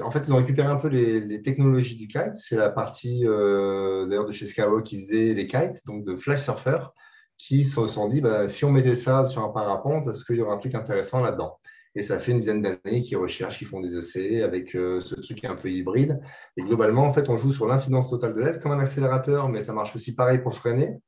en 0.01 0.11
fait 0.11 0.27
ils 0.27 0.33
ont 0.33 0.37
récupéré 0.37 0.67
un 0.67 0.75
peu 0.75 0.89
les, 0.89 1.41
technologies 1.41 1.95
du 1.95 2.07
kite. 2.07 2.35
C'est 2.35 2.57
la 2.57 2.69
partie 2.69 3.21
d'ailleurs 3.21 4.25
de 4.25 4.31
chez 4.31 4.45
Skywalk 4.45 4.83
qui 4.85 4.99
faisait 4.99 5.33
les 5.33 5.47
kites, 5.47 5.85
donc 5.85 6.03
de 6.03 6.15
flash 6.15 6.41
surfer 6.41 6.79
qui 7.37 7.63
se 7.63 7.87
sont 7.87 8.09
dit, 8.09 8.21
bah, 8.21 8.47
si 8.47 8.65
on 8.65 8.71
mettait 8.71 8.95
ça 8.95 9.25
sur 9.25 9.43
un 9.43 9.49
parapente, 9.49 10.07
est-ce 10.07 10.25
qu'il 10.25 10.37
y 10.37 10.41
aura 10.41 10.55
un 10.55 10.57
truc 10.57 10.75
intéressant 10.75 11.21
là-dedans? 11.21 11.59
Et 11.95 12.03
ça 12.03 12.19
fait 12.19 12.31
une 12.31 12.39
dizaine 12.39 12.61
d'années 12.61 13.01
qu'ils 13.01 13.17
recherchent, 13.17 13.57
qu'ils 13.57 13.67
font 13.67 13.81
des 13.81 13.97
essais 13.97 14.43
avec 14.43 14.75
euh, 14.75 14.99
ce 14.99 15.15
truc 15.15 15.43
un 15.45 15.55
peu 15.55 15.69
hybride. 15.69 16.19
Et 16.55 16.61
globalement, 16.61 17.03
en 17.03 17.13
fait, 17.13 17.29
on 17.29 17.37
joue 17.37 17.51
sur 17.51 17.67
l'incidence 17.67 18.09
totale 18.09 18.35
de 18.35 18.41
l'aile 18.41 18.59
comme 18.59 18.71
un 18.71 18.79
accélérateur, 18.79 19.49
mais 19.49 19.61
ça 19.61 19.73
marche 19.73 19.95
aussi 19.95 20.13
pareil 20.13 20.39
pour 20.39 20.53
freiner. 20.53 20.99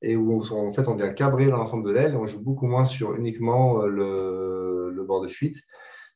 Et 0.00 0.16
où 0.16 0.42
en 0.50 0.72
fait, 0.72 0.88
on 0.88 0.96
vient 0.96 1.12
cabrer 1.12 1.46
l'ensemble 1.46 1.86
de 1.86 1.92
l'aile 1.92 2.16
on 2.16 2.26
joue 2.26 2.40
beaucoup 2.40 2.66
moins 2.66 2.84
sur 2.84 3.14
uniquement 3.14 3.84
euh, 3.84 4.90
le, 4.90 5.04
bord 5.04 5.20
de 5.20 5.28
fuite 5.28 5.56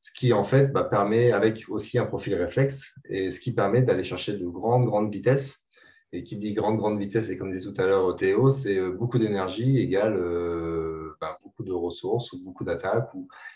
ce 0.07 0.13
qui 0.13 0.33
en 0.33 0.45
fait 0.45 0.73
bah, 0.73 0.85
permet, 0.85 1.33
avec 1.33 1.65
aussi 1.69 1.99
un 1.99 2.07
profil 2.07 2.37
réflexe, 2.37 2.95
et 3.09 3.33
ce 3.33 3.41
qui 3.41 3.53
permet 3.53 3.83
d'aller 3.83 4.05
chercher 4.05 4.35
de 4.35 4.47
grandes, 4.47 4.87
grandes 4.87 5.13
vitesses 5.13 5.65
et 6.13 6.23
qui 6.23 6.37
dit 6.37 6.55
grande, 6.55 6.77
grande 6.77 6.97
vitesse, 6.97 7.29
et 7.29 7.37
comme 7.37 7.51
disait 7.51 7.69
tout 7.69 7.81
à 7.81 7.87
l'heure 7.87 8.15
Théo, 8.15 8.49
c'est 8.49 8.79
euh, 8.79 8.93
beaucoup 8.93 9.19
d'énergie 9.19 9.81
égale 9.81 10.17
euh, 10.17 11.17
ben, 11.21 11.31
beaucoup 11.43 11.65
de 11.65 11.73
ressources 11.73 12.33
ou 12.33 12.45
beaucoup 12.45 12.63
d'attaques. 12.63 13.11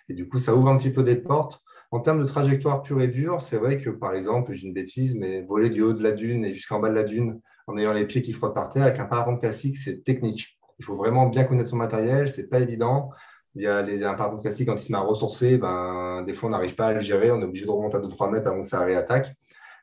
Et 0.08 0.14
du 0.14 0.28
coup, 0.28 0.40
ça 0.40 0.56
ouvre 0.56 0.68
un 0.68 0.76
petit 0.76 0.92
peu 0.92 1.04
des 1.04 1.14
portes. 1.14 1.62
En 1.92 2.00
termes 2.00 2.20
de 2.20 2.26
trajectoire 2.26 2.82
pure 2.82 3.00
et 3.00 3.06
dure, 3.06 3.42
c'est 3.42 3.56
vrai 3.56 3.78
que, 3.78 3.88
par 3.88 4.12
exemple, 4.14 4.52
j'ai 4.52 4.66
une 4.66 4.74
bêtise, 4.74 5.14
mais 5.14 5.42
voler 5.42 5.70
du 5.70 5.82
haut 5.82 5.92
de 5.92 6.02
la 6.02 6.10
dune 6.10 6.44
et 6.44 6.52
jusqu'en 6.52 6.80
bas 6.80 6.88
de 6.88 6.96
la 6.96 7.04
dune 7.04 7.40
en 7.68 7.78
ayant 7.78 7.92
les 7.92 8.06
pieds 8.06 8.22
qui 8.22 8.32
frottent 8.32 8.54
par 8.54 8.70
terre 8.70 8.82
avec 8.82 8.98
un 8.98 9.04
parapente 9.04 9.38
classique, 9.38 9.76
c'est 9.76 10.02
technique. 10.02 10.58
Il 10.80 10.84
faut 10.84 10.96
vraiment 10.96 11.26
bien 11.26 11.44
connaître 11.44 11.68
son 11.68 11.76
matériel, 11.76 12.28
c'est 12.28 12.48
pas 12.48 12.58
évident. 12.58 13.10
Il 13.56 13.62
y 13.62 13.66
a 13.66 13.82
les, 13.82 14.04
un 14.04 14.14
parapente 14.14 14.42
classique, 14.42 14.68
quand 14.68 14.74
il 14.74 14.78
se 14.78 14.92
met 14.92 14.98
à 14.98 15.02
ressourcer, 15.02 15.58
ben, 15.58 16.22
des 16.26 16.32
fois, 16.32 16.48
on 16.48 16.52
n'arrive 16.52 16.74
pas 16.76 16.86
à 16.86 16.92
le 16.92 17.00
gérer, 17.00 17.30
on 17.30 17.40
est 17.40 17.44
obligé 17.44 17.66
de 17.66 17.70
remonter 17.70 17.96
à 17.96 18.00
2-3 18.00 18.30
mètres 18.30 18.46
avant 18.46 18.62
que 18.62 18.66
ça 18.66 18.80
réattaque 18.80 19.34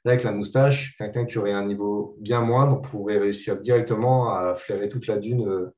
avec 0.05 0.23
la 0.23 0.31
moustache, 0.31 0.95
quelqu'un 0.97 1.25
qui 1.25 1.37
aurait 1.37 1.53
un 1.53 1.65
niveau 1.65 2.15
bien 2.19 2.41
moindre 2.41 2.81
pourrait 2.81 3.17
réussir 3.17 3.59
directement 3.59 4.33
à 4.33 4.55
flairer 4.55 4.89
toute 4.89 5.07
la 5.07 5.17
dune 5.17 5.71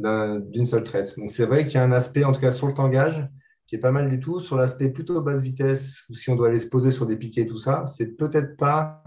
euh, 0.00 0.40
d'une 0.40 0.66
seule 0.66 0.82
traite. 0.82 1.18
Donc 1.18 1.30
c'est 1.30 1.46
vrai 1.46 1.64
qu'il 1.64 1.74
y 1.74 1.78
a 1.78 1.84
un 1.84 1.92
aspect, 1.92 2.24
en 2.24 2.32
tout 2.32 2.40
cas 2.40 2.50
sur 2.50 2.66
le 2.66 2.74
tangage, 2.74 3.26
qui 3.66 3.76
est 3.76 3.80
pas 3.80 3.92
mal 3.92 4.08
du 4.08 4.20
tout. 4.20 4.40
Sur 4.40 4.56
l'aspect 4.56 4.90
plutôt 4.90 5.20
basse 5.20 5.40
vitesse, 5.40 6.04
ou 6.10 6.14
si 6.14 6.30
on 6.30 6.36
doit 6.36 6.48
aller 6.48 6.58
se 6.58 6.68
poser 6.68 6.90
sur 6.90 7.06
des 7.06 7.16
piquets, 7.16 7.46
tout 7.46 7.58
ça, 7.58 7.86
c'est 7.86 8.16
peut-être 8.16 8.56
pas 8.56 9.02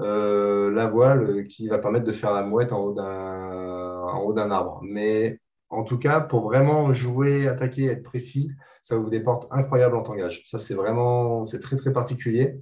euh, 0.00 0.70
la 0.70 0.86
voile 0.86 1.46
qui 1.46 1.68
va 1.68 1.78
permettre 1.78 2.06
de 2.06 2.12
faire 2.12 2.32
la 2.32 2.42
mouette 2.42 2.72
en 2.72 2.80
haut 2.84 2.92
d'un 2.94 4.50
arbre. 4.50 4.80
Mais 4.82 5.40
en 5.70 5.84
tout 5.84 5.98
cas, 5.98 6.20
pour 6.20 6.42
vraiment 6.42 6.92
jouer, 6.92 7.48
attaquer, 7.48 7.86
être 7.86 8.02
précis, 8.02 8.50
ça 8.82 8.98
ouvre 8.98 9.10
des 9.10 9.20
portes 9.20 9.46
incroyables 9.50 9.96
en 9.96 10.02
tangage. 10.02 10.42
Ça, 10.46 10.58
c'est 10.58 10.74
vraiment, 10.74 11.44
très, 11.44 11.76
très 11.76 11.92
particulier. 11.92 12.56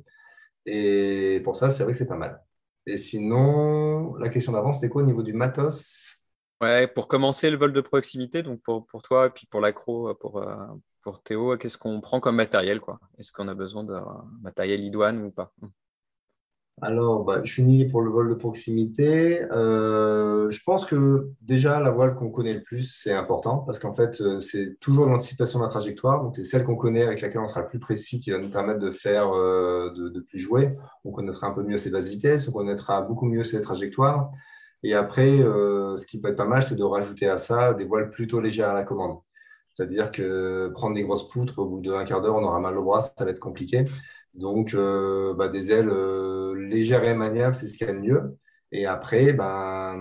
Et 0.67 1.41
pour 1.43 1.57
ça, 1.57 1.71
c'est 1.71 1.83
vrai 1.83 1.93
que 1.93 1.99
c'est 1.99 2.07
pas 2.07 2.17
mal. 2.17 2.43
Et 2.87 2.99
sinon, 2.99 4.15
la 4.17 4.29
question 4.29 4.53
d'avant, 4.53 4.73
c'était 4.73 4.89
quoi 4.89 5.03
au 5.03 5.07
niveau 5.07 5.23
du 5.23 5.33
matos? 5.33 6.19
Ouais, 6.61 6.87
pour 6.87 7.09
commencer 7.09 7.51
le 7.51 7.57
vol 7.57 7.73
de 7.73 7.81
proximité, 7.81 8.43
donc 8.43 8.61
pour, 8.63 9.03
toi 9.03 9.27
et 9.27 9.31
puis 9.31 9.47
pour 9.47 9.61
l'accro, 9.61 10.15
pour, 10.15 10.39
euh, 10.39 10.57
pour 11.03 11.23
Théo, 11.23 11.57
qu'est-ce 11.57 11.79
qu'on 11.79 12.01
prend 12.01 12.21
comme 12.21 12.37
matériel 12.37 12.81
Est-ce 13.19 13.33
qu'on 13.33 13.49
a 13.49 13.55
besoin 13.55 13.85
de 13.85 13.95
matériel 14.43 14.85
idoine 14.85 15.23
ou 15.23 15.31
pas? 15.31 15.55
Alors, 16.83 17.25
bah, 17.25 17.41
je 17.45 17.53
finis 17.53 17.87
pour 17.87 18.03
le 18.03 18.11
vol 18.11 18.29
de 18.29 18.35
proximité. 18.35 19.43
Euh, 19.53 20.51
je 20.51 20.63
pense 20.65 20.85
que 20.85 21.31
déjà, 21.41 21.81
la 21.81 21.91
voile 21.91 22.15
qu'on 22.15 22.31
connaît 22.31 22.55
le 22.55 22.63
plus, 22.63 22.95
c'est 22.95 23.13
important 23.13 23.59
parce 23.59 23.79
qu'en 23.79 23.95
fait, 23.95 24.21
euh, 24.21 24.41
c'est 24.41 24.79
toujours 24.81 25.07
l'anticipation 25.07 25.59
de 25.59 25.65
la 25.65 25.71
trajectoire. 25.71 26.23
Donc, 26.23 26.37
c'est 26.37 26.45
celle 26.45 26.65
qu'on 26.65 26.77
connaît 26.77 27.05
avec 27.05 27.21
laquelle 27.21 27.41
on 27.41 27.49
sera 27.49 27.61
le 27.63 27.69
plus 27.69 27.79
précis 27.79 28.21
qui 28.21 28.31
va 28.31 28.39
nous 28.39 28.51
permettre 28.51 28.79
de 28.79 28.91
faire, 28.91 29.33
euh, 29.35 29.93
de, 29.95 30.21
plus 30.21 30.39
jouer. 30.39 30.77
On 31.05 31.11
connaîtra 31.11 31.47
un 31.47 31.53
peu 31.53 31.63
mieux 31.63 31.77
ses 31.77 31.91
bases 31.91 32.09
vitesses, 32.09 32.49
on 32.49 32.53
connaîtra 32.53 33.03
beaucoup 33.03 33.27
mieux 33.27 33.45
ses 33.45 33.61
trajectoires. 33.61 34.31
Et 34.83 34.95
après, 34.95 35.39
ce 35.39 36.07
qui 36.07 36.21
peut 36.21 36.29
être 36.29 36.37
pas 36.37 36.45
mal, 36.45 36.63
c'est 36.63 36.77
de 36.77 36.85
rajouter 36.85 37.29
à 37.29 37.39
ça 37.39 37.75
des 37.75 37.85
voiles 37.85 38.11
plutôt 38.11 38.41
légères 38.41 38.69
à 38.69 38.75
la 38.75 38.85
commande. 38.85 39.19
C'est-à-dire 39.67 40.13
que 40.13 40.71
prendre 40.75 40.95
des 40.95 41.03
grosses 41.03 41.29
poutres, 41.29 41.59
au 41.59 41.67
bout 41.67 41.81
d'un 41.81 42.05
quart 42.05 42.21
d'heure, 42.21 42.37
on 42.37 42.45
aura 42.45 42.61
mal 42.61 42.77
au 42.79 42.85
bras, 42.85 43.01
ça 43.01 43.13
va 43.25 43.31
être 43.31 43.41
compliqué. 43.41 43.85
Donc, 44.39 44.75
euh, 44.75 45.35
bah, 45.35 45.49
des 45.49 45.73
ailes 45.73 45.91
euh, 45.91 46.55
légères 46.55 47.05
et 47.05 47.15
maniables, 47.15 47.57
c'est 47.57 47.67
ce 47.67 47.77
qu'il 47.77 47.89
y 47.89 47.91
a 47.91 47.93
de 47.93 47.99
mieux. 47.99 48.37
Et 48.71 48.87
après, 48.87 49.33
ben, 49.33 49.99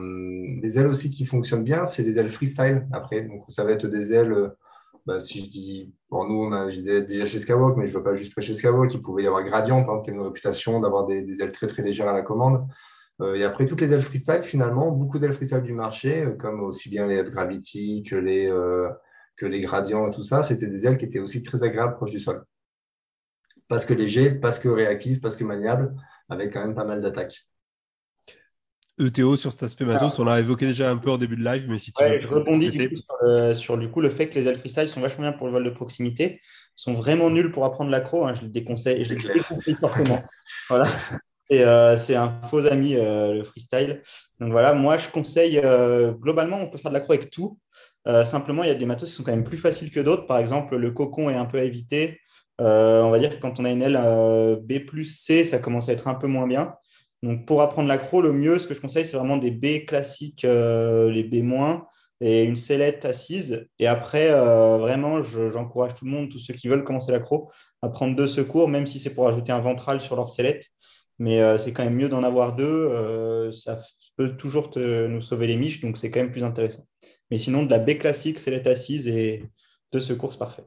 des 0.61 0.77
ailes 0.77 0.87
aussi 0.87 1.09
qui 1.09 1.25
fonctionnent 1.25 1.63
bien, 1.63 1.85
c'est 1.85 2.03
les 2.03 2.19
ailes 2.19 2.29
freestyle. 2.29 2.87
Après, 2.93 3.21
donc 3.21 3.43
ça 3.49 3.63
va 3.63 3.71
être 3.71 3.87
des 3.87 4.13
ailes. 4.13 4.31
Euh, 4.33 4.49
bah, 5.07 5.19
si 5.19 5.43
je 5.43 5.49
dis, 5.49 5.93
pour 6.09 6.25
nous, 6.27 6.35
on 6.35 6.51
a 6.51 6.67
déjà 6.67 7.25
chez 7.25 7.39
Skywalk, 7.39 7.77
mais 7.77 7.87
je 7.87 7.93
ne 7.93 7.97
veux 7.97 8.03
pas 8.03 8.13
juste 8.13 8.39
chez 8.39 8.53
Skywalk. 8.53 8.93
Il 8.93 9.01
pouvait 9.01 9.23
y 9.23 9.27
avoir 9.27 9.43
Gradient, 9.43 9.83
par 9.83 9.95
exemple, 9.95 10.05
qui 10.05 10.11
a 10.11 10.13
une 10.13 10.21
réputation 10.21 10.79
d'avoir 10.81 11.05
des, 11.07 11.41
ailes 11.41 11.51
très 11.51 11.67
très 11.67 11.81
légères 11.81 12.09
à 12.09 12.13
la 12.13 12.21
commande. 12.21 12.67
et 13.35 13.43
après, 13.43 13.65
toutes 13.65 13.81
les 13.81 13.93
ailes 13.93 14.01
freestyle, 14.01 14.43
finalement, 14.43 14.91
beaucoup 14.91 15.17
d'ailes 15.19 15.33
freestyle 15.33 15.61
du 15.61 15.73
marché, 15.73 16.27
comme 16.39 16.61
aussi 16.63 16.89
bien 16.89 17.07
les 17.07 17.15
ailes 17.15 17.31
Gravity 17.31 18.03
que 18.03 18.17
les, 18.17 18.51
que 19.37 19.45
les 19.45 19.61
gradients 19.61 20.09
et 20.09 20.11
tout 20.11 20.23
ça, 20.23 20.43
c'était 20.43 20.67
des 20.67 20.85
ailes 20.85 20.97
qui 20.97 21.05
étaient 21.05 21.19
aussi 21.19 21.41
très 21.41 21.63
agréables 21.63 21.95
proches 21.95 22.11
du 22.11 22.19
sol 22.19 22.43
parce 23.67 23.85
que 23.85 23.93
léger, 23.93 24.31
parce 24.31 24.59
que 24.59 24.69
réactif, 24.69 25.21
parce 25.21 25.35
que 25.35 25.43
maniable, 25.43 25.95
avec 26.29 26.53
quand 26.53 26.61
même 26.61 26.75
pas 26.75 26.85
mal 26.85 27.01
d'attaques. 27.01 27.47
ETO 28.99 29.37
sur 29.37 29.51
cet 29.51 29.61
aspect 29.61 29.85
matos, 29.85 30.17
on 30.17 30.23
l'a 30.23 30.39
évoqué 30.39 30.65
déjà 30.65 30.89
un 30.89 30.97
peu 30.97 31.11
au 31.11 31.19
début 31.19 31.35
de 31.35 31.43
live, 31.43 31.67
mais 31.69 31.77
si 31.77 31.93
tu 31.93 32.03
je 32.03 32.27
rebondis 32.27 32.69
du 32.69 32.89
coup, 32.89 32.95
sur, 33.53 33.77
le, 33.77 33.87
coup, 33.87 34.01
le 34.01 34.09
fait 34.09 34.27
que 34.27 34.35
les 34.35 34.47
ailes 34.47 34.57
freestyle 34.57 34.89
sont 34.89 35.01
vachement 35.01 35.21
bien 35.21 35.33
pour 35.33 35.45
le 35.45 35.53
vol 35.53 35.63
de 35.63 35.69
proximité, 35.69 36.41
sont 36.75 36.93
vraiment 36.93 37.29
nuls 37.29 37.51
pour 37.51 37.63
apprendre 37.63 37.91
l'accro. 37.91 38.25
Hein, 38.25 38.33
je 38.33 38.41
les 38.41 38.49
déconseille, 38.49 39.05
je 39.05 39.13
les 39.13 39.33
déconseille 39.33 39.75
fortement. 39.75 40.23
voilà. 40.69 40.87
Et 41.49 41.63
euh, 41.63 41.95
c'est 41.95 42.15
un 42.15 42.29
faux 42.49 42.65
ami, 42.65 42.95
euh, 42.95 43.33
le 43.33 43.43
freestyle. 43.43 44.01
Donc 44.39 44.51
voilà, 44.51 44.73
moi 44.73 44.97
je 44.97 45.09
conseille, 45.09 45.59
euh, 45.63 46.11
globalement, 46.11 46.57
on 46.57 46.67
peut 46.67 46.77
faire 46.77 46.91
de 46.91 46.95
l'accro 46.95 47.13
avec 47.13 47.29
tout. 47.29 47.59
simplement, 48.25 48.63
il 48.63 48.69
y 48.69 48.71
a 48.71 48.75
des 48.75 48.85
matos 48.85 49.09
qui 49.09 49.15
sont 49.15 49.23
quand 49.23 49.31
même 49.31 49.43
plus 49.43 49.57
faciles 49.57 49.91
que 49.91 49.99
d'autres. 49.99 50.27
Par 50.27 50.39
exemple, 50.39 50.75
le 50.75 50.91
cocon 50.91 51.29
est 51.29 51.35
un 51.35 51.45
peu 51.45 51.59
à 51.59 51.63
éviter. 51.63 52.19
Euh, 52.59 53.03
on 53.03 53.11
va 53.11 53.19
dire 53.19 53.29
que 53.35 53.41
quand 53.41 53.59
on 53.59 53.65
a 53.65 53.71
une 53.71 53.81
aile 53.81 53.99
euh, 54.01 54.55
B 54.55 54.79
plus 54.85 55.05
C, 55.05 55.45
ça 55.45 55.59
commence 55.59 55.89
à 55.89 55.93
être 55.93 56.07
un 56.07 56.15
peu 56.15 56.27
moins 56.27 56.47
bien. 56.47 56.75
Donc 57.23 57.45
pour 57.45 57.61
apprendre 57.61 57.87
l'accro, 57.87 58.21
le 58.21 58.31
mieux, 58.33 58.59
ce 58.59 58.67
que 58.67 58.73
je 58.73 58.81
conseille, 58.81 59.05
c'est 59.05 59.17
vraiment 59.17 59.37
des 59.37 59.51
B 59.51 59.85
classiques, 59.85 60.45
euh, 60.45 61.09
les 61.11 61.23
B- 61.23 61.43
et 62.19 62.43
une 62.43 62.55
sellette 62.55 63.05
assise. 63.05 63.67
Et 63.79 63.87
après, 63.87 64.31
vraiment, 64.31 65.21
j'encourage 65.21 65.93
tout 65.95 66.05
le 66.05 66.11
monde, 66.11 66.29
tous 66.29 66.39
ceux 66.39 66.53
qui 66.55 66.67
veulent 66.67 66.83
commencer 66.83 67.11
l'accro, 67.11 67.51
à 67.83 67.89
prendre 67.89 68.15
deux 68.15 68.27
secours, 68.27 68.67
même 68.67 68.87
si 68.87 68.99
c'est 68.99 69.13
pour 69.13 69.27
ajouter 69.27 69.51
un 69.51 69.59
ventral 69.59 70.01
sur 70.01 70.15
leur 70.15 70.29
sellette. 70.29 70.65
Mais 71.19 71.57
c'est 71.59 71.73
quand 71.73 71.83
même 71.83 71.95
mieux 71.95 72.09
d'en 72.09 72.23
avoir 72.23 72.55
deux. 72.55 73.51
ça 73.51 73.77
peut 74.15 74.35
toujours 74.35 74.71
nous 74.77 75.21
sauver 75.21 75.45
les 75.47 75.57
miches, 75.57 75.81
donc 75.81 75.97
c'est 75.97 76.09
quand 76.11 76.19
même 76.19 76.31
plus 76.31 76.43
intéressant. 76.43 76.87
Mais 77.29 77.37
sinon, 77.37 77.63
de 77.63 77.69
la 77.71 77.79
B 77.79 77.97
classique, 77.99 78.39
sellette 78.39 78.67
assise 78.67 79.07
et 79.07 79.43
deux 79.93 80.01
secours, 80.01 80.31
c'est 80.31 80.39
parfait. 80.39 80.63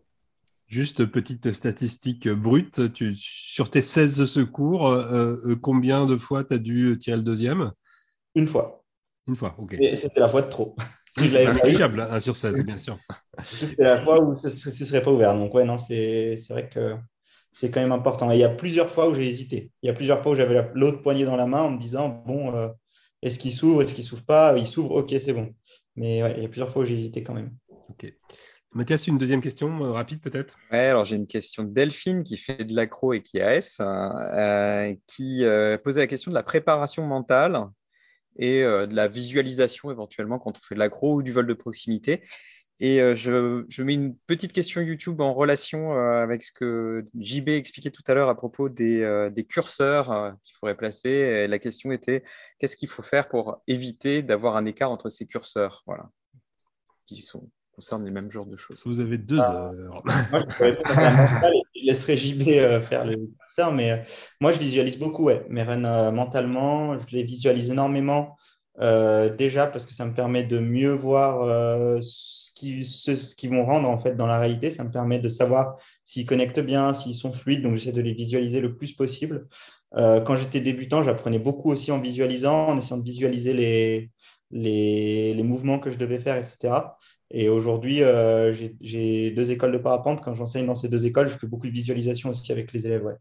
Juste 0.71 1.05
petite 1.05 1.51
statistique 1.51 2.29
brute, 2.29 2.81
sur 3.16 3.71
tes 3.71 3.83
16 3.83 4.25
secours, 4.27 4.87
euh, 4.87 5.37
euh, 5.45 5.57
combien 5.61 6.07
de 6.07 6.16
fois 6.16 6.45
tu 6.45 6.55
as 6.55 6.59
dû 6.59 6.97
tirer 6.97 7.16
le 7.16 7.25
deuxième? 7.25 7.73
Une 8.37 8.47
fois. 8.47 8.85
Une 9.27 9.35
fois, 9.35 9.57
ok. 9.59 9.75
Et 9.81 9.97
c'était 9.97 10.21
la 10.21 10.29
fois 10.29 10.43
de 10.43 10.49
trop. 10.49 10.77
Si 11.12 11.29
c'est 11.29 11.53
négligeable, 11.53 12.03
1 12.03 12.21
sur 12.21 12.37
16, 12.37 12.64
bien 12.64 12.79
sûr. 12.79 12.97
C'était 13.43 13.83
la 13.83 13.97
fois 13.97 14.23
où 14.23 14.39
ce 14.39 14.47
ne 14.47 14.73
serait 14.87 15.03
pas 15.03 15.11
ouvert. 15.11 15.35
Donc, 15.35 15.53
ouais, 15.53 15.64
non, 15.64 15.77
c'est 15.77 16.37
vrai 16.51 16.68
que 16.68 16.95
c'est 17.51 17.73
quand 17.73 17.81
même 17.81 17.91
important. 17.91 18.31
Et 18.31 18.37
il 18.37 18.41
y 18.41 18.45
a 18.45 18.49
plusieurs 18.49 18.89
fois 18.89 19.09
où 19.09 19.14
j'ai 19.14 19.29
hésité. 19.29 19.73
Il 19.83 19.89
y 19.89 19.91
a 19.91 19.93
plusieurs 19.93 20.23
fois 20.23 20.31
où 20.31 20.35
j'avais 20.37 20.71
l'autre 20.75 21.03
poignée 21.03 21.25
dans 21.25 21.35
la 21.35 21.47
main 21.47 21.62
en 21.62 21.73
me 21.73 21.79
disant, 21.79 22.23
bon, 22.25 22.55
euh, 22.55 22.68
est-ce 23.23 23.41
qu'il 23.41 23.51
s'ouvre, 23.51 23.83
est-ce 23.83 23.93
qu'il 23.93 24.05
ne 24.05 24.09
s'ouvre 24.09 24.25
pas? 24.25 24.57
Il 24.57 24.64
s'ouvre, 24.64 24.93
ok, 24.93 25.12
c'est 25.21 25.33
bon. 25.33 25.53
Mais 25.97 26.23
ouais, 26.23 26.35
il 26.37 26.45
y 26.45 26.47
a 26.47 26.49
plusieurs 26.49 26.73
fois 26.73 26.83
où 26.83 26.85
j'ai 26.85 26.95
hésité 26.95 27.25
quand 27.25 27.35
même. 27.35 27.57
Ok. 27.89 28.14
Mathias, 28.73 29.07
une 29.09 29.18
deuxième 29.18 29.41
question 29.41 29.85
euh, 29.85 29.91
rapide 29.91 30.21
peut-être? 30.21 30.57
Alors 30.71 31.05
j'ai 31.05 31.16
une 31.16 31.27
question 31.27 31.64
de 31.64 31.71
Delphine 31.71 32.23
qui 32.23 32.37
fait 32.37 32.64
de 32.64 32.75
l'accro 32.75 33.12
et 33.12 33.23
qui 33.23 33.39
est 33.39 33.43
AS, 33.43 33.81
euh, 33.81 34.95
qui 35.07 35.45
euh, 35.45 35.77
posait 35.77 36.01
la 36.01 36.07
question 36.07 36.31
de 36.31 36.37
la 36.37 36.43
préparation 36.43 37.05
mentale 37.07 37.66
et 38.39 38.62
de 38.62 38.95
la 38.95 39.09
visualisation 39.09 39.91
éventuellement 39.91 40.39
quand 40.39 40.57
on 40.57 40.61
fait 40.61 40.77
de 40.77 40.79
l'accro 40.79 41.16
ou 41.16 41.23
du 41.23 41.33
vol 41.33 41.47
de 41.47 41.53
proximité. 41.53 42.23
Et 42.83 43.03
euh, 43.03 43.14
je, 43.14 43.83
mets 43.83 43.95
une 43.95 44.16
petite 44.16 44.53
question 44.55 44.81
YouTube 44.81 45.21
en 45.21 45.35
relation 45.35 45.93
euh, 45.93 46.23
avec 46.23 46.43
ce 46.43 46.51
que 46.51 47.05
JB 47.18 47.51
expliquait 47.51 47.91
tout 47.91 48.03
à 48.07 48.14
l'heure 48.14 48.31
à 48.31 48.35
propos 48.35 48.71
des, 48.71 49.03
euh, 49.03 49.31
curseurs 49.47 50.35
qu'il 50.43 50.57
faudrait 50.57 50.77
placer. 50.77 51.47
la 51.47 51.59
question 51.59 51.93
était 51.93 52.25
qu'est-ce 52.59 52.77
qu'il 52.77 52.89
faut 52.89 53.03
faire 53.03 53.29
pour 53.29 53.62
éviter 53.66 54.23
d'avoir 54.23 54.57
un 54.57 54.64
écart 54.64 54.91
entre 54.91 55.11
ces 55.11 55.27
curseurs? 55.27 55.83
Voilà, 55.87 56.09
qui 57.07 57.21
sont, 57.21 57.51
concernent 57.81 58.05
les 58.05 58.11
mêmes 58.11 58.31
genres 58.31 58.47
de 58.47 58.57
choses. 58.57 58.83
Vous 58.85 59.01
avez 59.01 59.16
deux 59.16 59.41
ah. 59.41 59.70
heures. 59.72 60.03
Moi, 60.31 60.43
je, 60.59 61.87
laisserai 61.87 62.16
JB 62.16 62.43
faire 62.83 63.07
le 63.07 63.16
curseur, 63.16 63.72
mais 63.72 64.05
moi, 64.41 64.53
je 64.53 64.59
visualise 64.59 64.99
beaucoup. 64.99 65.24
Ouais. 65.24 65.47
Mes 65.49 65.64
mentalement, 65.64 66.99
je 66.99 67.16
les 67.16 67.22
visualise 67.22 67.70
énormément. 67.70 68.37
déjà 68.78 69.66
parce 69.66 69.87
que 69.87 69.95
ça 69.95 70.05
me 70.05 70.12
permet 70.12 70.45
de 70.45 70.59
mieux 70.59 70.93
voir 70.93 72.03
ce, 72.03 73.35
qu'ils 73.35 73.51
vont 73.51 73.64
rendre 73.64 73.89
en 73.89 73.97
fait 73.97 74.14
dans 74.14 74.26
la 74.26 74.39
réalité. 74.39 74.70
Ça 74.70 74.85
me 74.85 74.91
permet 74.91 75.18
de 75.18 75.31
savoir 75.31 75.76
s'ils 76.05 76.26
connectent 76.26 76.61
bien, 76.61 76.93
s'ils 76.93 77.14
sont 77.14 77.33
fluides. 77.33 77.62
Donc, 77.62 77.76
j'essaie 77.76 77.93
de 77.93 78.03
les 78.03 78.12
visualiser 78.12 78.61
le 78.61 78.76
plus 78.76 78.93
possible. 78.93 79.49
Euh, 79.97 80.20
quand 80.20 80.37
j'étais 80.37 80.61
débutant, 80.61 81.03
j'apprenais 81.03 81.39
beaucoup 81.39 81.70
aussi 81.70 81.91
en 81.91 82.01
visualisant, 82.01 82.68
en 82.68 82.78
essayant 82.78 82.99
de 82.99 83.05
visualiser 83.05 83.55
les, 83.55 84.11
les, 84.51 85.43
mouvements 85.43 85.78
que 85.78 85.91
je 85.91 85.99
devais 85.99 86.20
faire, 86.20 86.37
etc. 86.37 86.74
Et 87.31 87.49
aujourd'hui, 87.49 88.03
euh, 88.03 88.53
j'ai 88.81 89.31
deux 89.31 89.51
écoles 89.51 89.72
de 89.72 89.78
parapente. 89.78 90.22
Quand 90.22 90.35
j'enseigne 90.35 90.66
dans 90.66 90.74
ces 90.74 90.89
deux 90.89 91.07
écoles, 91.07 91.28
je 91.28 91.39
fais 91.39 91.47
beaucoup 91.47 91.66
de 91.66 91.72
visualisation 91.72 92.31
aussi 92.31 92.51
avec 92.51 92.72
les 92.72 92.87
élèves. 92.87 93.05
Ouais. 93.05 93.16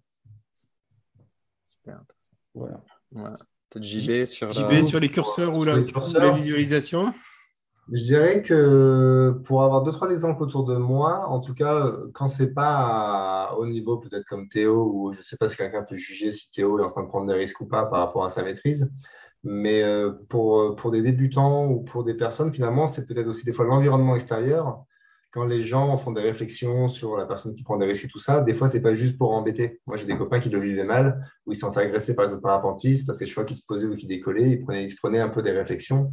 Super 1.68 1.95
intéressant. 1.95 2.36
Voilà. 3.12 3.36
Peut-être 3.70 3.84
JB 3.84 4.26
sur, 4.26 4.51
JB 4.51 4.84
sur 4.84 4.99
les 4.99 5.10
curseurs 5.10 5.55
ou 5.55 5.64
la, 5.64 5.76
la 5.76 6.32
visualisation 6.32 7.14
je 7.91 8.03
dirais 8.03 8.43
que 8.43 9.41
pour 9.45 9.64
avoir 9.64 9.82
deux, 9.82 9.91
trois 9.91 10.12
exemples 10.12 10.43
autour 10.43 10.64
de 10.64 10.76
moi, 10.76 11.28
en 11.28 11.39
tout 11.39 11.55
cas, 11.55 11.91
quand 12.14 12.28
c'est 12.28 12.53
pas 12.53 13.55
au 13.57 13.66
niveau 13.66 13.97
peut-être 13.97 14.26
comme 14.26 14.47
Théo, 14.47 14.91
ou 14.93 15.14
je 15.14 15.20
ne 15.20 15.24
sais 15.24 15.38
pas 15.38 15.49
si 15.49 15.57
quelqu'un 15.57 15.84
peut 15.84 15.95
juger 15.95 16.32
si 16.32 16.51
Théo 16.51 16.80
est 16.80 16.84
en 16.84 16.88
train 16.88 17.03
de 17.03 17.07
prendre 17.07 17.26
des 17.26 17.34
risques 17.34 17.60
ou 17.62 17.68
pas 17.68 17.86
par 17.86 17.99
rapport 17.99 18.24
à 18.24 18.30
sa 18.30 18.43
maîtrise, 18.43 18.91
mais 19.44 19.84
euh, 19.84 20.12
pour, 20.30 20.76
pour 20.76 20.92
des 20.92 21.02
débutants 21.02 21.68
ou 21.68 21.82
pour 21.82 22.04
des 22.04 22.14
personnes, 22.14 22.54
finalement, 22.54 22.88
c'est 22.88 23.06
peut-être 23.06 23.28
aussi 23.28 23.46
des 23.46 23.54
fois 23.54 23.66
l'environnement 23.66 24.16
extérieur. 24.16 24.84
Quand 25.32 25.46
les 25.46 25.62
gens 25.62 25.96
font 25.98 26.12
des 26.12 26.22
réflexions 26.22 26.88
sur 26.88 27.16
la 27.16 27.26
personne 27.26 27.54
qui 27.54 27.64
prend 27.64 27.78
des 27.78 27.86
risques 27.86 28.06
et 28.06 28.08
tout 28.08 28.20
ça, 28.20 28.42
des 28.42 28.56
fois, 28.56 28.68
c'est 28.68 28.82
pas 28.82 28.96
juste 28.96 29.18
pour 29.18 29.32
embêter. 29.32 29.80
Moi, 29.86 29.96
j'ai 29.96 30.06
des 30.06 30.18
copains 30.18 30.40
qui 30.40 30.50
le 30.50 30.60
vivaient 30.60 30.84
mal, 30.84 31.24
où 31.46 31.52
ils 31.52 31.56
se 31.56 31.62
sentaient 31.62 31.82
agressés 31.82 32.16
par 32.16 32.26
les 32.26 32.32
autres 32.32 32.42
parapentistes 32.42 33.06
parce 33.06 33.20
que 33.20 33.26
je 33.26 33.34
fois 33.34 33.46
qu'ils 33.46 33.58
se 33.58 33.66
posaient 33.66 33.86
ou 33.86 33.96
qu'ils 33.96 34.10
décollaient, 34.10 34.50
ils, 34.50 34.62
prenaient, 34.64 34.86
ils 34.86 34.90
se 34.90 34.96
prenaient 34.96 35.20
un 35.20 35.30
peu 35.30 35.44
des 35.44 35.52
réflexions. 35.52 36.12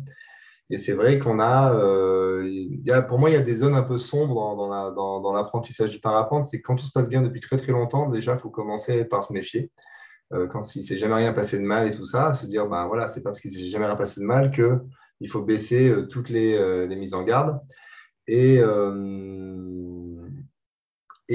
Et 0.68 0.78
c'est 0.78 0.94
vrai 0.94 1.18
qu'on 1.18 1.38
a, 1.38 1.72
euh, 1.74 3.02
pour 3.08 3.18
moi, 3.18 3.30
il 3.30 3.34
y 3.34 3.36
a 3.36 3.42
des 3.42 3.54
zones 3.54 3.74
un 3.74 3.82
peu 3.82 3.96
sombres 3.96 4.56
dans, 4.56 5.32
l'apprentissage 5.32 5.90
du 5.90 6.00
parapente. 6.00 6.46
C'est 6.46 6.60
quand 6.60 6.74
tout 6.74 6.86
se 6.86 6.92
passe 6.92 7.08
bien 7.08 7.22
depuis 7.22 7.40
très 7.40 7.56
très 7.56 7.72
longtemps, 7.72 8.08
déjà, 8.08 8.32
il 8.32 8.38
faut 8.38 8.50
commencer 8.50 9.04
par 9.04 9.22
se 9.22 9.32
méfier. 9.32 9.70
Euh, 10.32 10.46
quand 10.46 10.74
il 10.74 10.80
ne 10.80 10.84
s'est 10.84 10.96
jamais 10.96 11.14
rien 11.14 11.32
passé 11.32 11.58
de 11.58 11.64
mal 11.64 11.88
et 11.88 11.96
tout 11.96 12.04
ça, 12.04 12.34
se 12.34 12.46
dire, 12.46 12.66
ben 12.66 12.86
voilà, 12.86 13.06
c'est 13.06 13.22
pas 13.22 13.30
parce 13.30 13.40
qu'il 13.40 13.50
ne 13.50 13.56
s'est 13.56 13.68
jamais 13.68 13.86
rien 13.86 13.96
passé 13.96 14.20
de 14.20 14.26
mal 14.26 14.50
qu'il 14.50 15.28
faut 15.28 15.42
baisser 15.42 15.88
euh, 15.88 16.06
toutes 16.06 16.28
les, 16.30 16.86
les, 16.86 16.96
mises 16.96 17.14
en 17.14 17.22
garde. 17.22 17.60
Et, 18.26 18.60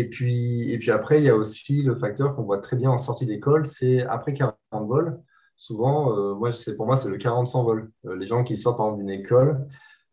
puis, 0.09 0.71
et 0.71 0.77
puis 0.79 0.91
après, 0.91 1.19
il 1.19 1.25
y 1.25 1.29
a 1.29 1.35
aussi 1.35 1.83
le 1.83 1.95
facteur 1.95 2.35
qu'on 2.35 2.43
voit 2.43 2.59
très 2.59 2.75
bien 2.75 2.89
en 2.89 2.97
sortie 2.97 3.25
d'école, 3.25 3.65
c'est 3.65 4.03
après 4.03 4.33
40 4.33 4.55
vols, 4.73 5.21
souvent, 5.61 6.17
euh, 6.17 6.33
moi, 6.33 6.49
pour 6.75 6.87
moi, 6.87 6.95
c'est 6.95 7.07
le 7.07 7.17
40 7.17 7.47
sans 7.47 7.63
vol. 7.63 7.91
Euh, 8.07 8.15
les 8.15 8.25
gens 8.25 8.43
qui 8.43 8.57
sortent 8.57 8.97
d'une 8.97 9.11
école, 9.11 9.67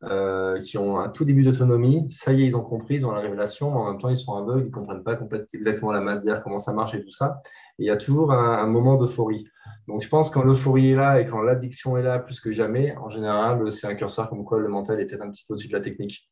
euh, 0.05 0.61
qui 0.61 0.77
ont 0.77 1.01
un 1.01 1.09
tout 1.09 1.25
début 1.25 1.43
d'autonomie, 1.43 2.07
ça 2.11 2.35
y 2.35 2.43
est, 2.43 2.47
ils 2.47 2.57
ont 2.57 2.63
compris, 2.63 2.97
ils 2.97 3.07
ont 3.07 3.13
la 3.13 3.21
révélation, 3.21 3.71
mais 3.71 3.79
en 3.79 3.91
même 3.91 3.99
temps, 3.99 4.11
ils 4.11 4.17
sont 4.19 4.35
aveugles, 4.35 4.65
ils 4.65 4.67
ne 4.67 4.71
comprennent 4.71 5.03
pas 5.03 5.19
exactement 5.55 5.91
la 5.91 6.03
masse 6.03 6.23
d'air, 6.23 6.43
comment 6.43 6.59
ça 6.59 6.75
marche 6.75 6.95
et 6.95 7.03
tout 7.03 7.11
ça. 7.11 7.41
Il 7.79 7.87
y 7.87 7.91
a 7.91 7.97
toujours 7.97 8.33
un, 8.33 8.67
moment 8.67 8.97
d'euphorie. 8.97 9.49
Donc, 9.87 10.03
je 10.03 10.09
pense 10.09 10.29
que 10.29 10.35
quand 10.35 10.45
l'euphorie 10.45 10.91
est 10.91 10.97
là 10.97 11.21
et 11.21 11.27
quand 11.27 11.41
l'addiction 11.41 11.97
est 11.97 12.03
là 12.03 12.19
plus 12.19 12.41
que 12.41 12.53
jamais, 12.53 12.97
en 12.97 13.09
général, 13.09 13.71
c'est 13.73 13.87
un 13.87 13.95
curseur 13.95 14.29
comme 14.29 14.45
quoi 14.45 14.59
le 14.59 14.69
mental 14.69 15.01
est 15.01 15.07
peut-être 15.07 15.23
un 15.23 15.31
petit 15.31 15.45
peu 15.47 15.55
au-dessus 15.55 15.69
de 15.69 15.73
la 15.73 15.81
technique. 15.81 16.29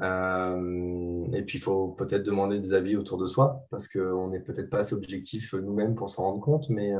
et 0.00 1.42
puis, 1.42 1.58
il 1.58 1.60
faut 1.60 1.88
peut-être 1.88 2.22
demander 2.22 2.58
des 2.60 2.74
avis 2.74 2.96
autour 2.96 3.18
de 3.18 3.26
soi, 3.26 3.64
parce 3.70 3.88
qu'on 3.88 4.28
n'est 4.28 4.40
peut-être 4.40 4.70
pas 4.70 4.78
assez 4.78 4.94
objectif 4.94 5.54
nous-mêmes 5.54 5.94
pour 5.94 6.10
s'en 6.10 6.24
rendre 6.24 6.40
compte, 6.40 6.68
mais 6.68 6.92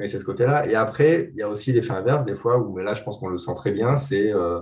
mais 0.00 0.06
c'est 0.06 0.18
ce 0.18 0.24
côté-là. 0.24 0.66
Et 0.66 0.74
après, 0.74 1.28
il 1.34 1.38
y 1.38 1.42
a 1.42 1.48
aussi 1.50 1.72
l'effet 1.72 1.92
inverse, 1.92 2.24
des 2.24 2.34
fois, 2.34 2.58
où 2.58 2.74
mais 2.74 2.82
là, 2.82 2.94
je 2.94 3.02
pense 3.02 3.18
qu'on 3.18 3.28
le 3.28 3.36
sent 3.36 3.52
très 3.54 3.70
bien, 3.70 3.96
c'est 3.96 4.32
euh, 4.32 4.60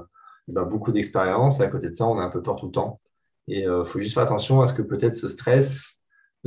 bah, 0.48 0.64
beaucoup 0.64 0.90
d'expérience. 0.90 1.60
À 1.60 1.68
côté 1.68 1.88
de 1.88 1.94
ça, 1.94 2.06
on 2.08 2.18
a 2.18 2.22
un 2.22 2.28
peu 2.28 2.42
peur 2.42 2.56
tout 2.56 2.66
le 2.66 2.72
temps. 2.72 2.98
Et 3.46 3.60
il 3.60 3.68
euh, 3.68 3.84
faut 3.84 4.00
juste 4.00 4.14
faire 4.14 4.24
attention 4.24 4.60
à 4.62 4.66
ce 4.66 4.74
que 4.74 4.82
peut-être 4.82 5.14
ce 5.14 5.28
stress 5.28 5.97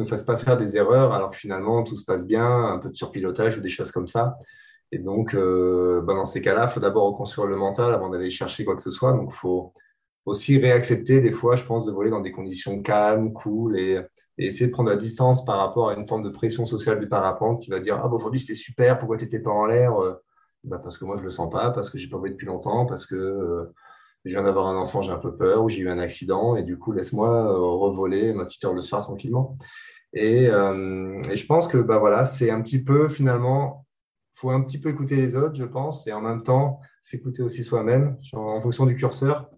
ne 0.02 0.08
fasse 0.08 0.24
pas 0.24 0.38
faire 0.38 0.58
des 0.58 0.76
erreurs, 0.78 1.14
alors 1.14 1.32
que 1.32 1.38
finalement, 1.38 1.84
tout 1.84 1.95
se 1.95 2.06
passe 2.06 2.28
bien, 2.28 2.45
un 2.45 2.80
peu 2.80 2.89
de 2.89 2.95
surpilotage 2.95 3.58
ou 3.58 3.62
des 3.62 3.70
choses 3.70 3.91
comme 3.91 4.08
ça. 4.08 4.38
Et 4.91 4.99
donc, 4.99 5.36
bah, 5.36 6.14
dans 6.14 6.26
ces 6.26 6.41
cas-là, 6.41 6.68
il 6.70 6.74
faut 6.74 6.80
d'abord 6.80 7.06
reconstruire 7.06 7.47
le 7.47 7.56
mental 7.56 7.93
avant 7.93 8.10
d'aller 8.10 8.30
chercher 8.30 8.66
quoi 8.66 8.76
que 8.76 8.82
ce 8.82 8.91
soit. 8.91 9.14
Donc, 9.14 9.30
il 9.32 9.36
faut 9.36 9.74
aussi 10.26 10.58
réaccepter 10.58 11.22
des 11.22 11.32
fois, 11.32 11.56
je 11.56 11.64
pense, 11.64 11.86
de 11.86 11.91
voler 11.91 12.10
dans 12.10 12.22
des 12.22 12.32
conditions 12.32 12.82
calmes, 12.82 13.34
cool 13.34 13.80
et 13.80 14.02
essayer 14.38 14.68
de 14.68 14.72
prendre 14.72 14.89
la 14.89 14.97
distance 14.97 15.45
par 15.45 15.58
rapport 15.58 15.89
à 15.89 15.93
une 15.95 16.08
forme 16.08 16.24
de 16.24 16.30
pression 16.30 16.66
sociale 16.66 16.99
du 16.99 17.08
parapente 17.08 17.62
qui 17.62 17.70
va 17.70 17.80
dire 17.80 17.99
Ah, 18.04 18.08
bah, 18.08 18.16
aujourd'hui 18.16 18.39
c'était 18.39 18.56
super, 18.56 18.99
pourquoi 18.99 19.18
tu 19.18 19.26
n'étais 19.26 19.39
pas 19.39 19.52
en 19.52 19.66
l'air? 19.66 19.93
Bah, 20.64 20.80
Parce 20.80 20.97
que 20.97 21.06
moi 21.06 21.16
je 21.18 21.22
ne 21.22 21.26
le 21.26 21.32
sens 21.32 21.49
pas, 21.52 21.72
parce 21.72 21.89
que 21.89 21.97
j'ai 21.97 22.10
pas 22.10 22.18
volé 22.18 22.32
depuis 22.32 22.47
longtemps, 22.47 22.86
parce 22.86 23.06
que 23.06 23.16
euh, 23.16 23.74
je 24.26 24.32
viens 24.32 24.43
d'avoir 24.43 24.67
un 24.67 24.78
enfant, 24.78 25.01
j'ai 25.01 25.11
un 25.11 25.17
peu 25.17 25.36
peur, 25.36 25.63
ou 25.63 25.69
j'ai 25.69 25.82
eu 25.82 25.89
un 25.89 25.99
accident, 25.99 26.55
et 26.55 26.63
du 26.63 26.78
coup 26.78 26.91
laisse-moi 26.91 27.30
euh, 27.30 27.57
revoler 27.57 28.34
ma 28.34 28.45
petite 28.45 28.63
heure 28.65 28.74
le 28.74 28.82
soir 28.82 29.03
tranquillement. 29.03 29.57
Et, 30.13 30.43
et 30.45 31.38
je 31.38 31.45
pense 31.45 31.69
que 31.69 31.78
bah, 31.78 31.97
voilà, 31.97 32.26
c'est 32.26 32.51
un 32.51 32.61
petit 32.61 32.84
peu 32.84 33.07
finalement, 33.07 33.86
il 34.36 34.39
faut 34.39 34.49
un 34.49 34.61
petit 34.61 34.78
peu 34.78 34.89
écouter 34.89 35.15
les 35.15 35.38
autres, 35.38 35.55
je 35.55 35.63
pense, 35.63 36.05
et 36.05 36.11
en 36.11 36.22
même 36.22 36.43
temps 36.43 36.82
s'écouter 36.99 37.41
aussi 37.43 37.63
soi-même 37.63 38.17
en 38.34 38.59
fonction 38.59 38.86
du 38.86 38.97
curseur 38.97 39.49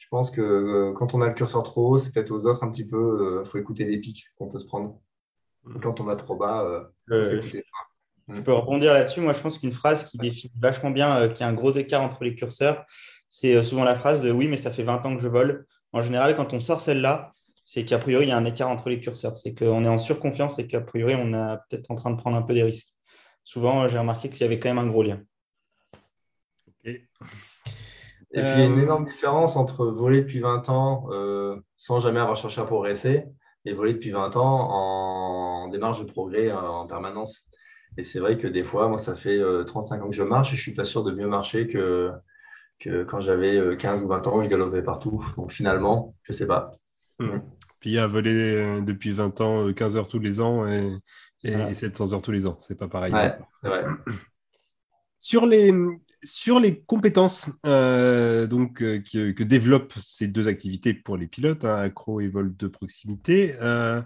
je 0.00 0.06
pense 0.08 0.30
que 0.30 0.40
euh, 0.40 0.92
quand 0.94 1.14
on 1.14 1.20
a 1.20 1.28
le 1.28 1.34
curseur 1.34 1.62
trop 1.62 1.90
haut, 1.90 1.98
c'est 1.98 2.10
peut-être 2.12 2.30
aux 2.30 2.46
autres 2.46 2.64
un 2.64 2.70
petit 2.70 2.86
peu, 2.86 3.18
il 3.20 3.24
euh, 3.24 3.44
faut 3.44 3.58
écouter 3.58 3.84
les 3.84 3.98
pics 3.98 4.24
qu'on 4.36 4.48
peut 4.48 4.58
se 4.58 4.66
prendre. 4.66 4.98
Mm. 5.64 5.80
quand 5.80 6.00
on 6.00 6.08
a 6.08 6.16
trop 6.16 6.36
bas, 6.36 6.64
euh, 6.64 7.42
je 8.32 8.40
peux 8.40 8.52
rebondir 8.52 8.94
là-dessus. 8.94 9.20
Moi, 9.20 9.32
je 9.32 9.40
pense 9.40 9.58
qu'une 9.58 9.72
phrase 9.72 10.04
qui 10.04 10.18
définit 10.18 10.52
vachement 10.60 10.90
bien 10.90 11.28
qu'il 11.28 11.40
y 11.40 11.42
a 11.44 11.48
un 11.48 11.54
gros 11.54 11.72
écart 11.72 12.02
entre 12.02 12.24
les 12.24 12.34
curseurs, 12.34 12.84
c'est 13.28 13.62
souvent 13.62 13.84
la 13.84 13.94
phrase 13.94 14.22
de 14.22 14.30
oui, 14.30 14.48
mais 14.48 14.56
ça 14.56 14.70
fait 14.70 14.82
20 14.82 15.06
ans 15.06 15.16
que 15.16 15.22
je 15.22 15.28
vole. 15.28 15.66
En 15.92 16.02
général, 16.02 16.36
quand 16.36 16.52
on 16.52 16.60
sort 16.60 16.80
celle-là, 16.80 17.32
c'est 17.64 17.84
qu'a 17.84 17.98
priori, 17.98 18.24
il 18.26 18.28
y 18.28 18.32
a 18.32 18.36
un 18.36 18.44
écart 18.44 18.68
entre 18.68 18.88
les 18.88 19.00
curseurs. 19.00 19.36
C'est 19.36 19.54
qu'on 19.54 19.84
est 19.84 19.88
en 19.88 19.98
surconfiance 19.98 20.58
et 20.58 20.66
qu'a 20.66 20.80
priori, 20.80 21.14
on 21.16 21.32
est 21.32 21.56
peut-être 21.68 21.90
en 21.90 21.94
train 21.94 22.10
de 22.10 22.16
prendre 22.16 22.36
un 22.36 22.42
peu 22.42 22.54
des 22.54 22.62
risques. 22.62 22.88
Souvent, 23.44 23.86
j'ai 23.88 23.98
remarqué 23.98 24.28
qu'il 24.28 24.42
y 24.42 24.44
avait 24.44 24.58
quand 24.58 24.68
même 24.68 24.78
un 24.78 24.88
gros 24.88 25.02
lien. 25.02 25.20
Ok. 26.68 27.00
Et 28.32 28.42
puis, 28.42 28.52
il 28.52 28.58
y 28.58 28.62
a 28.62 28.66
une 28.66 28.78
euh, 28.78 28.82
énorme 28.82 29.04
différence 29.06 29.56
entre 29.56 29.86
voler 29.86 30.20
depuis 30.20 30.40
20 30.40 30.68
ans 30.68 31.08
euh, 31.10 31.56
sans 31.76 31.98
jamais 31.98 32.20
avoir 32.20 32.36
cherché 32.36 32.60
à 32.60 32.64
progresser 32.64 33.24
et 33.64 33.72
voler 33.72 33.94
depuis 33.94 34.10
20 34.10 34.36
ans 34.36 34.68
en 34.70 35.68
démarche 35.68 35.98
de 36.00 36.04
progrès 36.04 36.48
euh, 36.48 36.56
en 36.56 36.86
permanence. 36.86 37.49
Et 37.96 38.02
c'est 38.02 38.20
vrai 38.20 38.38
que 38.38 38.46
des 38.46 38.62
fois, 38.62 38.88
moi, 38.88 38.98
ça 38.98 39.14
fait 39.14 39.40
35 39.66 40.02
ans 40.02 40.08
que 40.08 40.14
je 40.14 40.22
marche 40.22 40.52
et 40.52 40.56
je 40.56 40.62
suis 40.62 40.74
pas 40.74 40.84
sûr 40.84 41.04
de 41.04 41.12
mieux 41.12 41.26
marcher 41.26 41.66
que, 41.66 42.10
que 42.78 43.04
quand 43.04 43.20
j'avais 43.20 43.76
15 43.76 44.02
ou 44.02 44.08
20 44.08 44.26
ans, 44.26 44.38
où 44.38 44.42
je 44.42 44.48
galopais 44.48 44.82
partout. 44.82 45.24
Donc 45.36 45.52
finalement, 45.52 46.14
je 46.22 46.32
sais 46.32 46.46
pas. 46.46 46.72
Hmm. 47.18 47.40
Puis 47.80 47.90
il 47.90 47.94
y 47.94 47.98
a 47.98 48.06
volé 48.06 48.80
depuis 48.82 49.10
20 49.10 49.40
ans 49.40 49.72
15 49.72 49.96
heures 49.96 50.08
tous 50.08 50.18
les 50.18 50.40
ans 50.40 50.66
et, 50.66 50.98
et 51.42 51.74
700 51.74 52.12
heures 52.12 52.22
tous 52.22 52.32
les 52.32 52.46
ans. 52.46 52.56
C'est 52.60 52.78
pas 52.78 52.88
pareil. 52.88 53.12
Ouais, 53.12 53.36
vrai. 53.62 53.84
Sur 55.22 55.44
les, 55.44 55.70
sur 56.22 56.60
les 56.60 56.80
compétences 56.80 57.50
euh, 57.66 58.46
donc, 58.46 58.82
euh, 58.82 59.00
que, 59.00 59.42
développent 59.42 59.94
ces 60.00 60.28
deux 60.28 60.48
activités 60.48 60.94
pour 60.94 61.16
les 61.16 61.26
pilotes, 61.26 61.64
hein, 61.64 61.76
accro 61.76 62.20
et 62.20 62.28
vol 62.28 62.56
de 62.56 62.68
proximité, 62.68 63.56
euh, 63.60 64.02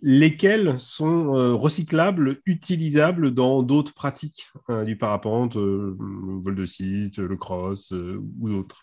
lesquelles 0.00 0.78
sont 0.78 1.56
recyclables, 1.56 2.40
utilisables 2.46 3.32
dans 3.32 3.62
d'autres 3.62 3.94
pratiques 3.94 4.50
du 4.84 4.96
parapente, 4.96 5.56
le 5.56 5.96
vol 5.98 6.54
de 6.54 6.66
site, 6.66 7.18
le 7.18 7.36
cross 7.36 7.92
ou 7.92 8.48
d'autres 8.50 8.82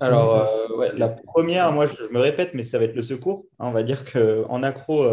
Alors, 0.00 0.46
la 0.94 1.08
première, 1.08 1.72
moi 1.72 1.86
je 1.86 2.04
me 2.12 2.20
répète, 2.20 2.54
mais 2.54 2.62
ça 2.62 2.78
va 2.78 2.84
être 2.84 2.94
le 2.94 3.02
secours. 3.02 3.44
Hein, 3.58 3.66
on 3.68 3.72
va 3.72 3.82
dire 3.82 4.04
qu'en 4.04 4.62
accro, 4.62 5.04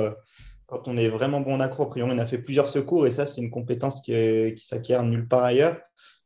quand 0.67 0.88
on 0.88 0.97
est 0.97 1.09
vraiment 1.09 1.41
bon 1.41 1.55
en 1.55 1.59
accro, 1.59 1.84
a 1.84 1.89
priori, 1.89 2.11
on 2.13 2.20
a 2.20 2.28
fait 2.28 2.38
plusieurs 2.38 2.70
secours 2.70 3.07
et 3.07 3.11
ça, 3.11 3.26
c'est 3.26 3.41
une 3.41 3.49
compétence 3.49 4.01
qui, 4.01 4.13
qui 4.55 4.65
s'acquiert 4.65 5.03
nulle 5.03 5.28
part 5.28 5.43
ailleurs 5.43 5.78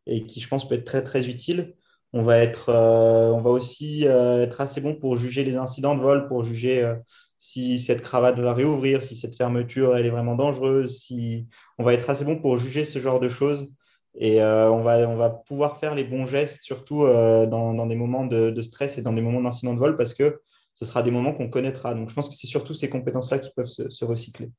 et 0.06 0.26
qui, 0.26 0.42
je 0.42 0.48
pense, 0.48 0.68
peut 0.68 0.76
être 0.76 0.86
très, 0.86 1.04
très 1.04 1.28
utile. 1.30 1.76
On 2.12 2.22
va, 2.22 2.38
être, 2.38 2.70
euh, 2.70 3.32
on 3.32 3.42
va 3.42 3.50
aussi 3.50 4.08
euh, 4.08 4.44
être 4.44 4.62
assez 4.62 4.82
bon 4.82 4.96
pour 4.96 5.18
juger 5.18 5.44
les 5.44 5.56
incidents 5.56 5.96
de 5.96 6.02
vol, 6.02 6.28
pour 6.28 6.44
juger 6.44 6.84
euh, 6.84 6.96
si 7.44 7.78
cette 7.78 8.02
cravate 8.02 8.40
va 8.40 8.54
réouvrir, 8.54 9.04
si 9.04 9.18
cette 9.18 9.36
fermeture 9.36 9.98
elle 9.98 10.06
est 10.06 10.10
vraiment 10.10 10.36
dangereuse. 10.36 10.98
Si... 11.02 11.50
On 11.78 11.84
va 11.84 11.94
être 11.94 12.10
assez 12.10 12.24
bon 12.24 12.40
pour 12.40 12.58
juger 12.58 12.86
ce 12.86 13.00
genre 13.00 13.20
de 13.20 13.28
choses 13.28 13.70
Et 14.16 14.42
on, 14.42 14.82
va, 14.82 15.10
on 15.10 15.16
va 15.18 15.30
pouvoir 15.30 15.78
faire 15.78 15.94
les 15.94 16.06
bons 16.06 16.26
gestes, 16.26 16.64
surtout 16.64 17.02
dans, 17.04 17.86
des 17.86 17.96
moments 17.96 18.26
de, 18.26 18.62
stress 18.62 18.98
et 18.98 19.02
dans 19.02 19.12
des 19.12 19.22
moments 19.22 19.42
d'incident 19.42 19.74
de 19.74 19.80
vol, 19.80 19.98
parce 19.98 20.14
que 20.14 20.40
ce 20.74 20.86
sera 20.86 21.04
des 21.04 21.12
moments 21.12 21.34
qu'on 21.34 21.50
connaîtra. 21.50 21.94
Donc, 21.96 22.10
je 22.10 22.16
pense 22.16 22.30
que 22.30 22.34
c'est 22.34 22.48
surtout 22.48 22.74
ces 22.74 22.90
compétences-là 22.90 23.40
qui 23.40 23.50
peuvent 23.54 23.66
se, 23.66 24.06
recycler. 24.06 24.50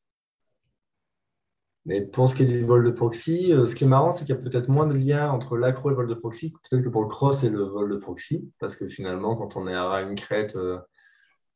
Mais 1.86 2.02
pour 2.02 2.28
ce 2.28 2.34
qui 2.34 2.42
est 2.42 2.46
du 2.46 2.66
vol 2.66 2.84
de 2.84 2.90
proxy, 2.90 3.54
ce 3.66 3.74
qui 3.74 3.84
est 3.84 3.88
marrant, 3.88 4.12
c'est 4.12 4.26
qu'il 4.26 4.34
y 4.34 4.38
a 4.38 4.42
peut-être 4.42 4.68
moins 4.68 4.86
de 4.86 4.94
lien 4.94 5.30
entre 5.30 5.56
l'accro 5.56 5.88
et 5.88 5.92
le 5.92 5.96
vol 5.96 6.06
de 6.06 6.14
proxy, 6.14 6.52
peut-être 6.68 6.84
que 6.84 6.90
pour 6.90 7.00
le 7.00 7.08
cross 7.08 7.44
et 7.44 7.48
le 7.48 7.62
vol 7.62 7.90
de 7.90 7.96
proxy, 7.96 8.50
parce 8.58 8.76
que 8.76 8.88
finalement, 8.88 9.36
quand 9.36 9.56
on 9.56 9.68
est 9.68 9.74
à 9.74 10.02
une 10.02 10.16
crête 10.16 10.54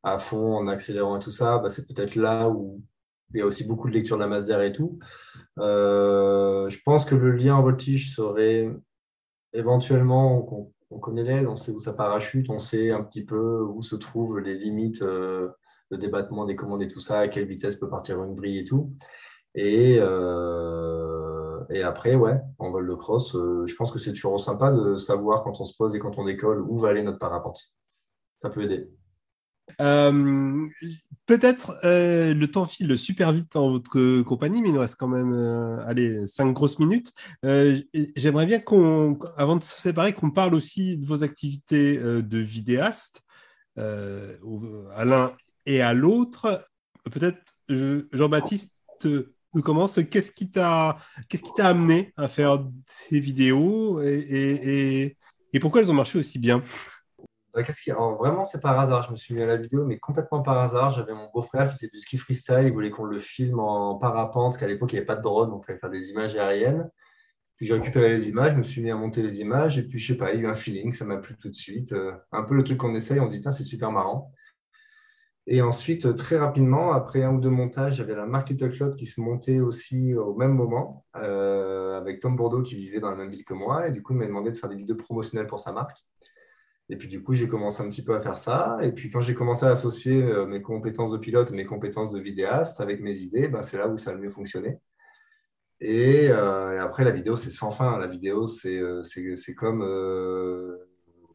à 0.02 0.18
fond, 0.18 0.56
en 0.56 0.68
accélérant 0.68 1.16
et 1.16 1.20
tout 1.20 1.32
ça, 1.32 1.58
bah, 1.58 1.70
c'est 1.70 1.86
peut-être 1.86 2.14
là 2.14 2.48
où 2.48 2.82
il 3.34 3.38
y 3.40 3.42
a 3.42 3.46
aussi 3.46 3.66
beaucoup 3.66 3.88
de 3.88 3.94
lecture 3.94 4.16
de 4.16 4.22
la 4.22 4.28
masse 4.28 4.46
d'air 4.46 4.62
et 4.62 4.72
tout. 4.72 4.98
Euh, 5.58 6.68
je 6.68 6.78
pense 6.84 7.04
que 7.04 7.14
le 7.14 7.32
lien 7.32 7.56
en 7.56 7.62
voltige 7.62 8.14
serait 8.14 8.70
éventuellement, 9.52 10.72
on, 10.90 10.98
connaît 10.98 11.24
l'aile, 11.24 11.48
on 11.48 11.56
sait 11.56 11.72
où 11.72 11.78
ça 11.78 11.92
parachute, 11.92 12.48
on 12.50 12.58
sait 12.58 12.90
un 12.90 13.02
petit 13.02 13.24
peu 13.24 13.62
où 13.62 13.82
se 13.82 13.96
trouvent 13.96 14.38
les 14.38 14.54
limites 14.54 15.02
euh, 15.02 15.48
de 15.90 15.96
débattement 15.96 16.46
des 16.46 16.56
commandes 16.56 16.82
et 16.82 16.88
tout 16.88 17.00
ça, 17.00 17.20
à 17.20 17.28
quelle 17.28 17.46
vitesse 17.46 17.76
peut 17.76 17.88
partir 17.88 18.22
une 18.22 18.34
brille 18.34 18.58
et 18.58 18.64
tout. 18.64 18.94
Et, 19.54 19.98
euh, 20.00 21.60
et 21.70 21.82
après, 21.82 22.14
ouais, 22.14 22.38
en 22.58 22.70
vol 22.70 22.88
de 22.88 22.94
cross, 22.94 23.32
je 23.32 23.74
pense 23.74 23.90
que 23.90 23.98
c'est 23.98 24.12
toujours 24.12 24.40
sympa 24.40 24.70
de 24.70 24.96
savoir 24.96 25.42
quand 25.42 25.60
on 25.60 25.64
se 25.64 25.76
pose 25.76 25.94
et 25.96 25.98
quand 25.98 26.18
on 26.18 26.24
décolle 26.24 26.62
où 26.62 26.78
va 26.78 26.90
aller 26.90 27.02
notre 27.02 27.18
parapente. 27.18 27.60
Ça 28.42 28.50
peut 28.50 28.62
aider. 28.62 28.88
Euh, 29.80 30.66
peut-être 31.26 31.74
euh, 31.84 32.34
le 32.34 32.50
temps 32.50 32.66
file 32.66 32.96
super 32.98 33.32
vite 33.32 33.54
en 33.56 33.70
votre 33.70 34.22
compagnie, 34.22 34.62
mais 34.62 34.68
il 34.68 34.74
nous 34.74 34.80
reste 34.80 34.96
quand 34.96 35.08
même 35.08 35.32
euh, 35.32 35.86
allez, 35.86 36.26
cinq 36.26 36.52
grosses 36.52 36.78
minutes. 36.78 37.12
J'aimerais 37.42 38.46
bien 38.46 38.60
qu'on, 38.60 39.18
avant 39.36 39.56
de 39.56 39.64
se 39.64 39.80
séparer, 39.80 40.12
qu'on 40.12 40.30
parle 40.30 40.54
aussi 40.54 40.96
de 40.96 41.06
vos 41.06 41.22
activités 41.22 41.98
de 41.98 42.38
vidéaste 42.38 43.22
à 43.76 45.04
l'un 45.04 45.32
et 45.66 45.80
à 45.82 45.94
l'autre. 45.94 46.60
Peut-être 47.10 47.40
Jean-Baptiste 48.12 48.74
commence. 49.62 50.00
Qu'est-ce 50.10 50.32
qui 50.32 50.50
t'a 50.50 50.98
t'a 51.56 51.68
amené 51.68 52.12
à 52.16 52.28
faire 52.28 52.64
ces 53.08 53.20
vidéos 53.20 54.00
et 54.02 55.60
pourquoi 55.60 55.80
elles 55.80 55.90
ont 55.90 55.94
marché 55.94 56.18
aussi 56.18 56.38
bien? 56.38 56.62
Bah, 57.62 58.16
vraiment, 58.18 58.44
c'est 58.44 58.60
par 58.60 58.78
hasard. 58.78 59.02
Je 59.02 59.12
me 59.12 59.16
suis 59.16 59.34
mis 59.34 59.42
à 59.42 59.46
la 59.46 59.56
vidéo, 59.56 59.84
mais 59.84 59.98
complètement 59.98 60.42
par 60.42 60.58
hasard. 60.58 60.90
J'avais 60.90 61.14
mon 61.14 61.28
beau-frère 61.32 61.68
qui 61.68 61.74
faisait 61.74 61.88
du 61.88 61.98
ski 61.98 62.18
freestyle. 62.18 62.64
Il 62.64 62.72
voulait 62.72 62.90
qu'on 62.90 63.04
le 63.04 63.18
filme 63.18 63.60
en 63.60 63.96
parapente, 63.96 64.52
parce 64.52 64.58
qu'à 64.58 64.66
l'époque, 64.66 64.92
il 64.92 64.96
n'y 64.96 64.98
avait 64.98 65.06
pas 65.06 65.16
de 65.16 65.22
drone, 65.22 65.50
donc 65.50 65.62
il 65.64 65.66
fallait 65.66 65.78
faire 65.78 65.90
des 65.90 66.10
images 66.10 66.36
aériennes. 66.36 66.90
Puis 67.56 67.66
j'ai 67.66 67.74
récupéré 67.74 68.10
les 68.10 68.28
images, 68.28 68.52
je 68.52 68.58
me 68.58 68.62
suis 68.62 68.80
mis 68.80 68.90
à 68.90 68.96
monter 68.96 69.20
les 69.20 69.40
images, 69.40 69.78
et 69.78 69.82
puis 69.82 69.98
je 69.98 70.12
sais 70.12 70.16
pas, 70.16 70.32
il 70.32 70.40
y 70.40 70.44
a 70.44 70.46
eu 70.46 70.50
un 70.50 70.54
feeling, 70.54 70.92
ça 70.92 71.04
m'a 71.04 71.16
plu 71.16 71.36
tout 71.36 71.48
de 71.48 71.56
suite. 71.56 71.92
Euh, 71.92 72.12
un 72.30 72.44
peu 72.44 72.54
le 72.54 72.62
truc 72.62 72.78
qu'on 72.78 72.94
essaye, 72.94 73.18
on 73.18 73.26
dit, 73.26 73.42
c'est 73.42 73.64
super 73.64 73.90
marrant. 73.90 74.32
Et 75.50 75.62
ensuite, 75.62 76.14
très 76.14 76.36
rapidement, 76.36 76.92
après 76.92 77.22
un 77.24 77.34
ou 77.34 77.40
deux 77.40 77.50
montages, 77.50 77.96
j'avais 77.96 78.14
la 78.14 78.26
marque 78.26 78.50
Little 78.50 78.70
Cloud 78.70 78.96
qui 78.96 79.06
se 79.06 79.20
montait 79.20 79.60
aussi 79.60 80.14
au 80.14 80.34
même 80.34 80.52
moment, 80.52 81.06
euh, 81.16 81.96
avec 81.98 82.20
Tom 82.20 82.36
Bordeaux 82.36 82.62
qui 82.62 82.76
vivait 82.76 83.00
dans 83.00 83.10
la 83.10 83.16
même 83.16 83.30
ville 83.30 83.46
que 83.46 83.54
moi. 83.54 83.88
Et 83.88 83.92
du 83.92 84.02
coup, 84.02 84.12
il 84.12 84.18
m'a 84.18 84.26
demandé 84.26 84.50
de 84.50 84.56
faire 84.56 84.68
des 84.68 84.76
vidéos 84.76 84.96
promotionnelles 84.96 85.46
pour 85.46 85.58
sa 85.58 85.72
marque. 85.72 86.04
Et 86.90 86.96
puis 86.96 87.08
du 87.08 87.22
coup, 87.22 87.34
j'ai 87.34 87.48
commencé 87.48 87.82
un 87.82 87.90
petit 87.90 88.02
peu 88.02 88.14
à 88.14 88.20
faire 88.20 88.38
ça. 88.38 88.78
Et 88.82 88.92
puis 88.92 89.10
quand 89.10 89.20
j'ai 89.20 89.34
commencé 89.34 89.66
à 89.66 89.70
associer 89.70 90.22
euh, 90.22 90.46
mes 90.46 90.62
compétences 90.62 91.10
de 91.10 91.18
pilote 91.18 91.50
mes 91.50 91.66
compétences 91.66 92.10
de 92.10 92.20
vidéaste 92.20 92.80
avec 92.80 93.00
mes 93.00 93.18
idées, 93.18 93.48
ben, 93.48 93.62
c'est 93.62 93.78
là 93.78 93.88
où 93.88 93.98
ça 93.98 94.10
a 94.10 94.14
le 94.14 94.20
mieux 94.20 94.30
fonctionné. 94.30 94.78
Euh, 95.82 96.72
et, 96.72 96.78
après, 96.78 97.04
la 97.04 97.10
vidéo, 97.10 97.36
c'est 97.36 97.50
sans 97.50 97.70
fin. 97.70 97.98
La 97.98 98.06
vidéo, 98.06 98.46
c'est 98.46 98.78
euh, 98.78 99.02
comme... 99.56 99.80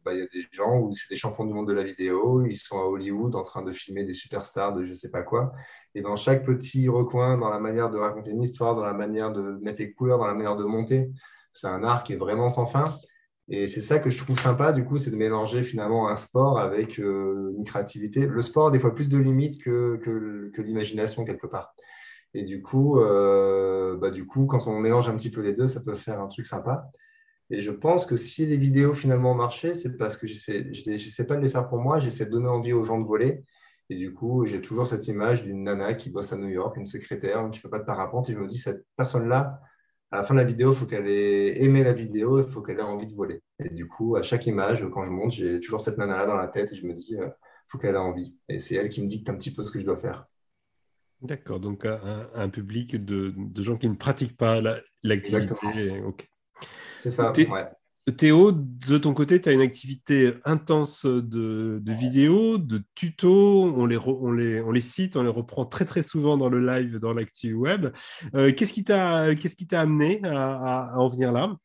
Bah, 0.04 0.12
il 0.12 0.18
y 0.18 0.22
a 0.22 0.26
des 0.26 0.46
gens 0.52 0.80
où 0.80 0.92
c'est 0.92 1.08
des 1.08 1.16
champions 1.16 1.46
du 1.46 1.54
monde 1.54 1.66
de 1.66 1.72
la 1.72 1.82
vidéo, 1.82 2.44
ils 2.44 2.58
sont 2.58 2.78
à 2.78 2.82
Hollywood 2.84 3.34
en 3.34 3.42
train 3.42 3.62
de 3.62 3.72
filmer 3.72 4.04
des 4.04 4.12
superstars 4.12 4.74
de 4.74 4.84
je 4.84 4.92
sais 4.92 5.10
pas 5.10 5.22
quoi. 5.22 5.52
Et 5.94 6.02
dans 6.02 6.14
chaque 6.14 6.44
petit 6.44 6.90
recoin, 6.90 7.38
dans 7.38 7.48
la 7.48 7.58
manière 7.58 7.88
de 7.88 7.96
raconter 7.96 8.30
une 8.30 8.42
histoire, 8.42 8.74
dans 8.74 8.84
la 8.84 8.92
manière 8.92 9.32
de 9.32 9.58
mettre 9.62 9.78
les 9.80 9.94
couleurs, 9.94 10.18
dans 10.18 10.26
la 10.26 10.34
manière 10.34 10.56
de 10.56 10.64
monter, 10.64 11.10
c'est 11.52 11.68
un 11.68 11.82
art 11.84 12.02
qui 12.02 12.12
est 12.12 12.16
vraiment 12.16 12.50
sans 12.50 12.66
fin. 12.66 12.88
Et 13.48 13.68
c'est 13.68 13.82
ça 13.82 13.98
que 13.98 14.08
je 14.08 14.22
trouve 14.22 14.40
sympa, 14.40 14.72
du 14.72 14.84
coup, 14.84 14.96
c'est 14.96 15.10
de 15.10 15.16
mélanger 15.16 15.62
finalement 15.62 16.08
un 16.08 16.16
sport 16.16 16.58
avec 16.58 16.98
euh, 16.98 17.52
une 17.58 17.64
créativité. 17.64 18.26
Le 18.26 18.40
sport 18.40 18.68
a 18.68 18.70
des 18.70 18.78
fois 18.78 18.94
plus 18.94 19.08
de 19.08 19.18
limites 19.18 19.62
que, 19.62 20.00
que, 20.02 20.62
l'imagination 20.62 21.24
quelque 21.24 21.46
part. 21.46 21.74
Et 22.32 22.42
du 22.42 22.62
coup, 22.62 22.98
euh, 23.00 23.96
bah, 23.98 24.10
du 24.10 24.26
coup, 24.26 24.46
quand 24.46 24.66
on 24.66 24.80
mélange 24.80 25.08
un 25.08 25.16
petit 25.16 25.30
peu 25.30 25.42
les 25.42 25.52
deux, 25.52 25.66
ça 25.66 25.82
peut 25.82 25.94
faire 25.94 26.20
un 26.20 26.28
truc 26.28 26.46
sympa. 26.46 26.88
Et 27.50 27.60
je 27.60 27.70
pense 27.70 28.06
que 28.06 28.16
si 28.16 28.46
les 28.46 28.56
vidéos 28.56 28.94
finalement 28.94 29.34
marchaient, 29.34 29.74
c'est 29.74 29.96
parce 29.98 30.16
que 30.16 30.26
j'essaie, 30.26 30.66
j'essaie 30.72 31.26
pas 31.26 31.36
de 31.36 31.42
les 31.42 31.50
faire 31.50 31.68
pour 31.68 31.78
moi, 31.78 31.98
j'essaie 31.98 32.24
de 32.24 32.30
donner 32.30 32.48
envie 32.48 32.72
aux 32.72 32.82
gens 32.82 32.98
de 32.98 33.06
voler. 33.06 33.44
Et 33.90 33.96
du 33.96 34.14
coup, 34.14 34.46
j'ai 34.46 34.62
toujours 34.62 34.86
cette 34.86 35.06
image 35.08 35.44
d'une 35.44 35.64
nana 35.64 35.92
qui 35.92 36.08
bosse 36.08 36.32
à 36.32 36.38
New 36.38 36.48
York, 36.48 36.76
une 36.78 36.86
secrétaire 36.86 37.42
qui 37.50 37.58
ne 37.58 37.62
fait 37.62 37.68
pas 37.68 37.78
de 37.78 37.84
parapente. 37.84 38.30
Et 38.30 38.32
je 38.32 38.38
me 38.38 38.48
dis, 38.48 38.56
cette 38.56 38.86
personne-là, 38.96 39.60
à 40.14 40.18
la 40.18 40.24
fin 40.24 40.34
de 40.34 40.38
la 40.38 40.44
vidéo, 40.44 40.72
il 40.72 40.76
faut 40.76 40.86
qu'elle 40.86 41.08
ait 41.08 41.60
aimé 41.62 41.82
la 41.82 41.92
vidéo, 41.92 42.38
il 42.38 42.48
faut 42.48 42.62
qu'elle 42.62 42.78
ait 42.78 42.82
envie 42.82 43.06
de 43.06 43.14
voler. 43.14 43.42
Et 43.58 43.68
du 43.68 43.88
coup, 43.88 44.14
à 44.14 44.22
chaque 44.22 44.46
image, 44.46 44.88
quand 44.92 45.04
je 45.04 45.10
monte, 45.10 45.32
j'ai 45.32 45.58
toujours 45.58 45.80
cette 45.80 45.98
nana-là 45.98 46.26
dans 46.26 46.36
la 46.36 46.46
tête 46.46 46.70
et 46.72 46.76
je 46.76 46.86
me 46.86 46.94
dis, 46.94 47.08
il 47.10 47.20
euh, 47.20 47.28
faut 47.66 47.78
qu'elle 47.78 47.96
ait 47.96 47.98
envie. 47.98 48.32
Et 48.48 48.60
c'est 48.60 48.76
elle 48.76 48.88
qui 48.90 49.02
me 49.02 49.08
dicte 49.08 49.28
un 49.28 49.34
petit 49.34 49.52
peu 49.52 49.64
ce 49.64 49.72
que 49.72 49.80
je 49.80 49.84
dois 49.84 49.96
faire. 49.96 50.26
D'accord, 51.20 51.58
donc 51.58 51.84
un, 51.84 52.48
public 52.48 52.96
de, 52.96 53.34
gens 53.60 53.76
qui 53.76 53.88
ne 53.88 53.94
pratiquent 53.94 54.36
pas 54.36 54.60
l'activité. 55.02 56.02
C'est 57.02 57.10
ça, 57.10 57.32
ouais. 57.32 57.66
Théo, 58.12 58.52
de 58.52 58.98
ton 58.98 59.14
côté, 59.14 59.40
tu 59.40 59.48
as 59.48 59.52
une 59.52 59.62
activité 59.62 60.34
intense 60.44 61.06
de, 61.06 61.80
vidéos, 61.86 62.58
de 62.58 62.82
tutos, 62.94 63.72
on 63.74 63.86
les, 63.86 64.80
cite, 64.82 65.16
on 65.16 65.22
les 65.22 65.30
reprend 65.30 65.64
très 65.64 65.86
très 65.86 66.02
souvent 66.02 66.36
dans 66.36 66.50
le 66.50 66.64
live, 66.64 66.98
dans 66.98 67.14
l'actu 67.14 67.54
web. 67.54 67.86
Euh, 68.34 68.52
qu'est-ce 68.52 68.74
qui 68.74 68.84
t'a 68.84 69.80
amené 69.80 70.20
à, 70.24 70.98
en 70.98 71.08
venir 71.08 71.32
là? 71.32 71.56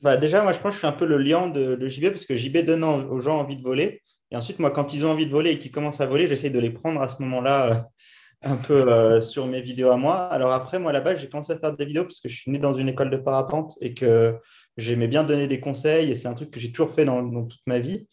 Bah 0.00 0.16
Déjà, 0.16 0.42
moi 0.42 0.52
je 0.52 0.58
pense 0.58 0.70
que 0.70 0.74
je 0.74 0.78
suis 0.78 0.86
un 0.86 0.92
peu 0.92 1.06
le 1.06 1.18
lion 1.18 1.50
de, 1.50 1.86
JB 1.86 2.08
parce 2.08 2.24
que 2.24 2.34
JB 2.34 2.64
donne 2.64 2.82
aux 2.84 3.20
gens 3.20 3.38
envie 3.38 3.56
de 3.56 3.62
voler. 3.62 4.00
Et 4.30 4.36
ensuite, 4.36 4.58
moi, 4.58 4.70
quand 4.70 4.94
ils 4.94 5.04
ont 5.04 5.10
envie 5.10 5.26
de 5.26 5.30
voler 5.30 5.50
et 5.50 5.58
qu'ils 5.58 5.70
commencent 5.70 6.00
à 6.00 6.06
voler, 6.06 6.26
j'essaie 6.26 6.50
de 6.50 6.58
les 6.58 6.70
prendre 6.70 7.00
à 7.00 7.08
ce 7.08 7.22
moment-là 7.22 7.70
euh, 7.70 7.80
un 8.44 8.56
peu 8.56 8.92
euh, 8.92 9.20
sur 9.20 9.46
mes 9.46 9.60
vidéos 9.60 9.88
à 9.88 9.96
moi. 9.96 10.26
Alors 10.26 10.52
après, 10.52 10.78
moi, 10.78 10.92
là-bas, 10.92 11.16
j'ai 11.16 11.28
commencé 11.28 11.52
à 11.52 11.58
faire 11.58 11.76
des 11.76 11.84
vidéos 11.84 12.04
parce 12.04 12.20
que 12.20 12.28
je 12.28 12.36
suis 12.36 12.50
né 12.50 12.58
dans 12.58 12.74
une 12.74 12.88
école 12.88 13.10
de 13.10 13.16
parapente 13.16 13.74
et 13.80 13.94
que 13.94 14.36
J'aimais 14.76 15.06
bien 15.06 15.22
donner 15.22 15.46
des 15.46 15.60
conseils 15.60 16.10
et 16.10 16.16
c'est 16.16 16.26
un 16.26 16.34
truc 16.34 16.50
que 16.50 16.58
j'ai 16.58 16.72
toujours 16.72 16.92
fait 16.92 17.04
dans, 17.04 17.44
toute 17.46 17.60
ma 17.66 17.78
vie. 17.78 18.08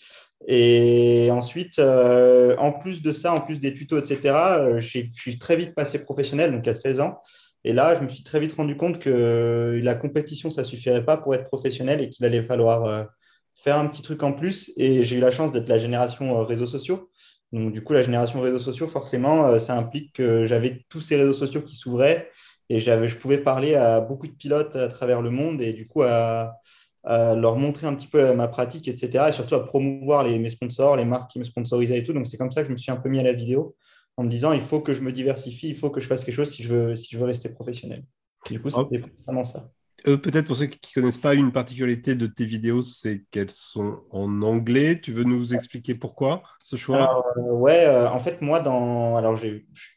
Et 0.47 1.29
ensuite, 1.31 1.79
euh, 1.79 2.55
en 2.57 2.71
plus 2.71 3.01
de 3.01 3.11
ça, 3.11 3.33
en 3.33 3.41
plus 3.41 3.59
des 3.59 3.73
tutos, 3.73 3.97
etc., 3.97 4.19
euh, 4.59 4.79
je 4.79 5.07
suis 5.11 5.39
très 5.39 5.55
vite 5.55 5.73
passé 5.75 6.03
professionnel, 6.03 6.51
donc 6.51 6.67
à 6.67 6.73
16 6.73 6.99
ans. 6.99 7.19
Et 7.63 7.73
là, 7.73 7.95
je 7.95 8.01
me 8.01 8.09
suis 8.09 8.23
très 8.23 8.39
vite 8.39 8.53
rendu 8.53 8.75
compte 8.75 8.99
que 8.99 9.79
la 9.83 9.95
compétition, 9.95 10.51
ça 10.51 10.63
suffirait 10.63 11.05
pas 11.05 11.17
pour 11.17 11.33
être 11.33 11.45
professionnel 11.45 12.01
et 12.01 12.09
qu'il 12.09 12.25
allait 12.25 12.43
falloir 12.43 13.07
faire 13.55 13.77
un 13.77 13.87
petit 13.87 14.01
truc 14.01 14.23
en 14.23 14.33
plus. 14.33 14.71
Et 14.77 15.03
j'ai 15.03 15.17
eu 15.17 15.19
la 15.19 15.31
chance 15.31 15.51
d'être 15.51 15.67
la 15.67 15.77
génération 15.77 16.43
réseaux 16.45 16.67
sociaux. 16.67 17.11
Donc, 17.51 17.73
du 17.73 17.83
coup, 17.83 17.93
la 17.93 18.01
génération 18.01 18.39
réseaux 18.39 18.59
sociaux, 18.59 18.87
forcément, 18.87 19.59
ça 19.59 19.77
implique 19.77 20.13
que 20.13 20.45
j'avais 20.45 20.85
tous 20.89 21.01
ces 21.01 21.17
réseaux 21.17 21.33
sociaux 21.33 21.61
qui 21.61 21.75
s'ouvraient 21.75 22.29
et 22.69 22.79
je 22.79 23.17
pouvais 23.17 23.39
parler 23.39 23.75
à 23.75 23.99
beaucoup 23.99 24.27
de 24.27 24.31
pilotes 24.31 24.77
à 24.77 24.87
travers 24.87 25.21
le 25.21 25.29
monde 25.29 25.61
et 25.61 25.73
du 25.73 25.87
coup 25.87 26.03
à, 26.03 26.55
leur 27.03 27.57
montrer 27.57 27.87
un 27.87 27.95
petit 27.95 28.07
peu 28.07 28.33
ma 28.33 28.47
pratique, 28.47 28.87
etc. 28.87 29.25
Et 29.29 29.31
surtout 29.33 29.55
à 29.55 29.65
promouvoir 29.65 30.23
les, 30.23 30.39
mes 30.39 30.49
sponsors, 30.49 30.95
les 30.95 31.03
marques 31.03 31.31
qui 31.31 31.39
me 31.39 31.43
sponsorisaient 31.43 31.97
et 31.97 32.03
tout. 32.03 32.13
Donc 32.13 32.27
c'est 32.27 32.37
comme 32.37 32.51
ça 32.51 32.61
que 32.61 32.67
je 32.67 32.73
me 32.73 32.77
suis 32.77 32.91
un 32.91 32.95
peu 32.95 33.09
mis 33.09 33.19
à 33.19 33.23
la 33.23 33.33
vidéo 33.33 33.75
en 34.15 34.23
me 34.23 34.29
disant 34.29 34.53
il 34.53 34.61
faut 34.61 34.79
que 34.79 34.93
je 34.93 35.01
me 35.01 35.11
diversifie, 35.11 35.67
il 35.67 35.75
faut 35.75 35.89
que 35.89 35.99
je 35.99 36.07
fasse 36.07 36.23
quelque 36.23 36.35
chose 36.35 36.51
si 36.51 36.63
je 36.63 36.73
veux, 36.73 36.95
si 36.95 37.09
je 37.11 37.17
veux 37.17 37.25
rester 37.25 37.49
professionnel. 37.49 38.05
du 38.49 38.61
coup, 38.61 38.69
c'était 38.69 39.01
vraiment 39.25 39.43
ça. 39.43 39.69
Euh, 40.07 40.17
peut-être 40.17 40.47
pour 40.47 40.55
ceux 40.55 40.65
qui 40.65 40.79
ne 40.95 41.01
connaissent 41.01 41.17
pas, 41.17 41.35
une 41.35 41.51
particularité 41.51 42.15
de 42.15 42.27
tes 42.27 42.45
vidéos, 42.45 42.81
c'est 42.81 43.23
qu'elles 43.31 43.51
sont 43.51 43.99
en 44.09 44.41
anglais. 44.41 44.99
Tu 44.99 45.11
veux 45.11 45.23
nous 45.23 45.53
expliquer 45.53 45.95
pourquoi 45.95 46.43
ce 46.63 46.75
choix? 46.75 46.97
Alors, 46.97 47.25
euh, 47.37 47.53
Ouais, 47.53 47.85
euh, 47.85 48.09
en 48.09 48.19
fait, 48.19 48.41
moi, 48.41 48.61
dans... 48.61 49.15
alors, 49.15 49.39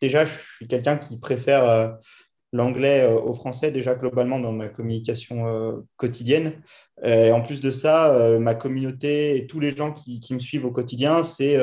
déjà, 0.01 0.25
je 0.25 0.33
suis 0.57 0.67
quelqu'un 0.67 0.97
qui 0.97 1.19
préfère 1.19 1.99
l'anglais 2.53 3.03
euh, 3.03 3.21
au 3.21 3.35
français 3.35 3.71
déjà 3.71 3.95
globalement 3.95 4.39
dans 4.39 4.53
ma 4.53 4.69
communication 4.69 5.85
quotidienne. 5.97 6.53
Et 7.03 7.33
en 7.33 7.43
plus 7.43 7.61
de 7.61 7.71
ça, 7.71 8.39
ma 8.39 8.55
communauté 8.55 9.37
et 9.37 9.47
tous 9.47 9.61
les 9.61 9.75
gens 9.75 9.93
qui, 9.93 10.21
me 10.33 10.39
suivent 10.39 10.65
au 10.65 10.71
quotidien, 10.71 11.23
c'est 11.23 11.57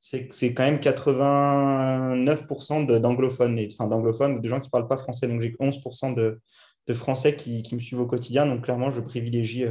c'est 0.00 0.52
quand 0.52 0.64
même 0.64 0.80
89% 0.80 3.00
d'anglophones, 3.00 3.60
enfin 3.72 3.86
d'anglophones 3.86 4.34
ou 4.34 4.40
de 4.40 4.48
gens 4.48 4.58
qui 4.58 4.66
ne 4.66 4.72
parlent 4.72 4.88
pas 4.88 4.98
français. 4.98 5.28
Donc 5.28 5.40
j'ai 5.40 5.54
11% 5.60 6.16
de, 6.16 6.40
de, 6.86 6.94
Français 6.94 7.36
qui, 7.36 7.62
qui, 7.62 7.74
me 7.74 7.80
suivent 7.80 8.00
au 8.00 8.06
quotidien. 8.06 8.46
Donc 8.46 8.64
clairement, 8.64 8.90
je 8.90 9.00
privilégie 9.00 9.64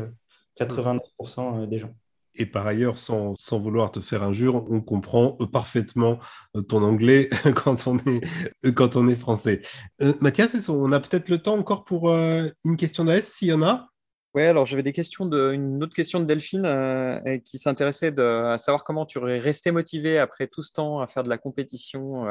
89% 0.60 1.68
des 1.68 1.80
gens. 1.80 1.94
Et 2.36 2.46
par 2.46 2.66
ailleurs, 2.66 2.98
sans, 2.98 3.36
sans, 3.36 3.60
vouloir 3.60 3.92
te 3.92 4.00
faire 4.00 4.24
injure, 4.24 4.66
on 4.70 4.80
comprend 4.80 5.34
parfaitement 5.52 6.20
euh, 6.56 6.62
ton 6.62 6.82
anglais 6.82 7.30
quand 7.56 7.88
on 7.88 7.98
est, 7.98 8.22
euh, 8.66 8.72
quand 8.72 8.96
on 8.96 9.08
est 9.08 9.18
français. 9.18 9.62
Euh, 10.02 10.14
Mathias, 10.22 10.70
on 10.70 10.92
a 10.92 11.00
peut-être 11.00 11.30
le 11.30 11.40
temps 11.40 11.58
encore 11.58 11.84
pour 11.84 12.10
une 12.12 12.78
question 12.78 13.04
d'AS, 13.04 13.22
s'il 13.22 13.50
y 13.50 13.54
en 13.54 13.62
a? 13.64 13.90
Oui, 14.34 14.44
alors 14.44 14.66
j'avais 14.66 14.84
des 14.84 14.94
questions 14.94 15.26
de, 15.26 15.52
une 15.52 15.84
autre 15.84 15.94
question 15.94 16.22
de 16.22 16.26
Delphine 16.26 16.66
euh, 16.66 17.38
qui 17.40 17.60
s'intéressait 17.60 18.18
à 18.18 18.58
savoir 18.58 18.86
comment 18.86 19.06
tu 19.06 19.18
aurais 19.18 19.40
resté 19.40 19.72
motivé 19.72 20.20
après 20.20 20.48
tout 20.48 20.64
ce 20.64 20.72
temps 20.72 21.02
à 21.02 21.08
faire 21.08 21.24
de 21.24 21.30
la 21.30 21.38
compétition. 21.38 22.26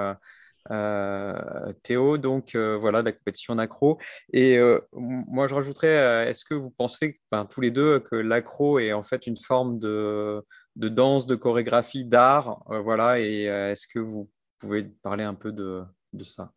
Euh, 0.71 1.35
euh, 1.35 1.73
Théo, 1.83 2.19
donc 2.19 2.57
voilà, 2.57 3.03
de 3.03 3.07
la 3.07 3.13
compétition 3.13 3.55
d'accro. 3.55 3.99
Et 4.33 4.59
moi, 4.93 5.49
je 5.49 5.55
rajouterais, 5.55 6.29
est-ce 6.29 6.45
que 6.45 6.55
vous 6.55 6.71
pensez, 6.71 7.21
tous 7.51 7.61
les 7.61 7.71
deux, 7.71 8.01
que 8.01 8.17
l'accro 8.17 8.79
est 8.79 8.93
en 8.93 9.03
fait 9.03 9.27
une 9.27 9.37
forme 9.37 9.79
de, 9.79 10.45
de 10.77 10.89
danse, 10.89 11.27
de 11.27 11.37
chorégraphie, 11.37 12.05
d'art 12.05 12.63
Voilà, 12.67 13.21
et 13.21 13.45
est-ce 13.45 13.87
que 13.87 13.99
vous 13.99 14.29
pouvez 14.59 14.85
parler 15.03 15.25
un 15.25 15.35
peu 15.35 15.53
de, 15.53 15.83
de 16.13 16.25
ça? 16.25 16.53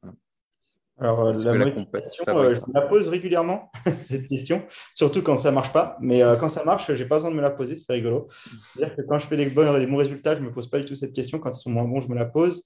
Alors, 1.00 1.26
euh, 1.26 1.34
la, 1.34 1.66
motivation, 1.66 2.24
euh, 2.28 2.50
je 2.50 2.62
me 2.62 2.74
la 2.74 2.82
pose 2.84 3.08
régulièrement, 3.08 3.72
cette 3.96 4.28
question, 4.28 4.64
surtout 4.94 5.24
quand 5.24 5.38
ça 5.38 5.50
ne 5.50 5.56
marche 5.56 5.74
pas. 5.74 5.98
Mais 6.02 6.22
euh, 6.22 6.36
quand 6.36 6.50
ça 6.50 6.64
marche, 6.64 6.94
je 6.94 7.02
n'ai 7.02 7.08
pas 7.08 7.16
besoin 7.16 7.32
de 7.32 7.36
me 7.36 7.42
la 7.42 7.50
poser, 7.50 7.76
c'est 7.76 7.92
rigolo. 7.92 8.28
C'est-à-dire 8.76 8.96
que 8.96 9.02
quand 9.02 9.18
je 9.18 9.26
fais 9.26 9.38
des 9.38 9.48
bons, 9.48 9.78
des 9.80 9.88
bons 9.88 9.98
résultats, 9.98 10.36
je 10.36 10.42
ne 10.42 10.46
me 10.46 10.54
pose 10.54 10.70
pas 10.70 10.78
du 10.78 10.86
tout 10.86 10.96
cette 10.96 11.14
question. 11.14 11.40
Quand 11.40 11.50
ils 11.50 11.60
sont 11.60 11.72
moins 11.72 11.86
bons, 11.86 12.00
je 12.00 12.10
me 12.10 12.16
la 12.16 12.26
pose. 12.26 12.64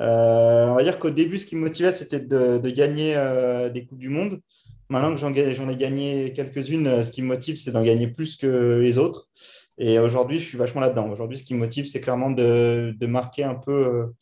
On 0.00 0.74
va 0.74 0.82
dire 0.82 0.98
qu'au 0.98 1.10
début, 1.10 1.38
ce 1.38 1.46
qui 1.46 1.56
me 1.56 1.62
motivait, 1.62 1.92
c'était 1.92 2.20
de, 2.20 2.58
gagner 2.70 3.14
des 3.72 3.86
Coupes 3.86 3.98
du 3.98 4.08
Monde. 4.08 4.40
Maintenant 4.88 5.14
que 5.14 5.20
j'en 5.54 5.68
ai 5.68 5.76
gagné 5.76 6.32
quelques-unes, 6.32 7.04
ce 7.04 7.10
qui 7.12 7.22
me 7.22 7.28
motive, 7.28 7.56
c'est 7.56 7.70
d'en 7.70 7.82
gagner 7.82 8.08
plus 8.08 8.36
que 8.36 8.80
les 8.80 8.98
autres. 8.98 9.28
Et 9.78 9.98
aujourd'hui, 9.98 10.40
je 10.40 10.44
suis 10.44 10.58
vachement 10.58 10.80
là-dedans. 10.80 11.08
Aujourd'hui, 11.10 11.38
ce 11.38 11.44
qui 11.44 11.54
me 11.54 11.60
motive, 11.60 11.86
c'est 11.86 12.00
clairement 12.00 12.30
de, 12.30 12.94
marquer 13.06 13.44
un 13.44 13.54
peu 13.54 14.12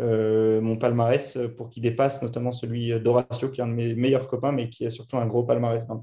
euh, 0.00 0.60
mon 0.60 0.76
palmarès 0.76 1.38
pour 1.56 1.68
qu'il 1.68 1.82
dépasse 1.82 2.22
notamment 2.22 2.52
celui 2.52 2.98
d'Horacio, 3.00 3.50
qui 3.50 3.60
est 3.60 3.64
un 3.64 3.68
de 3.68 3.74
mes 3.74 3.94
meilleurs 3.94 4.26
copains, 4.26 4.52
mais 4.52 4.68
qui 4.68 4.86
a 4.86 4.90
surtout 4.90 5.16
un 5.18 5.26
gros 5.26 5.44
palmarès 5.44 5.86
dans. 5.86 6.02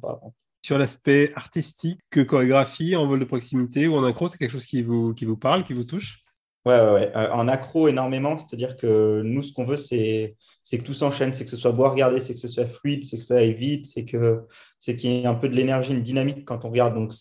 Sur 0.64 0.78
l'aspect 0.78 1.34
artistique, 1.36 2.00
que 2.12 2.22
chorégraphie, 2.22 2.96
en 2.96 3.08
vol 3.08 3.20
de 3.20 3.26
proximité 3.26 3.88
ou 3.88 3.96
en 3.96 4.04
accro, 4.04 4.28
c'est 4.28 4.38
quelque 4.38 4.52
chose 4.52 4.68
qui 4.68 4.84
vous 4.84 5.38
parle, 5.38 5.64
qui 5.64 5.74
vous 5.74 5.84
touche? 5.84 6.21
Ouais, 6.66 6.80
ouais, 6.80 6.92
ouais. 6.92 7.12
Euh, 7.16 7.32
en 7.32 7.48
accro 7.48 7.88
énormément, 7.88 8.38
c'est-à-dire 8.38 8.76
que 8.78 9.22
nous, 9.24 9.42
ce 9.42 9.52
qu'on 9.52 9.66
veut, 9.66 9.78
c'est 9.78 10.36
que 10.72 10.84
tout 10.84 10.94
s'enchaîne, 10.94 11.34
c'est 11.34 11.44
que 11.44 11.50
ce 11.50 11.58
soit 11.58 11.72
beau 11.72 11.86
à 11.86 11.90
regarder, 11.90 12.20
c'est 12.20 12.34
que 12.34 12.40
ce 12.40 12.48
soit 12.48 12.68
fluide, 12.68 13.04
c'est 13.04 13.18
que 13.18 13.24
ça 13.24 13.38
aille 13.38 13.54
vite, 13.54 13.88
c'est 13.88 14.06
qu'il 14.06 15.10
y 15.10 15.22
ait 15.22 15.26
un 15.26 15.34
peu 15.34 15.50
de 15.50 15.56
l'énergie, 15.56 15.94
une 15.94 16.04
dynamique 16.04 16.46
quand 16.46 16.64
on 16.66 16.70
regarde. 16.70 16.94
Donc, 16.94 17.14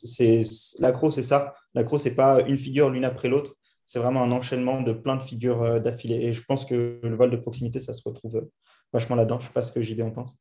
l'accro, 0.79 1.11
c'est 1.11 1.23
ça. 1.23 1.55
L'accro, 1.75 1.97
c'est 1.97 2.15
pas 2.15 2.43
une 2.43 2.59
figure 2.59 2.91
l'une 2.91 3.05
après 3.05 3.29
l'autre 3.29 3.57
c'est 3.91 3.99
vraiment 3.99 4.23
un 4.23 4.31
enchaînement 4.31 4.83
de 4.83 4.93
plein 4.93 5.17
de 5.17 5.21
figures 5.21 5.63
euh, 5.63 5.81
d'affilée. 5.81 6.15
Et 6.27 6.33
je 6.33 6.45
pense 6.45 6.65
que 6.65 7.01
le 7.03 7.17
vol 7.17 7.29
de 7.29 7.37
proximité, 7.37 7.81
ça 7.81 7.93
se 7.93 8.03
retrouve 8.05 8.37
euh, 8.37 8.49
vachement 8.93 9.17
là-dedans. 9.17 9.41
Je 9.41 9.47
ne 9.47 9.49
sais 9.49 9.53
pas 9.53 9.65
ce 9.65 9.73
que 9.73 9.83
JB 9.83 10.03
en 10.03 10.13
pense. 10.13 10.39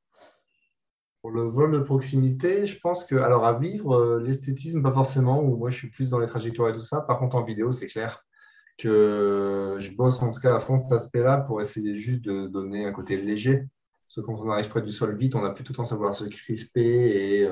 Pour 1.23 1.31
le 1.31 1.41
vol 1.49 1.71
de 1.71 1.79
proximité, 1.79 2.67
je 2.67 2.79
pense 2.79 3.03
que, 3.03 3.15
alors 3.15 3.45
à 3.45 3.57
vivre, 3.57 4.19
l'esthétisme, 4.19 4.83
pas 4.83 4.93
forcément, 4.93 5.41
ou 5.41 5.57
moi 5.57 5.71
je 5.71 5.77
suis 5.77 5.89
plus 5.89 6.11
dans 6.11 6.19
les 6.19 6.27
trajectoires 6.27 6.69
et 6.69 6.73
tout 6.73 6.83
ça. 6.83 7.01
Par 7.01 7.17
contre, 7.17 7.37
en 7.37 7.43
vidéo, 7.43 7.71
c'est 7.71 7.87
clair 7.87 8.23
que 8.79 9.75
je 9.79 9.91
bosse 9.91 10.21
en 10.21 10.31
tout 10.31 10.39
cas 10.39 10.55
à 10.55 10.59
fond 10.59 10.77
cet 10.77 10.91
aspect-là 10.91 11.37
pour 11.37 11.61
essayer 11.61 11.95
juste 11.97 12.23
de 12.23 12.47
donner 12.47 12.85
un 12.85 12.91
côté 12.91 13.17
léger. 13.17 13.65
Parce 14.07 14.15
que 14.15 14.21
quand 14.21 14.39
on 14.41 14.49
arrive 14.49 14.69
près 14.69 14.81
du 14.81 14.91
sol 14.91 15.15
vite, 15.15 15.35
on 15.35 15.43
a 15.43 15.51
plutôt 15.51 15.73
tendance 15.73 15.91
à 15.91 15.95
vouloir 15.95 16.15
se 16.15 16.25
crisper 16.25 17.41
et 17.41 17.47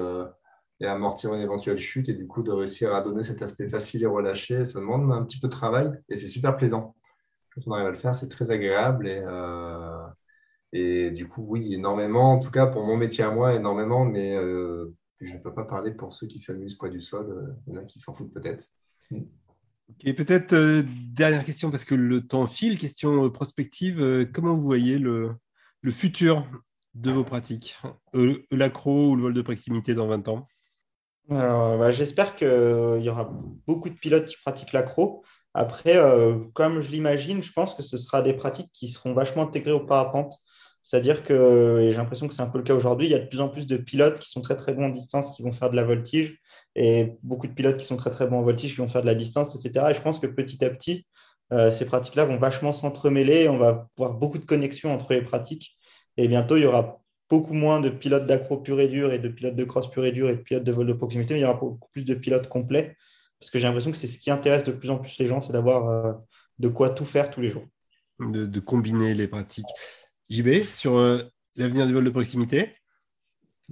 et 0.79 0.85
amortir 0.85 1.33
une 1.33 1.41
éventuelle 1.41 1.79
chute 1.79 2.09
et 2.09 2.13
du 2.13 2.27
coup 2.27 2.43
de 2.43 2.51
réussir 2.51 2.93
à 2.93 3.01
donner 3.01 3.23
cet 3.23 3.41
aspect 3.41 3.67
facile 3.69 4.03
et 4.03 4.07
relâché, 4.07 4.65
ça 4.65 4.79
demande 4.79 5.11
un 5.11 5.23
petit 5.23 5.39
peu 5.39 5.47
de 5.47 5.53
travail 5.53 5.91
et 6.09 6.17
c'est 6.17 6.27
super 6.27 6.55
plaisant. 6.55 6.95
Quand 7.53 7.61
on 7.65 7.71
arrive 7.73 7.87
à 7.87 7.91
le 7.91 7.97
faire, 7.97 8.13
c'est 8.13 8.29
très 8.29 8.51
agréable 8.51 9.07
et, 9.07 9.23
euh, 9.25 11.09
du 11.11 11.27
coup, 11.27 11.43
oui, 11.47 11.73
énormément, 11.73 12.33
en 12.33 12.39
tout 12.39 12.51
cas 12.51 12.67
pour 12.67 12.83
mon 12.85 12.97
métier 12.97 13.23
à 13.23 13.31
moi, 13.31 13.55
énormément, 13.55 14.05
mais 14.05 14.35
euh, 14.35 14.93
je 15.19 15.33
ne 15.33 15.39
peux 15.39 15.53
pas 15.53 15.63
parler 15.63 15.91
pour 15.91 16.13
ceux 16.13 16.27
qui 16.27 16.37
s'amusent 16.37 16.75
près 16.75 16.91
du 16.91 17.01
sol, 17.01 17.31
euh, 17.31 17.53
il 17.65 17.73
y 17.73 17.77
en 17.77 17.81
a 17.81 17.85
qui 17.85 17.99
s'en 17.99 18.13
foutent 18.13 18.33
peut-être. 18.33 18.67
Ok, 19.89 20.13
peut-être 20.15 20.53
dernière 21.13 21.45
question 21.45 21.71
parce 21.71 21.85
que 21.85 21.95
le 21.95 22.27
temps 22.27 22.47
file, 22.47 22.77
question 22.77 23.29
prospective, 23.29 24.29
comment 24.33 24.55
vous 24.55 24.63
voyez 24.63 24.99
le, 24.99 25.37
futur 25.91 26.45
de 26.93 27.11
vos 27.11 27.23
pratiques, 27.23 27.77
l'accro 28.51 29.11
ou 29.11 29.15
le 29.15 29.21
vol 29.21 29.33
de 29.33 29.41
proximité 29.41 29.95
dans 29.95 30.07
20 30.07 30.27
ans? 30.27 30.47
Bah, 31.29 31.91
j'espère 31.91 32.35
qu'il 32.35 32.47
y 32.47 33.09
aura 33.09 33.31
beaucoup 33.65 33.89
de 33.89 33.97
pilotes 33.97 34.25
qui 34.25 34.35
pratiquent 34.43 34.73
l'accro. 34.73 35.23
Après, 35.53 35.97
euh, 35.97 36.37
comme 36.53 36.81
je 36.81 36.91
l'imagine, 36.91 37.41
je 37.41 37.51
pense 37.51 37.73
que 37.73 37.81
ce 37.81 37.97
sera 37.97 38.21
des 38.21 38.33
pratiques 38.33 38.71
qui 38.71 38.89
seront 38.89 39.13
vachement 39.13 39.43
intégrées 39.43 39.71
au 39.71 39.79
parapente. 39.79 40.35
C'est-à-dire 40.83 41.23
que, 41.23 41.79
et 41.81 41.91
j'ai 41.91 41.97
l'impression 41.97 42.27
que 42.27 42.33
c'est 42.33 42.43
un 42.43 42.47
peu 42.47 42.59
le 42.59 42.63
cas 42.63 42.75
aujourd'hui, 42.75 43.07
il 43.07 43.11
y 43.11 43.15
a 43.15 43.19
de 43.19 43.25
plus 43.25 43.41
en 43.41 43.49
plus 43.49 43.65
de 43.65 43.75
pilotes 43.75 44.19
qui 44.19 44.29
sont 44.29 44.41
très 44.41 44.55
très 44.55 44.73
bons 44.73 44.85
en 44.85 44.89
distance, 44.89 45.35
qui 45.35 45.41
vont 45.41 45.51
faire 45.51 45.71
de 45.71 45.75
la 45.75 45.83
voltige, 45.83 46.39
et 46.77 47.17
beaucoup 47.23 47.47
de 47.47 47.53
pilotes 47.53 47.77
qui 47.77 47.85
sont 47.85 47.97
très 47.97 48.11
très 48.11 48.27
bons 48.27 48.37
en 48.37 48.43
voltige, 48.43 48.71
qui 48.71 48.77
vont 48.77 48.87
faire 48.87 49.01
de 49.01 49.07
la 49.07 49.15
distance, 49.15 49.55
etc. 49.55 49.87
Et 49.89 49.93
je 49.95 50.01
pense 50.01 50.19
que 50.19 50.27
petit 50.27 50.63
à 50.63 50.69
petit, 50.69 51.07
euh, 51.51 51.71
ces 51.71 51.85
pratiques-là 51.85 52.25
vont 52.25 52.37
vachement 52.37 52.71
s'entremêler, 52.71 53.49
on 53.49 53.57
va 53.57 53.89
voir 53.97 54.13
beaucoup 54.13 54.37
de 54.37 54.45
connexions 54.45 54.93
entre 54.93 55.13
les 55.13 55.23
pratiques, 55.23 55.75
et 56.17 56.27
bientôt 56.27 56.55
il 56.55 56.63
y 56.63 56.65
aura 56.65 57.01
beaucoup 57.29 57.53
moins 57.53 57.81
de 57.81 57.89
pilotes 57.89 58.27
d'accro 58.27 58.57
pur 58.57 58.79
et 58.79 58.87
dur 58.87 59.11
et 59.11 59.19
de 59.19 59.27
pilotes 59.27 59.55
de 59.55 59.63
cross 59.63 59.89
pur 59.89 60.05
et 60.05 60.11
dur 60.11 60.29
et 60.29 60.35
de 60.35 60.41
pilotes 60.41 60.63
de 60.63 60.71
vol 60.71 60.87
de 60.87 60.93
proximité, 60.93 61.35
il 61.35 61.41
y 61.41 61.45
aura 61.45 61.55
beaucoup 61.55 61.89
plus 61.91 62.05
de 62.05 62.13
pilotes 62.13 62.47
complets 62.47 62.95
parce 63.39 63.49
que 63.49 63.59
j'ai 63.59 63.65
l'impression 63.65 63.91
que 63.91 63.97
c'est 63.97 64.07
ce 64.07 64.17
qui 64.17 64.31
intéresse 64.31 64.63
de 64.63 64.71
plus 64.71 64.89
en 64.89 64.97
plus 64.97 65.17
les 65.19 65.25
gens, 65.25 65.41
c'est 65.41 65.53
d'avoir 65.53 65.89
euh, 65.89 66.13
de 66.59 66.67
quoi 66.67 66.89
tout 66.89 67.05
faire 67.05 67.29
tous 67.31 67.41
les 67.41 67.49
jours. 67.49 67.65
De, 68.19 68.59
combiner 68.59 69.13
les 69.13 69.27
pratiques. 69.27 69.67
JB, 70.29 70.63
sur 70.73 70.97
euh, 70.97 71.21
l'avenir 71.55 71.85
du 71.85 71.93
vol 71.93 72.03
de 72.03 72.09
proximité 72.09 72.71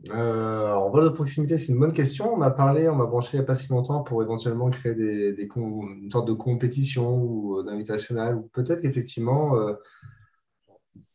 euh, 0.09 0.65
alors, 0.65 0.91
vol 0.91 1.05
de 1.05 1.09
proximité, 1.09 1.57
c'est 1.57 1.71
une 1.71 1.79
bonne 1.79 1.93
question. 1.93 2.33
On 2.33 2.37
m'a 2.37 2.51
parlé, 2.51 2.89
on 2.89 2.95
m'a 2.95 3.05
branché 3.05 3.37
il 3.37 3.39
n'y 3.39 3.43
a 3.43 3.45
pas 3.45 3.55
si 3.55 3.69
longtemps 3.69 4.03
pour 4.03 4.21
éventuellement 4.21 4.69
créer 4.69 4.93
des, 4.93 5.47
une 5.55 6.11
sorte 6.11 6.27
de 6.27 6.33
compétition 6.33 7.17
ou 7.17 7.63
d'invitationnel. 7.63 8.35
Ou 8.35 8.49
peut-être 8.53 8.81
qu'effectivement, 8.81 9.55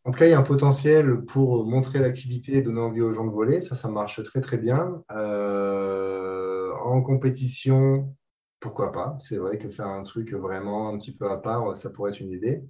en 0.04 0.12
tout 0.12 0.18
cas, 0.18 0.26
il 0.26 0.30
y 0.30 0.34
a 0.34 0.38
un 0.38 0.42
potentiel 0.42 1.24
pour 1.26 1.64
montrer 1.66 1.98
l'activité 1.98 2.56
et 2.56 2.62
donner 2.62 2.80
envie 2.80 3.02
aux 3.02 3.12
gens 3.12 3.26
de 3.26 3.30
voler. 3.30 3.60
Ça, 3.60 3.74
ça 3.74 3.88
marche 3.88 4.22
très, 4.22 4.40
très 4.40 4.56
bien. 4.56 5.02
Euh, 5.12 6.72
en 6.82 7.02
compétition, 7.02 8.14
pourquoi 8.60 8.92
pas? 8.92 9.16
C'est 9.20 9.36
vrai 9.36 9.58
que 9.58 9.68
faire 9.68 9.88
un 9.88 10.02
truc 10.02 10.32
vraiment 10.32 10.88
un 10.88 10.98
petit 10.98 11.14
peu 11.14 11.30
à 11.30 11.36
part, 11.36 11.76
ça 11.76 11.90
pourrait 11.90 12.12
être 12.12 12.20
une 12.20 12.30
idée. 12.30 12.62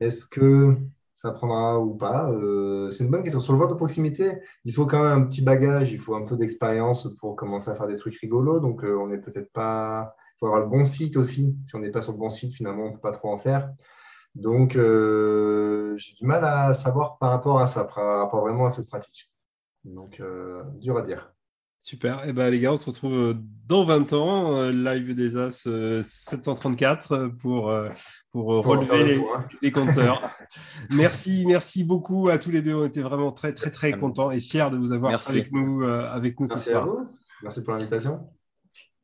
Est-ce 0.00 0.24
que 0.24 0.76
ça 1.24 1.30
prendra 1.30 1.80
ou 1.80 1.94
pas 1.94 2.30
euh, 2.30 2.90
C'est 2.90 3.02
une 3.02 3.10
bonne 3.10 3.22
question. 3.22 3.40
Sur 3.40 3.54
le 3.54 3.58
vol 3.58 3.68
de 3.70 3.74
proximité, 3.74 4.40
il 4.66 4.74
faut 4.74 4.84
quand 4.84 5.02
même 5.02 5.22
un 5.22 5.24
petit 5.24 5.40
bagage, 5.40 5.90
il 5.90 5.98
faut 5.98 6.14
un 6.14 6.26
peu 6.26 6.36
d'expérience 6.36 7.08
pour 7.18 7.34
commencer 7.34 7.70
à 7.70 7.74
faire 7.74 7.86
des 7.86 7.96
trucs 7.96 8.14
rigolos. 8.16 8.60
Donc, 8.60 8.84
euh, 8.84 8.94
on 8.98 9.06
n'est 9.06 9.18
peut-être 9.18 9.50
pas. 9.50 10.14
Il 10.36 10.38
faut 10.40 10.46
avoir 10.46 10.60
le 10.60 10.68
bon 10.68 10.84
site 10.84 11.16
aussi. 11.16 11.56
Si 11.64 11.74
on 11.76 11.78
n'est 11.78 11.90
pas 11.90 12.02
sur 12.02 12.12
le 12.12 12.18
bon 12.18 12.28
site, 12.28 12.52
finalement, 12.52 12.84
on 12.84 12.92
peut 12.92 13.00
pas 13.00 13.12
trop 13.12 13.32
en 13.32 13.38
faire. 13.38 13.72
Donc, 14.34 14.76
euh, 14.76 15.94
j'ai 15.96 16.12
du 16.12 16.26
mal 16.26 16.44
à 16.44 16.74
savoir 16.74 17.16
par 17.16 17.30
rapport 17.30 17.58
à 17.58 17.66
ça, 17.66 17.84
par 17.84 18.18
rapport 18.18 18.42
vraiment 18.42 18.66
à 18.66 18.68
cette 18.68 18.88
pratique. 18.88 19.30
Donc, 19.84 20.20
dur 20.78 20.98
à 20.98 21.02
dire. 21.02 21.32
Super. 21.80 22.24
Et 22.24 22.30
eh 22.30 22.32
ben, 22.34 22.50
les 22.50 22.60
gars, 22.60 22.72
on 22.72 22.76
se 22.76 22.86
retrouve 22.86 23.34
dans 23.66 23.84
20 23.84 24.12
ans, 24.12 24.70
live 24.70 25.14
des 25.14 25.38
As 25.38 25.66
734 26.02 27.28
pour, 27.40 27.70
pour, 28.34 28.46
relever 28.66 29.20
les, 29.62 29.70
compteurs. 29.70 30.36
merci, 30.90 31.44
merci 31.46 31.84
beaucoup 31.84 32.28
à 32.28 32.36
tous 32.36 32.50
les 32.50 32.62
deux. 32.62 32.74
On 32.74 32.84
était 32.84 33.00
vraiment 33.00 33.30
très, 33.30 33.52
très, 33.52 33.70
très 33.70 33.92
contents 33.92 34.32
et 34.32 34.40
fiers 34.40 34.70
de 34.72 34.76
vous 34.76 34.90
avoir 34.90 35.22
avec 35.28 35.52
nous, 35.52 35.84
avec 35.84 36.40
nous 36.40 36.48
ce 36.48 36.58
soir. 36.58 36.88
Merci 37.44 37.62
pour 37.62 37.74
l'invitation. 37.74 38.28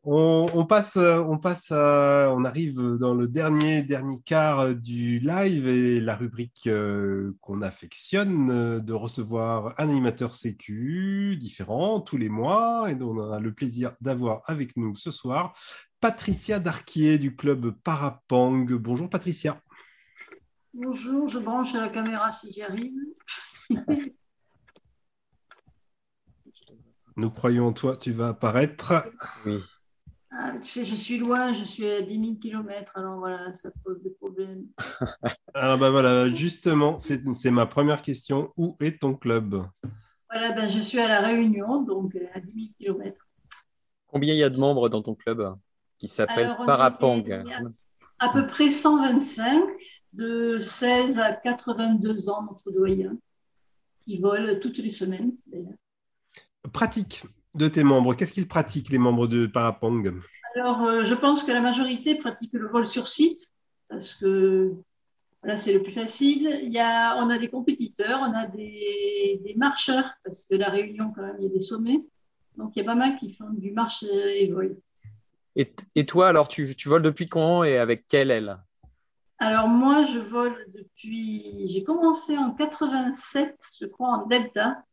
On, 0.03 0.65
passe, 0.65 0.97
on 0.97 1.39
passe, 1.39 1.71
on 1.71 2.45
arrive 2.45 2.97
dans 2.99 3.15
le 3.15 3.29
dernier 3.29 3.83
dernier 3.83 4.19
quart 4.25 4.75
du 4.75 5.19
live 5.19 5.69
et 5.69 6.01
la 6.01 6.17
rubrique 6.17 6.67
euh, 6.67 7.37
qu'on 7.43 7.61
affectionne 7.61 8.51
euh, 8.51 8.81
de 8.81 8.95
recevoir 8.95 9.75
un 9.79 9.91
animateur 9.91 10.35
sécu 10.35 11.37
différent 11.39 12.01
tous 12.01 12.17
les 12.17 12.31
mois 12.31 12.91
et 12.91 12.95
dont 12.95 13.15
on 13.15 13.31
a 13.31 13.41
le 13.41 13.53
plaisir 13.53 13.93
d'avoir 14.01 14.41
avec 14.47 14.75
nous 14.79 14.97
ce 14.97 15.11
soir 15.11 15.55
Patricia 16.01 16.59
Darquier 16.59 17.19
du 17.19 17.37
club 17.37 17.73
Parapang. 17.85 18.65
Bonjour 18.71 19.11
Patricia. 19.11 19.61
Bonjour, 20.73 21.29
je 21.29 21.39
branche 21.39 21.75
la 21.75 21.91
caméra 21.91 22.33
si 22.33 22.51
j'y 22.51 22.63
arrive. 22.63 22.95
Nous 27.17 27.31
croyons 27.31 27.67
en 27.67 27.75
toi, 27.75 27.99
tu 27.99 28.13
vas 28.13 28.29
apparaître. 28.29 28.95
Oui. 29.45 29.61
Ah, 30.31 30.55
je, 30.63 30.95
suis 30.95 31.19
loin, 31.19 31.53
je 31.53 31.65
suis 31.65 31.87
à 31.87 32.01
10 32.01 32.19
000 32.19 32.35
km, 32.41 32.97
alors 32.97 33.19
voilà, 33.19 33.53
ça 33.53 33.71
pose 33.85 34.01
des 34.03 34.11
problèmes. 34.11 34.69
ah 35.55 35.77
bah 35.77 35.91
voilà, 35.91 36.33
justement, 36.33 36.99
c'est 36.99 37.51
ma 37.51 37.67
première 37.67 38.01
question. 38.01 38.55
Où 38.57 38.75
est 38.81 39.01
ton 39.01 39.15
club? 39.15 39.67
Voilà, 40.31 40.53
ben, 40.53 40.67
je 40.67 40.81
suis 40.81 40.99
à 40.99 41.09
La 41.09 41.21
Réunion, 41.21 41.83
donc 41.83 42.17
à 42.33 42.41
10 42.41 42.53
000 42.55 42.67
km. 42.79 43.29
Combien 44.07 44.33
il 44.33 44.39
y 44.39 44.45
a 44.45 44.49
de 44.49 44.57
membres 44.57 44.89
dans 44.89 45.03
ton 45.03 45.15
club? 45.15 45.57
Qui 46.01 46.09
s'appelle 46.09 46.57
Parapang 46.67 47.23
À 48.19 48.31
peu 48.33 48.47
près 48.47 48.71
125, 48.71 49.63
de 50.15 50.59
16 50.59 51.19
à 51.19 51.33
82 51.33 52.31
ans, 52.31 52.43
notre 52.43 52.73
doyen, 52.73 53.17
qui 54.05 54.19
volent 54.19 54.59
toutes 54.61 54.79
les 54.79 54.91
semaines 54.91 55.33
Pratique 56.73 57.25
de 57.55 57.69
tes 57.69 57.85
membres, 57.85 58.15
qu'est-ce 58.15 58.33
qu'ils 58.33 58.49
pratiquent, 58.49 58.91
les 58.91 58.99
membres 58.99 59.27
de 59.27 59.47
Parapang 59.47 60.03
Alors, 60.55 60.83
euh, 60.85 61.03
je 61.05 61.15
pense 61.15 61.45
que 61.45 61.53
la 61.53 61.61
majorité 61.61 62.15
pratique 62.15 62.53
le 62.55 62.69
vol 62.69 62.87
sur 62.87 63.07
site, 63.07 63.41
parce 63.89 64.15
que 64.15 64.73
là, 65.43 65.57
c'est 65.57 65.73
le 65.73 65.83
plus 65.83 65.93
facile. 65.93 66.61
Il 66.63 66.73
y 66.73 66.79
a, 66.79 67.17
on 67.17 67.29
a 67.29 67.39
des 67.39 67.49
compétiteurs, 67.49 68.21
on 68.23 68.33
a 68.33 68.47
des, 68.47 69.41
des, 69.45 69.55
marcheurs, 69.55 70.09
parce 70.25 70.47
que 70.47 70.55
la 70.55 70.71
Réunion, 70.71 71.13
quand 71.15 71.23
même, 71.23 71.37
il 71.41 71.45
y 71.45 71.51
a 71.51 71.53
des 71.53 71.61
sommets. 71.61 72.05
Donc, 72.57 72.73
il 72.77 72.81
y 72.81 72.83
a 72.83 72.85
pas 72.85 72.95
mal 72.95 73.19
qui 73.19 73.33
font 73.33 73.51
du 73.51 73.73
marche 73.73 74.05
et 74.05 74.51
vol. 74.51 74.77
Et, 75.57 76.07
toi, 76.07 76.29
alors, 76.29 76.49
tu, 76.49 76.75
tu, 76.77 76.89
voles 76.89 77.03
depuis 77.03 77.27
quand 77.27 77.65
et 77.65 77.77
avec 77.77 78.07
quelle 78.09 78.31
aile? 78.31 78.59
Alors, 79.39 79.69
moi, 79.69 80.05
je 80.05 80.19
vole 80.19 80.57
depuis. 80.75 81.67
J'ai 81.69 81.83
commencé 81.83 82.37
en 82.39 82.53
87, 82.53 83.57
je 83.81 83.87
crois, 83.87 84.09
en 84.09 84.27
Delta. 84.27 84.85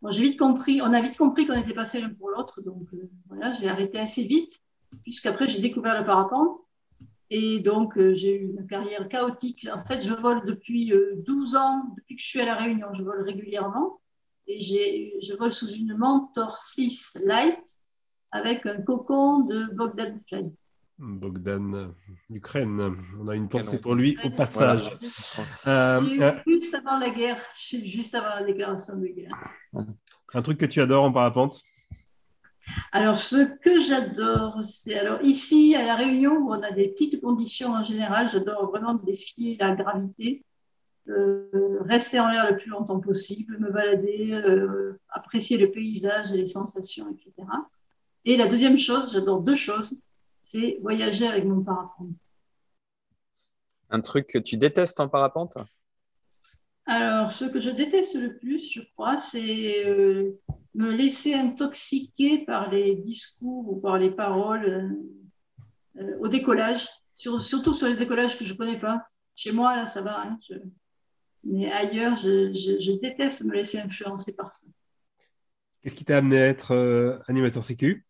Bon, 0.00 0.10
j'ai 0.10 0.22
vite 0.22 0.38
compris, 0.38 0.82
on 0.82 0.92
a 0.92 1.00
vite 1.00 1.16
compris 1.16 1.46
qu'on 1.46 1.54
n'était 1.54 1.74
pas 1.74 1.86
fait 1.86 2.00
l'un 2.00 2.12
pour 2.12 2.30
l'autre, 2.30 2.60
donc 2.60 2.88
euh, 2.92 3.08
voilà, 3.28 3.52
j'ai 3.52 3.68
arrêté 3.68 4.00
assez 4.00 4.24
vite, 4.24 4.60
puisqu'après 5.04 5.48
j'ai 5.48 5.60
découvert 5.60 5.96
le 6.00 6.04
parapente. 6.04 6.58
Et 7.30 7.60
donc, 7.60 7.96
euh, 7.96 8.12
j'ai 8.12 8.36
eu 8.36 8.50
une 8.50 8.66
carrière 8.66 9.08
chaotique. 9.08 9.68
En 9.72 9.78
fait, 9.78 10.00
je 10.00 10.12
vole 10.12 10.44
depuis 10.44 10.92
euh, 10.92 11.14
12 11.18 11.54
ans, 11.54 11.84
depuis 11.96 12.16
que 12.16 12.22
je 12.22 12.26
suis 12.26 12.40
à 12.40 12.46
La 12.46 12.56
Réunion, 12.56 12.88
je 12.94 13.04
vole 13.04 13.22
régulièrement. 13.22 14.00
Et 14.48 14.60
je 14.60 15.36
vole 15.36 15.52
sous 15.52 15.68
une 15.68 15.96
Mentor 15.96 16.58
6 16.58 17.22
Light 17.24 17.62
avec 18.32 18.66
un 18.66 18.80
cocon 18.82 19.40
de 19.40 19.66
Bogdan 19.74 20.18
Fly. 20.26 20.50
Bogdan, 20.98 21.94
Ukraine. 22.30 22.96
On 23.20 23.28
a 23.28 23.34
une 23.34 23.48
pensée 23.48 23.80
pour 23.80 23.94
lui 23.94 24.16
au 24.24 24.30
passage. 24.30 24.96
Voilà. 25.64 25.96
Euh, 25.96 26.40
juste 26.46 26.74
avant 26.74 26.98
la 26.98 27.10
guerre, 27.10 27.40
juste 27.56 28.14
avant 28.14 28.40
la 28.40 28.44
déclaration 28.44 28.96
de 28.96 29.06
guerre. 29.06 29.36
Un 30.34 30.42
truc 30.42 30.58
que 30.58 30.66
tu 30.66 30.80
adores 30.80 31.04
en 31.04 31.12
parapente? 31.12 31.60
Alors, 32.92 33.16
ce 33.16 33.58
que 33.58 33.80
j'adore, 33.80 34.60
c'est 34.64 34.98
alors 34.98 35.20
ici 35.22 35.74
à 35.74 35.84
La 35.84 35.96
Réunion, 35.96 36.36
où 36.36 36.52
on 36.52 36.62
a 36.62 36.70
des 36.70 36.88
petites 36.88 37.20
conditions 37.20 37.70
en 37.70 37.82
général, 37.82 38.28
j'adore 38.28 38.70
vraiment 38.70 38.94
défier 38.94 39.56
la 39.58 39.74
gravité, 39.74 40.44
euh, 41.08 41.78
rester 41.80 42.20
en 42.20 42.30
l'air 42.30 42.48
le 42.50 42.56
plus 42.56 42.70
longtemps 42.70 43.00
possible, 43.00 43.58
me 43.58 43.70
balader, 43.70 44.30
euh, 44.32 44.98
apprécier 45.08 45.58
le 45.58 45.70
paysage 45.70 46.32
et 46.32 46.36
les 46.36 46.46
sensations, 46.46 47.10
etc. 47.10 47.32
Et 48.24 48.36
la 48.36 48.46
deuxième 48.46 48.78
chose, 48.78 49.12
j'adore 49.12 49.40
deux 49.40 49.54
choses 49.54 50.02
c'est 50.42 50.78
voyager 50.82 51.26
avec 51.26 51.44
mon 51.44 51.62
parapente. 51.62 52.08
Un 53.90 54.00
truc 54.00 54.26
que 54.26 54.38
tu 54.38 54.56
détestes 54.56 55.00
en 55.00 55.08
parapente? 55.08 55.58
Alors, 56.86 57.32
ce 57.32 57.44
que 57.44 57.60
je 57.60 57.70
déteste 57.70 58.16
le 58.16 58.36
plus, 58.38 58.72
je 58.72 58.80
crois, 58.94 59.18
c'est 59.18 59.86
euh, 59.86 60.38
me 60.74 60.90
laisser 60.90 61.34
intoxiquer 61.34 62.44
par 62.44 62.70
les 62.70 62.96
discours 62.96 63.70
ou 63.70 63.80
par 63.80 63.98
les 63.98 64.10
paroles 64.10 64.64
euh, 65.98 66.02
euh, 66.02 66.18
au 66.20 66.28
décollage, 66.28 66.88
sur, 67.14 67.40
surtout 67.40 67.74
sur 67.74 67.86
les 67.86 67.96
décollages 67.96 68.38
que 68.38 68.44
je 68.44 68.52
ne 68.52 68.58
connais 68.58 68.80
pas. 68.80 69.06
Chez 69.36 69.52
moi, 69.52 69.76
là, 69.76 69.86
ça 69.86 70.02
va. 70.02 70.22
Hein, 70.22 70.38
je... 70.48 70.54
Mais 71.44 71.70
ailleurs, 71.70 72.16
je, 72.16 72.52
je, 72.52 72.80
je, 72.80 72.92
déteste 73.00 73.44
me 73.44 73.52
laisser 73.52 73.78
influencer 73.78 74.34
par 74.34 74.52
ça. 74.54 74.66
Qu'est-ce 75.80 75.96
qui 75.96 76.04
t'a 76.04 76.18
amené 76.18 76.40
à 76.40 76.46
être 76.46 77.22
animateur 77.26 77.64
sécu 77.64 78.06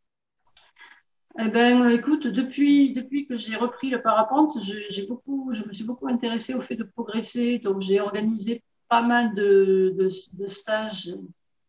eh 1.38 1.48
ben, 1.48 1.88
écoute, 1.88 2.26
depuis, 2.26 2.94
que 3.26 3.36
j'ai 3.36 3.56
repris 3.56 3.88
le 3.88 4.02
parapente, 4.02 4.58
j'ai 4.60 5.06
beaucoup, 5.06 5.50
je 5.54 5.64
me 5.64 5.72
suis 5.72 5.84
beaucoup 5.84 6.08
intéressée 6.08 6.54
au 6.54 6.60
fait 6.60 6.76
de 6.76 6.84
progresser. 6.84 7.58
Donc, 7.58 7.80
j'ai 7.80 8.00
organisé 8.00 8.62
pas 8.88 9.02
mal 9.02 9.34
de, 9.34 10.08
stages 10.48 11.10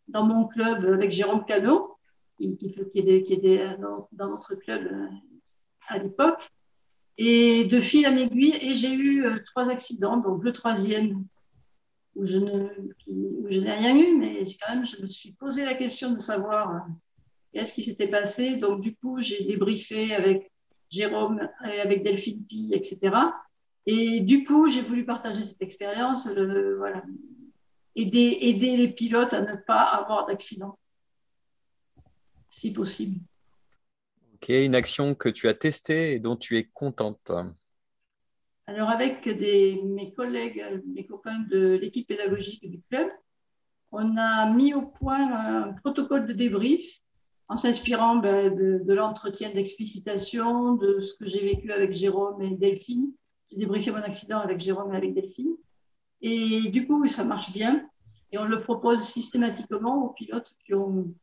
dans 0.09 0.25
mon 0.25 0.47
club 0.47 0.85
avec 0.85 1.11
Jérôme 1.11 1.45
Cano, 1.45 1.97
qui, 2.37 2.57
qui, 2.57 2.73
qui, 2.73 3.23
qui 3.23 3.33
était 3.33 3.77
dans, 3.77 4.29
notre 4.29 4.55
club 4.55 4.85
euh, 4.91 5.07
à 5.87 5.97
l'époque. 5.97 6.49
Et 7.17 7.63
de 7.65 7.79
fil 7.79 8.07
en 8.07 8.17
aiguille, 8.17 8.57
et 8.59 8.73
j'ai 8.73 8.93
eu 8.93 9.25
euh, 9.25 9.39
trois 9.45 9.69
accidents. 9.69 10.17
Donc, 10.17 10.43
le 10.43 10.51
troisième, 10.51 11.23
où 12.15 12.25
je, 12.25 12.39
n'ai 12.39 13.71
rien 13.71 13.95
eu, 13.95 14.17
mais 14.17 14.43
quand 14.61 14.75
même, 14.75 14.85
je 14.85 15.01
me 15.01 15.07
suis 15.07 15.31
posé 15.33 15.63
la 15.63 15.75
question 15.75 16.11
de 16.11 16.19
savoir 16.19 16.85
qu'est-ce 17.53 17.73
qui 17.73 17.83
s'était 17.83 18.07
passé. 18.07 18.57
Donc, 18.57 18.81
du 18.81 18.95
coup, 18.95 19.21
j'ai 19.21 19.43
débriefé 19.45 20.13
avec 20.13 20.51
Jérôme 20.89 21.49
et 21.65 21.79
avec 21.79 22.03
Delphine 22.03 22.43
Pi, 22.45 22.71
etc. 22.73 23.15
Et 23.85 24.21
du 24.21 24.43
coup, 24.43 24.67
j'ai 24.67 24.81
voulu 24.81 25.05
partager 25.05 25.43
cette 25.43 25.61
expérience, 25.61 26.27
voilà, 26.77 27.03
aider, 27.95 28.37
aider 28.41 28.77
les 28.77 28.89
pilotes 28.89 29.33
à 29.33 29.41
ne 29.41 29.55
pas 29.55 29.81
avoir 29.81 30.25
d'accident, 30.25 30.77
si 32.49 32.71
possible. 32.73 33.19
Ok, 34.35 34.49
une 34.49 34.75
action 34.75 35.15
que 35.15 35.29
tu 35.29 35.47
as 35.47 35.53
testée 35.53 36.13
et 36.13 36.19
dont 36.19 36.35
tu 36.35 36.57
es 36.57 36.65
contente. 36.65 37.31
Alors, 38.65 38.89
avec 38.89 39.27
des, 39.27 39.81
mes 39.83 40.13
collègues, 40.13 40.63
mes 40.85 41.05
copains 41.05 41.39
de 41.39 41.73
l'équipe 41.81 42.07
pédagogique 42.07 42.69
du 42.69 42.81
club, 42.89 43.09
on 43.91 44.17
a 44.17 44.49
mis 44.49 44.73
au 44.73 44.81
point 44.81 45.31
un 45.33 45.73
protocole 45.73 46.25
de 46.25 46.33
débrief 46.33 47.02
en 47.49 47.57
s'inspirant 47.57 48.17
ben, 48.17 48.53
de, 48.53 48.93
l'entretien 48.93 49.51
d'explicitation, 49.51 50.75
de 50.75 51.01
ce 51.01 51.15
que 51.15 51.27
j'ai 51.27 51.43
vécu 51.43 51.71
avec 51.71 51.91
Jérôme 51.91 52.41
et 52.41 52.55
Delphine. 52.55 53.11
J'ai 53.51 53.57
débriefé 53.57 53.91
mon 53.91 53.97
accident 53.97 54.39
avec 54.39 54.59
Jérôme 54.59 54.93
et 54.93 54.97
avec 54.97 55.13
Delphine. 55.13 55.55
Et 56.21 56.69
du 56.69 56.87
coup, 56.87 57.05
ça 57.07 57.25
marche 57.25 57.51
bien. 57.53 57.87
Et 58.31 58.37
on 58.37 58.45
le 58.45 58.61
propose 58.61 59.03
systématiquement 59.03 60.05
aux 60.05 60.13
pilotes 60.13 60.55
qui 60.65 60.73
ont, 60.73 61.13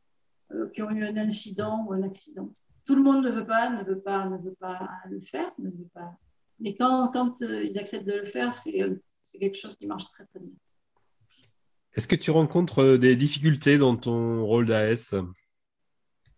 euh, 0.51 0.69
qui 0.69 0.81
ont 0.81 0.91
eu 0.91 1.03
un 1.03 1.17
incident 1.17 1.85
ou 1.87 1.93
un 1.93 2.03
accident. 2.03 2.53
Tout 2.85 2.95
le 2.95 3.03
monde 3.03 3.25
ne 3.25 3.31
veut 3.31 3.45
pas, 3.45 3.69
ne 3.69 3.83
veut 3.83 3.99
pas, 3.99 4.29
ne 4.29 4.37
veut 4.37 4.55
pas 4.59 4.87
le 5.09 5.19
faire, 5.21 5.51
ne 5.59 5.69
veut 5.69 5.89
pas. 5.93 6.17
Mais 6.59 6.75
quand, 6.75 7.09
quand 7.11 7.41
euh, 7.41 7.63
ils 7.63 7.77
acceptent 7.77 8.07
de 8.07 8.13
le 8.13 8.25
faire, 8.25 8.53
c'est 8.55 8.81
euh, 8.81 8.95
quelque 9.39 9.57
chose 9.57 9.75
qui 9.75 9.87
marche 9.87 10.05
très 10.11 10.25
très 10.25 10.39
bien. 10.39 10.53
Est-ce 11.93 12.07
que 12.07 12.15
tu 12.15 12.31
rencontres 12.31 12.95
des 12.95 13.17
difficultés 13.17 13.77
dans 13.77 13.97
ton 13.97 14.45
rôle 14.45 14.65
d'AS 14.65 15.13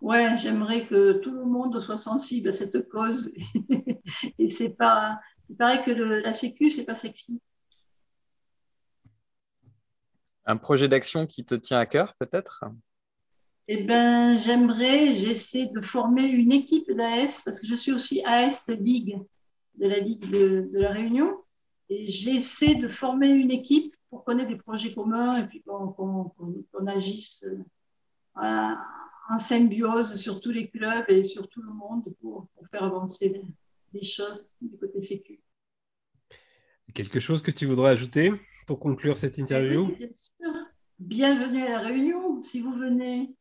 Ouais, 0.04 0.38
j'aimerais 0.38 0.86
que 0.86 1.14
tout 1.14 1.32
le 1.32 1.46
monde 1.46 1.80
soit 1.80 1.96
sensible 1.96 2.50
à 2.50 2.52
cette 2.52 2.90
cause. 2.90 3.34
Et 4.38 4.50
c'est 4.50 4.76
pas, 4.76 5.18
il 5.50 5.56
paraît 5.56 5.82
que 5.86 5.92
le, 5.92 6.20
la 6.20 6.34
Sécu, 6.34 6.70
c'est 6.70 6.84
pas 6.84 6.94
sexy. 6.94 7.42
Un 10.46 10.58
projet 10.58 10.90
d'action 10.90 11.26
qui 11.26 11.46
te 11.46 11.56
tient 11.56 11.80
à 11.80 11.86
cœur, 11.86 12.16
peut-être? 12.20 12.66
Eh 13.70 13.84
ben, 13.84 14.38
j'aimerais, 14.38 15.16
j'essaie 15.16 15.68
de 15.68 15.80
former 15.80 16.24
une 16.24 16.52
équipe 16.52 16.92
d'AS 16.92 17.42
parce 17.46 17.62
que 17.62 17.66
je 17.66 17.76
suis 17.76 17.94
aussi 17.94 18.22
AS 18.26 18.68
Ligue 18.78 19.18
de 19.76 19.88
la 19.88 20.00
Ligue 20.00 20.30
de, 20.30 20.70
de 20.70 20.80
la 20.80 20.92
Réunion 20.92 21.32
et 21.88 22.08
j'essaie 22.08 22.76
de 22.76 22.90
former 22.90 23.30
une 23.30 23.52
équipe 23.52 23.96
pour 24.10 24.26
qu'on 24.26 24.38
ait 24.38 24.46
des 24.46 24.58
projets 24.58 24.94
communs 24.94 25.38
et 25.38 25.48
puis 25.48 25.64
qu'on 25.64 25.94
qu 25.94 26.66
qu 26.74 26.90
agisse. 26.90 27.48
Voilà 28.36 28.84
en 29.30 29.40
symbiose 29.40 30.16
sur 30.16 30.42
tous 30.42 30.52
les 30.52 30.70
clubs 30.70 31.06
et 31.08 31.24
sur 31.24 31.48
tout 31.50 31.62
le 31.62 31.74
monde 31.74 32.04
pour, 32.22 32.48
pour 32.56 32.68
faire 32.68 32.84
avancer 32.84 33.42
les 33.94 34.04
choses 34.04 34.56
du 34.62 34.78
côté 34.78 35.02
sécu. 35.02 35.42
Quelque 36.94 37.20
chose 37.20 37.42
que 37.42 37.52
tu 37.52 37.66
voudrais 37.66 37.92
ajouter 37.92 38.32
pour 38.68 38.80
conclure 38.80 39.18
cette 39.18 39.38
interview? 39.38 39.88
Oui, 39.88 39.96
Bien 39.98 40.10
sûr. 40.16 40.54
Bienvenue 41.00 41.64
à 41.64 41.70
la 41.70 41.80
Réunion. 41.80 42.42
Si 42.44 42.62
vous 42.62 42.74
venez, 42.74 43.36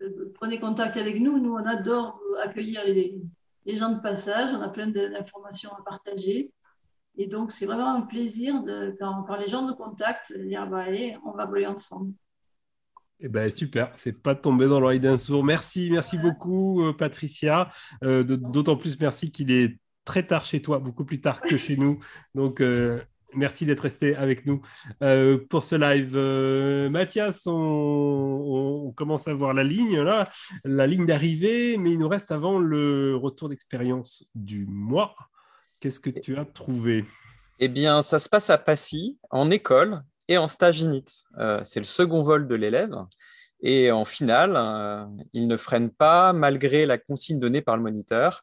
euh, 0.00 0.32
prenez 0.34 0.58
contact 0.58 0.96
avec 0.96 1.20
nous. 1.20 1.38
Nous, 1.38 1.52
on 1.52 1.64
adore 1.66 2.20
accueillir 2.42 2.82
les, 2.84 3.20
les 3.66 3.76
gens 3.76 3.90
de 3.90 4.00
passage. 4.00 4.50
On 4.54 4.60
a 4.60 4.68
plein 4.68 4.88
d'informations 4.88 5.70
à 5.72 5.82
partager. 5.82 6.52
Et 7.16 7.26
donc, 7.26 7.52
c'est 7.52 7.66
vraiment 7.66 7.94
un 7.94 8.02
plaisir 8.02 8.62
de, 8.62 8.96
quand, 8.98 9.22
quand 9.24 9.36
les 9.36 9.46
gens 9.46 9.66
nous 9.66 9.76
contactent, 9.76 10.36
de 10.36 10.44
dire 10.44 10.66
bah, 10.66 10.80
allez, 10.80 11.16
on 11.24 11.32
va 11.32 11.46
voler 11.46 11.66
ensemble. 11.66 12.12
Eh 13.26 13.28
ben, 13.28 13.50
super, 13.50 13.90
c'est 13.96 14.20
pas 14.20 14.34
tombé 14.34 14.66
dans 14.66 14.78
l'oreille 14.80 15.00
d'un 15.00 15.16
sourd. 15.16 15.42
Merci, 15.42 15.88
merci 15.90 16.18
beaucoup, 16.18 16.82
euh, 16.82 16.92
Patricia. 16.92 17.70
Euh, 18.02 18.22
D'autant 18.22 18.76
plus 18.76 19.00
merci 19.00 19.32
qu'il 19.32 19.50
est 19.50 19.78
très 20.04 20.26
tard 20.26 20.44
chez 20.44 20.60
toi, 20.60 20.78
beaucoup 20.78 21.06
plus 21.06 21.22
tard 21.22 21.40
que 21.40 21.56
chez 21.56 21.78
nous. 21.78 21.98
Donc, 22.34 22.60
euh, 22.60 23.00
merci 23.32 23.64
d'être 23.64 23.80
resté 23.80 24.14
avec 24.14 24.44
nous 24.44 24.60
pour 25.48 25.64
ce 25.64 25.74
live. 25.74 26.14
Mathias, 26.90 27.46
on, 27.46 27.52
on, 28.88 28.92
commence 28.92 29.26
à 29.26 29.32
voir 29.32 29.54
la 29.54 29.64
ligne, 29.64 30.02
là, 30.02 30.28
la 30.64 30.86
ligne 30.86 31.06
d'arrivée, 31.06 31.78
mais 31.78 31.92
il 31.92 31.98
nous 32.00 32.08
reste 32.08 32.30
avant 32.30 32.58
le 32.58 33.16
retour 33.16 33.48
d'expérience 33.48 34.28
du 34.34 34.66
mois. 34.66 35.16
Qu'est-ce 35.80 35.98
que 35.98 36.10
tu 36.10 36.36
as 36.36 36.44
trouvé? 36.44 37.06
Eh 37.58 37.68
bien, 37.68 38.02
ça 38.02 38.18
se 38.18 38.28
passe 38.28 38.50
à 38.50 38.58
Passy, 38.58 39.18
en 39.30 39.50
école 39.50 40.02
et 40.28 40.38
en 40.38 40.48
stage 40.48 40.80
init. 40.80 41.04
Euh, 41.38 41.60
c'est 41.64 41.80
le 41.80 41.86
second 41.86 42.22
vol 42.22 42.48
de 42.48 42.54
l'élève. 42.54 42.94
Et 43.62 43.90
en 43.90 44.04
finale, 44.04 44.54
euh, 44.56 45.06
il 45.32 45.46
ne 45.46 45.56
freine 45.56 45.90
pas 45.90 46.32
malgré 46.32 46.86
la 46.86 46.98
consigne 46.98 47.38
donnée 47.38 47.62
par 47.62 47.76
le 47.76 47.82
moniteur, 47.82 48.42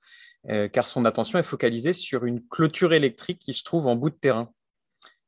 euh, 0.49 0.67
car 0.67 0.87
son 0.87 1.05
attention 1.05 1.37
est 1.37 1.43
focalisée 1.43 1.93
sur 1.93 2.25
une 2.25 2.45
clôture 2.47 2.93
électrique 2.93 3.39
qui 3.39 3.53
se 3.53 3.63
trouve 3.63 3.87
en 3.87 3.95
bout 3.95 4.09
de 4.09 4.15
terrain. 4.15 4.51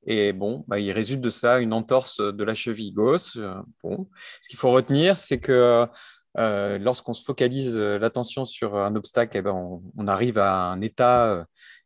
Et 0.06 0.34
bon, 0.34 0.66
bah, 0.68 0.80
il 0.80 0.92
résulte 0.92 1.22
de 1.22 1.30
ça 1.30 1.60
une 1.60 1.74
entorse 1.74 2.18
de 2.20 2.44
la 2.44 2.56
cheville 2.56 2.92
gauche. 2.92 3.38
Bon. 3.84 4.10
Ce 4.42 4.50
qu'il 4.50 4.60
faut 4.60 4.72
retenir, 4.72 5.18
c'est 5.18 5.40
que 5.40 5.88
lorsqu'on 6.36 7.14
se 7.14 7.24
focalise 7.24 7.80
l'attention 7.80 8.44
sur 8.44 8.76
un 8.76 8.96
obstacle, 8.98 9.38
eh 9.38 9.42
ben, 9.42 9.82
on, 9.96 10.08
arrive 10.08 10.40
à 10.40 10.66
un 10.66 10.82
état 10.82 11.46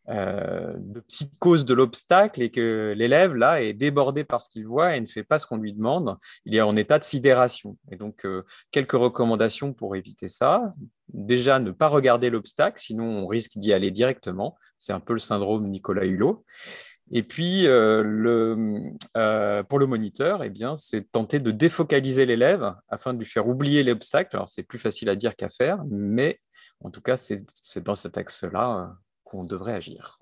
euh, 0.10 0.74
de 0.78 1.02
psychose 1.02 1.66
de 1.66 1.74
l'obstacle 1.74 2.42
et 2.42 2.50
que 2.50 2.94
l'élève, 2.96 3.34
là, 3.34 3.62
est 3.62 3.74
débordé 3.74 4.24
par 4.24 4.42
ce 4.42 4.50
qu'il 4.50 4.66
voit 4.66 4.96
et 4.96 5.02
ne 5.02 5.06
fait 5.06 5.24
pas 5.24 5.38
ce 5.38 5.46
qu'on 5.46 5.58
lui 5.58 5.74
demande. 5.74 6.18
Il 6.46 6.56
est 6.56 6.62
en 6.62 6.78
état 6.78 6.98
de 6.98 7.04
sidération. 7.04 7.78
Et 7.92 7.98
donc, 7.98 8.26
euh, 8.26 8.44
quelques 8.72 8.94
recommandations 8.94 9.74
pour 9.74 9.98
éviter 9.98 10.30
ça. 10.30 10.74
Déjà, 11.10 11.60
ne 11.60 11.72
pas 11.72 11.90
regarder 11.90 12.30
l'obstacle, 12.30 12.80
sinon 12.80 13.04
on 13.04 13.28
risque 13.28 13.58
d'y 13.58 13.74
aller 13.74 13.92
directement. 13.92 14.56
C'est 14.78 14.94
un 14.94 15.02
peu 15.02 15.12
le 15.12 15.20
syndrome 15.20 15.68
Nicolas 15.68 16.06
Hulot. 16.06 16.46
Et 17.12 17.24
puis, 17.24 17.68
euh, 17.68 18.02
le, 18.02 19.64
pour 19.64 19.80
le 19.80 19.88
moniteur, 19.88 20.42
eh 20.42 20.50
bien, 20.50 20.78
c'est 20.78 21.12
tenter 21.12 21.40
de 21.40 21.52
défocaliser 21.52 22.26
l'élève 22.26 22.74
afin 22.88 23.14
de 23.14 23.20
lui 23.20 23.26
faire 23.26 23.48
oublier 23.48 23.84
l'obstacle. 23.84 24.38
Alors, 24.38 24.48
c'est 24.48 24.64
plus 24.64 24.80
facile 24.80 25.10
à 25.10 25.16
dire 25.16 25.36
qu'à 25.36 25.50
faire, 25.50 25.84
mais 25.90 26.40
en 26.82 26.92
tout 26.92 27.02
cas, 27.02 27.18
c'est 27.18 27.84
dans 27.84 27.96
cet 27.96 28.18
axe-là 28.18 28.96
qu'on 29.28 29.44
devrait 29.44 29.74
agir. 29.74 30.18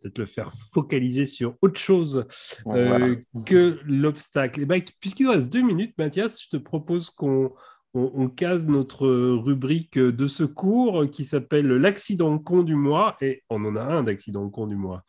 Peut-être 0.00 0.18
le 0.18 0.26
faire 0.26 0.52
focaliser 0.52 1.26
sur 1.26 1.56
autre 1.60 1.78
chose 1.78 2.26
euh, 2.66 3.16
que 3.46 3.78
l'obstacle. 3.84 4.60
Et 4.60 4.62
eh 4.64 4.66
ben, 4.66 4.82
Puisqu'il 5.00 5.26
nous 5.26 5.32
reste 5.32 5.48
deux 5.48 5.62
minutes, 5.62 5.94
Mathias, 5.98 6.42
je 6.42 6.48
te 6.48 6.56
propose 6.56 7.10
qu'on 7.10 7.52
on, 7.94 8.28
case 8.28 8.66
notre 8.66 9.08
rubrique 9.08 9.98
de 9.98 10.26
secours 10.26 11.08
qui 11.10 11.24
s'appelle 11.24 11.68
l'accident 11.68 12.38
con 12.38 12.62
du 12.62 12.74
mois. 12.74 13.16
Et 13.20 13.42
on 13.50 13.64
en 13.64 13.76
a 13.76 13.82
un 13.82 14.02
d'accident 14.02 14.48
con 14.50 14.66
du 14.66 14.76
mois. 14.76 15.04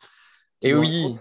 Et 0.62 0.74
oui. 0.74 1.16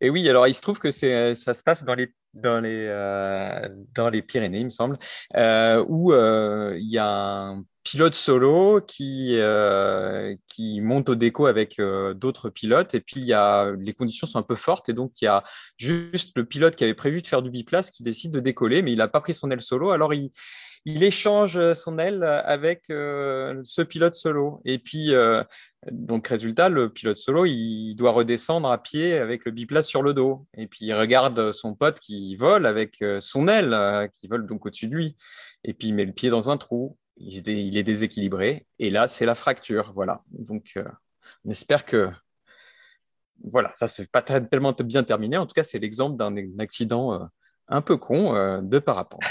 Et 0.00 0.08
oui, 0.08 0.28
alors 0.28 0.48
il 0.48 0.54
se 0.54 0.62
trouve 0.62 0.78
que 0.78 0.90
ça 0.90 1.34
se 1.34 1.62
passe 1.62 1.84
dans 1.84 1.94
les, 1.94 2.12
dans 2.32 2.60
les, 2.60 2.86
euh, 2.88 3.68
dans 3.94 4.08
les 4.08 4.22
Pyrénées, 4.22 4.60
il 4.60 4.64
me 4.64 4.70
semble, 4.70 4.98
euh, 5.36 5.84
où 5.86 6.12
il 6.14 6.90
y 6.90 6.98
a 6.98 7.06
un 7.06 7.62
pilote 7.86 8.14
solo 8.14 8.80
qui, 8.80 9.36
euh, 9.36 10.34
qui 10.48 10.80
monte 10.80 11.08
au 11.08 11.14
déco 11.14 11.46
avec 11.46 11.78
euh, 11.78 12.14
d'autres 12.14 12.50
pilotes. 12.50 12.96
Et 12.96 13.00
puis, 13.00 13.30
les 13.78 13.94
conditions 13.94 14.26
sont 14.26 14.40
un 14.40 14.42
peu 14.42 14.56
fortes. 14.56 14.88
Et 14.88 14.92
donc, 14.92 15.12
il 15.20 15.26
y 15.26 15.28
a 15.28 15.44
juste 15.78 16.32
le 16.34 16.44
pilote 16.44 16.74
qui 16.74 16.82
avait 16.82 16.94
prévu 16.94 17.22
de 17.22 17.28
faire 17.28 17.42
du 17.42 17.50
biplace 17.50 17.92
qui 17.92 18.02
décide 18.02 18.32
de 18.32 18.40
décoller, 18.40 18.82
mais 18.82 18.90
il 18.90 18.98
n'a 18.98 19.06
pas 19.06 19.20
pris 19.20 19.34
son 19.34 19.52
aile 19.52 19.60
solo. 19.60 19.92
Alors, 19.92 20.14
il, 20.14 20.32
il 20.84 21.04
échange 21.04 21.74
son 21.74 21.98
aile 22.00 22.24
avec 22.24 22.90
euh, 22.90 23.60
ce 23.62 23.82
pilote 23.82 24.16
solo. 24.16 24.60
Et 24.64 24.80
puis, 24.80 25.12
donc, 25.92 26.26
résultat, 26.26 26.68
le 26.68 26.88
pilote 26.88 27.18
solo, 27.18 27.44
il 27.46 27.94
doit 27.94 28.10
redescendre 28.10 28.68
à 28.68 28.82
pied 28.82 29.16
avec 29.16 29.44
le 29.44 29.52
biplace 29.52 29.86
sur 29.86 30.02
le 30.02 30.12
dos. 30.12 30.44
Et 30.56 30.66
puis, 30.66 30.86
il 30.86 30.92
regarde 30.92 31.52
son 31.52 31.76
pote 31.76 32.00
qui 32.00 32.34
vole 32.34 32.66
avec 32.66 33.04
son 33.20 33.46
aile, 33.46 34.10
qui 34.12 34.26
vole 34.26 34.44
donc 34.44 34.66
au-dessus 34.66 34.88
de 34.88 34.96
lui. 34.96 35.14
Et 35.62 35.72
puis, 35.72 35.88
il 35.88 35.94
met 35.94 36.04
le 36.04 36.12
pied 36.12 36.30
dans 36.30 36.50
un 36.50 36.56
trou 36.56 36.96
il, 37.16 37.76
est 37.76 37.82
déséquilibré. 37.82 38.66
Et 38.78 38.90
là, 38.90 39.08
c'est 39.08 39.26
la 39.26 39.34
fracture. 39.34 39.92
Voilà. 39.94 40.22
Donc, 40.30 40.72
euh, 40.76 40.84
on 41.44 41.50
espère 41.50 41.84
que. 41.84 42.10
Voilà, 43.44 43.70
ça, 43.74 43.86
c'est 43.86 44.10
pas 44.10 44.22
tellement 44.22 44.72
bien 44.72 45.04
terminé. 45.04 45.36
En 45.36 45.46
tout 45.46 45.52
cas, 45.52 45.62
c'est 45.62 45.78
l'exemple 45.78 46.16
d'un 46.16 46.58
accident 46.58 47.14
euh, 47.14 47.26
un 47.68 47.80
peu 47.80 47.96
con 47.96 48.34
euh, 48.34 48.60
de 48.60 48.78
parapente. 48.78 49.22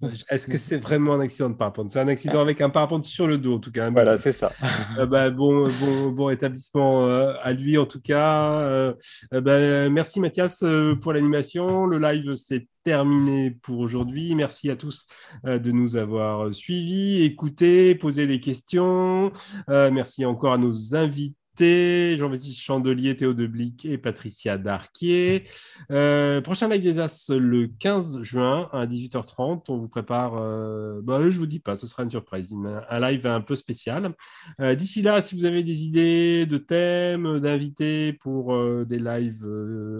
Est-ce 0.30 0.48
que 0.48 0.58
c'est 0.58 0.78
vraiment 0.78 1.14
un 1.14 1.20
accident 1.20 1.50
de 1.50 1.54
parapente? 1.54 1.90
C'est 1.90 2.00
un 2.00 2.08
accident 2.08 2.40
avec 2.40 2.60
un 2.60 2.70
parapente 2.70 3.04
sur 3.04 3.26
le 3.26 3.38
dos, 3.38 3.56
en 3.56 3.58
tout 3.58 3.70
cas. 3.70 3.90
Voilà, 3.90 4.18
c'est 4.18 4.32
ça. 4.32 4.52
Euh, 4.98 5.06
bah, 5.06 5.30
bon, 5.30 5.70
bon, 5.80 6.10
bon, 6.10 6.30
établissement 6.30 7.06
euh, 7.06 7.34
à 7.42 7.52
lui, 7.52 7.78
en 7.78 7.86
tout 7.86 8.00
cas. 8.00 8.92
Bah, 9.30 9.88
merci 9.88 10.20
Mathias 10.20 10.62
pour 11.00 11.12
l'animation. 11.12 11.86
Le 11.86 11.98
live, 11.98 12.34
c'est 12.34 12.66
terminé 12.84 13.52
pour 13.62 13.78
aujourd'hui. 13.78 14.34
Merci 14.34 14.70
à 14.70 14.76
tous 14.76 15.06
de 15.44 15.70
nous 15.70 15.96
avoir 15.96 16.52
suivis, 16.52 17.22
écoutés, 17.22 17.94
posé 17.94 18.26
des 18.26 18.40
questions. 18.40 19.32
merci 19.68 20.26
encore 20.26 20.52
à 20.52 20.58
nos 20.58 20.94
invités 20.94 21.36
Jean-Baptiste 21.58 22.60
Chandelier, 22.60 23.14
Théo 23.14 23.34
Deblic 23.34 23.84
et 23.84 23.98
Patricia 23.98 24.58
Darquier. 24.58 25.44
Euh, 25.90 26.40
prochain 26.40 26.68
live 26.68 26.80
des 26.80 26.98
As 26.98 27.28
le 27.28 27.66
15 27.66 28.22
juin 28.22 28.68
à 28.72 28.86
18h30. 28.86 29.64
On 29.68 29.76
vous 29.76 29.88
prépare, 29.88 30.36
euh, 30.36 31.00
bah, 31.02 31.20
je 31.22 31.36
vous 31.36 31.46
dis 31.46 31.58
pas, 31.58 31.76
ce 31.76 31.86
sera 31.86 32.04
une 32.04 32.10
surprise, 32.10 32.54
un 32.88 33.00
live 33.00 33.26
un 33.26 33.40
peu 33.40 33.56
spécial. 33.56 34.14
Euh, 34.60 34.74
d'ici 34.74 35.02
là, 35.02 35.20
si 35.20 35.34
vous 35.34 35.44
avez 35.44 35.62
des 35.62 35.84
idées 35.84 36.46
de 36.46 36.56
thèmes, 36.56 37.40
d'invités 37.40 38.12
pour 38.14 38.56
des 38.86 38.98
lives 38.98 39.46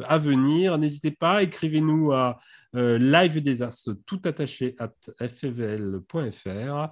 à 0.09 0.19
venir, 0.19 0.79
n'hésitez 0.79 1.11
pas, 1.11 1.43
écrivez-nous 1.43 2.13
à 2.13 2.39
live 2.75 3.43
des 3.43 3.63
As 3.63 3.91
tout 4.07 4.23
attaché 4.25 4.77
à 4.79 4.89
fvl.fr. 5.29 6.89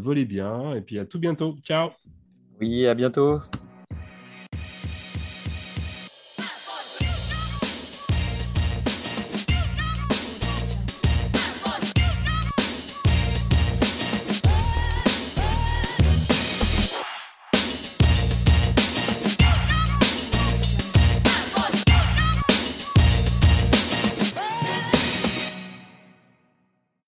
volez 0.00 0.24
bien 0.24 0.74
et 0.74 0.80
puis 0.80 0.98
à 0.98 1.04
tout 1.04 1.18
bientôt. 1.18 1.56
Ciao. 1.62 1.90
Oui, 2.60 2.86
à 2.86 2.94
bientôt. 2.94 3.40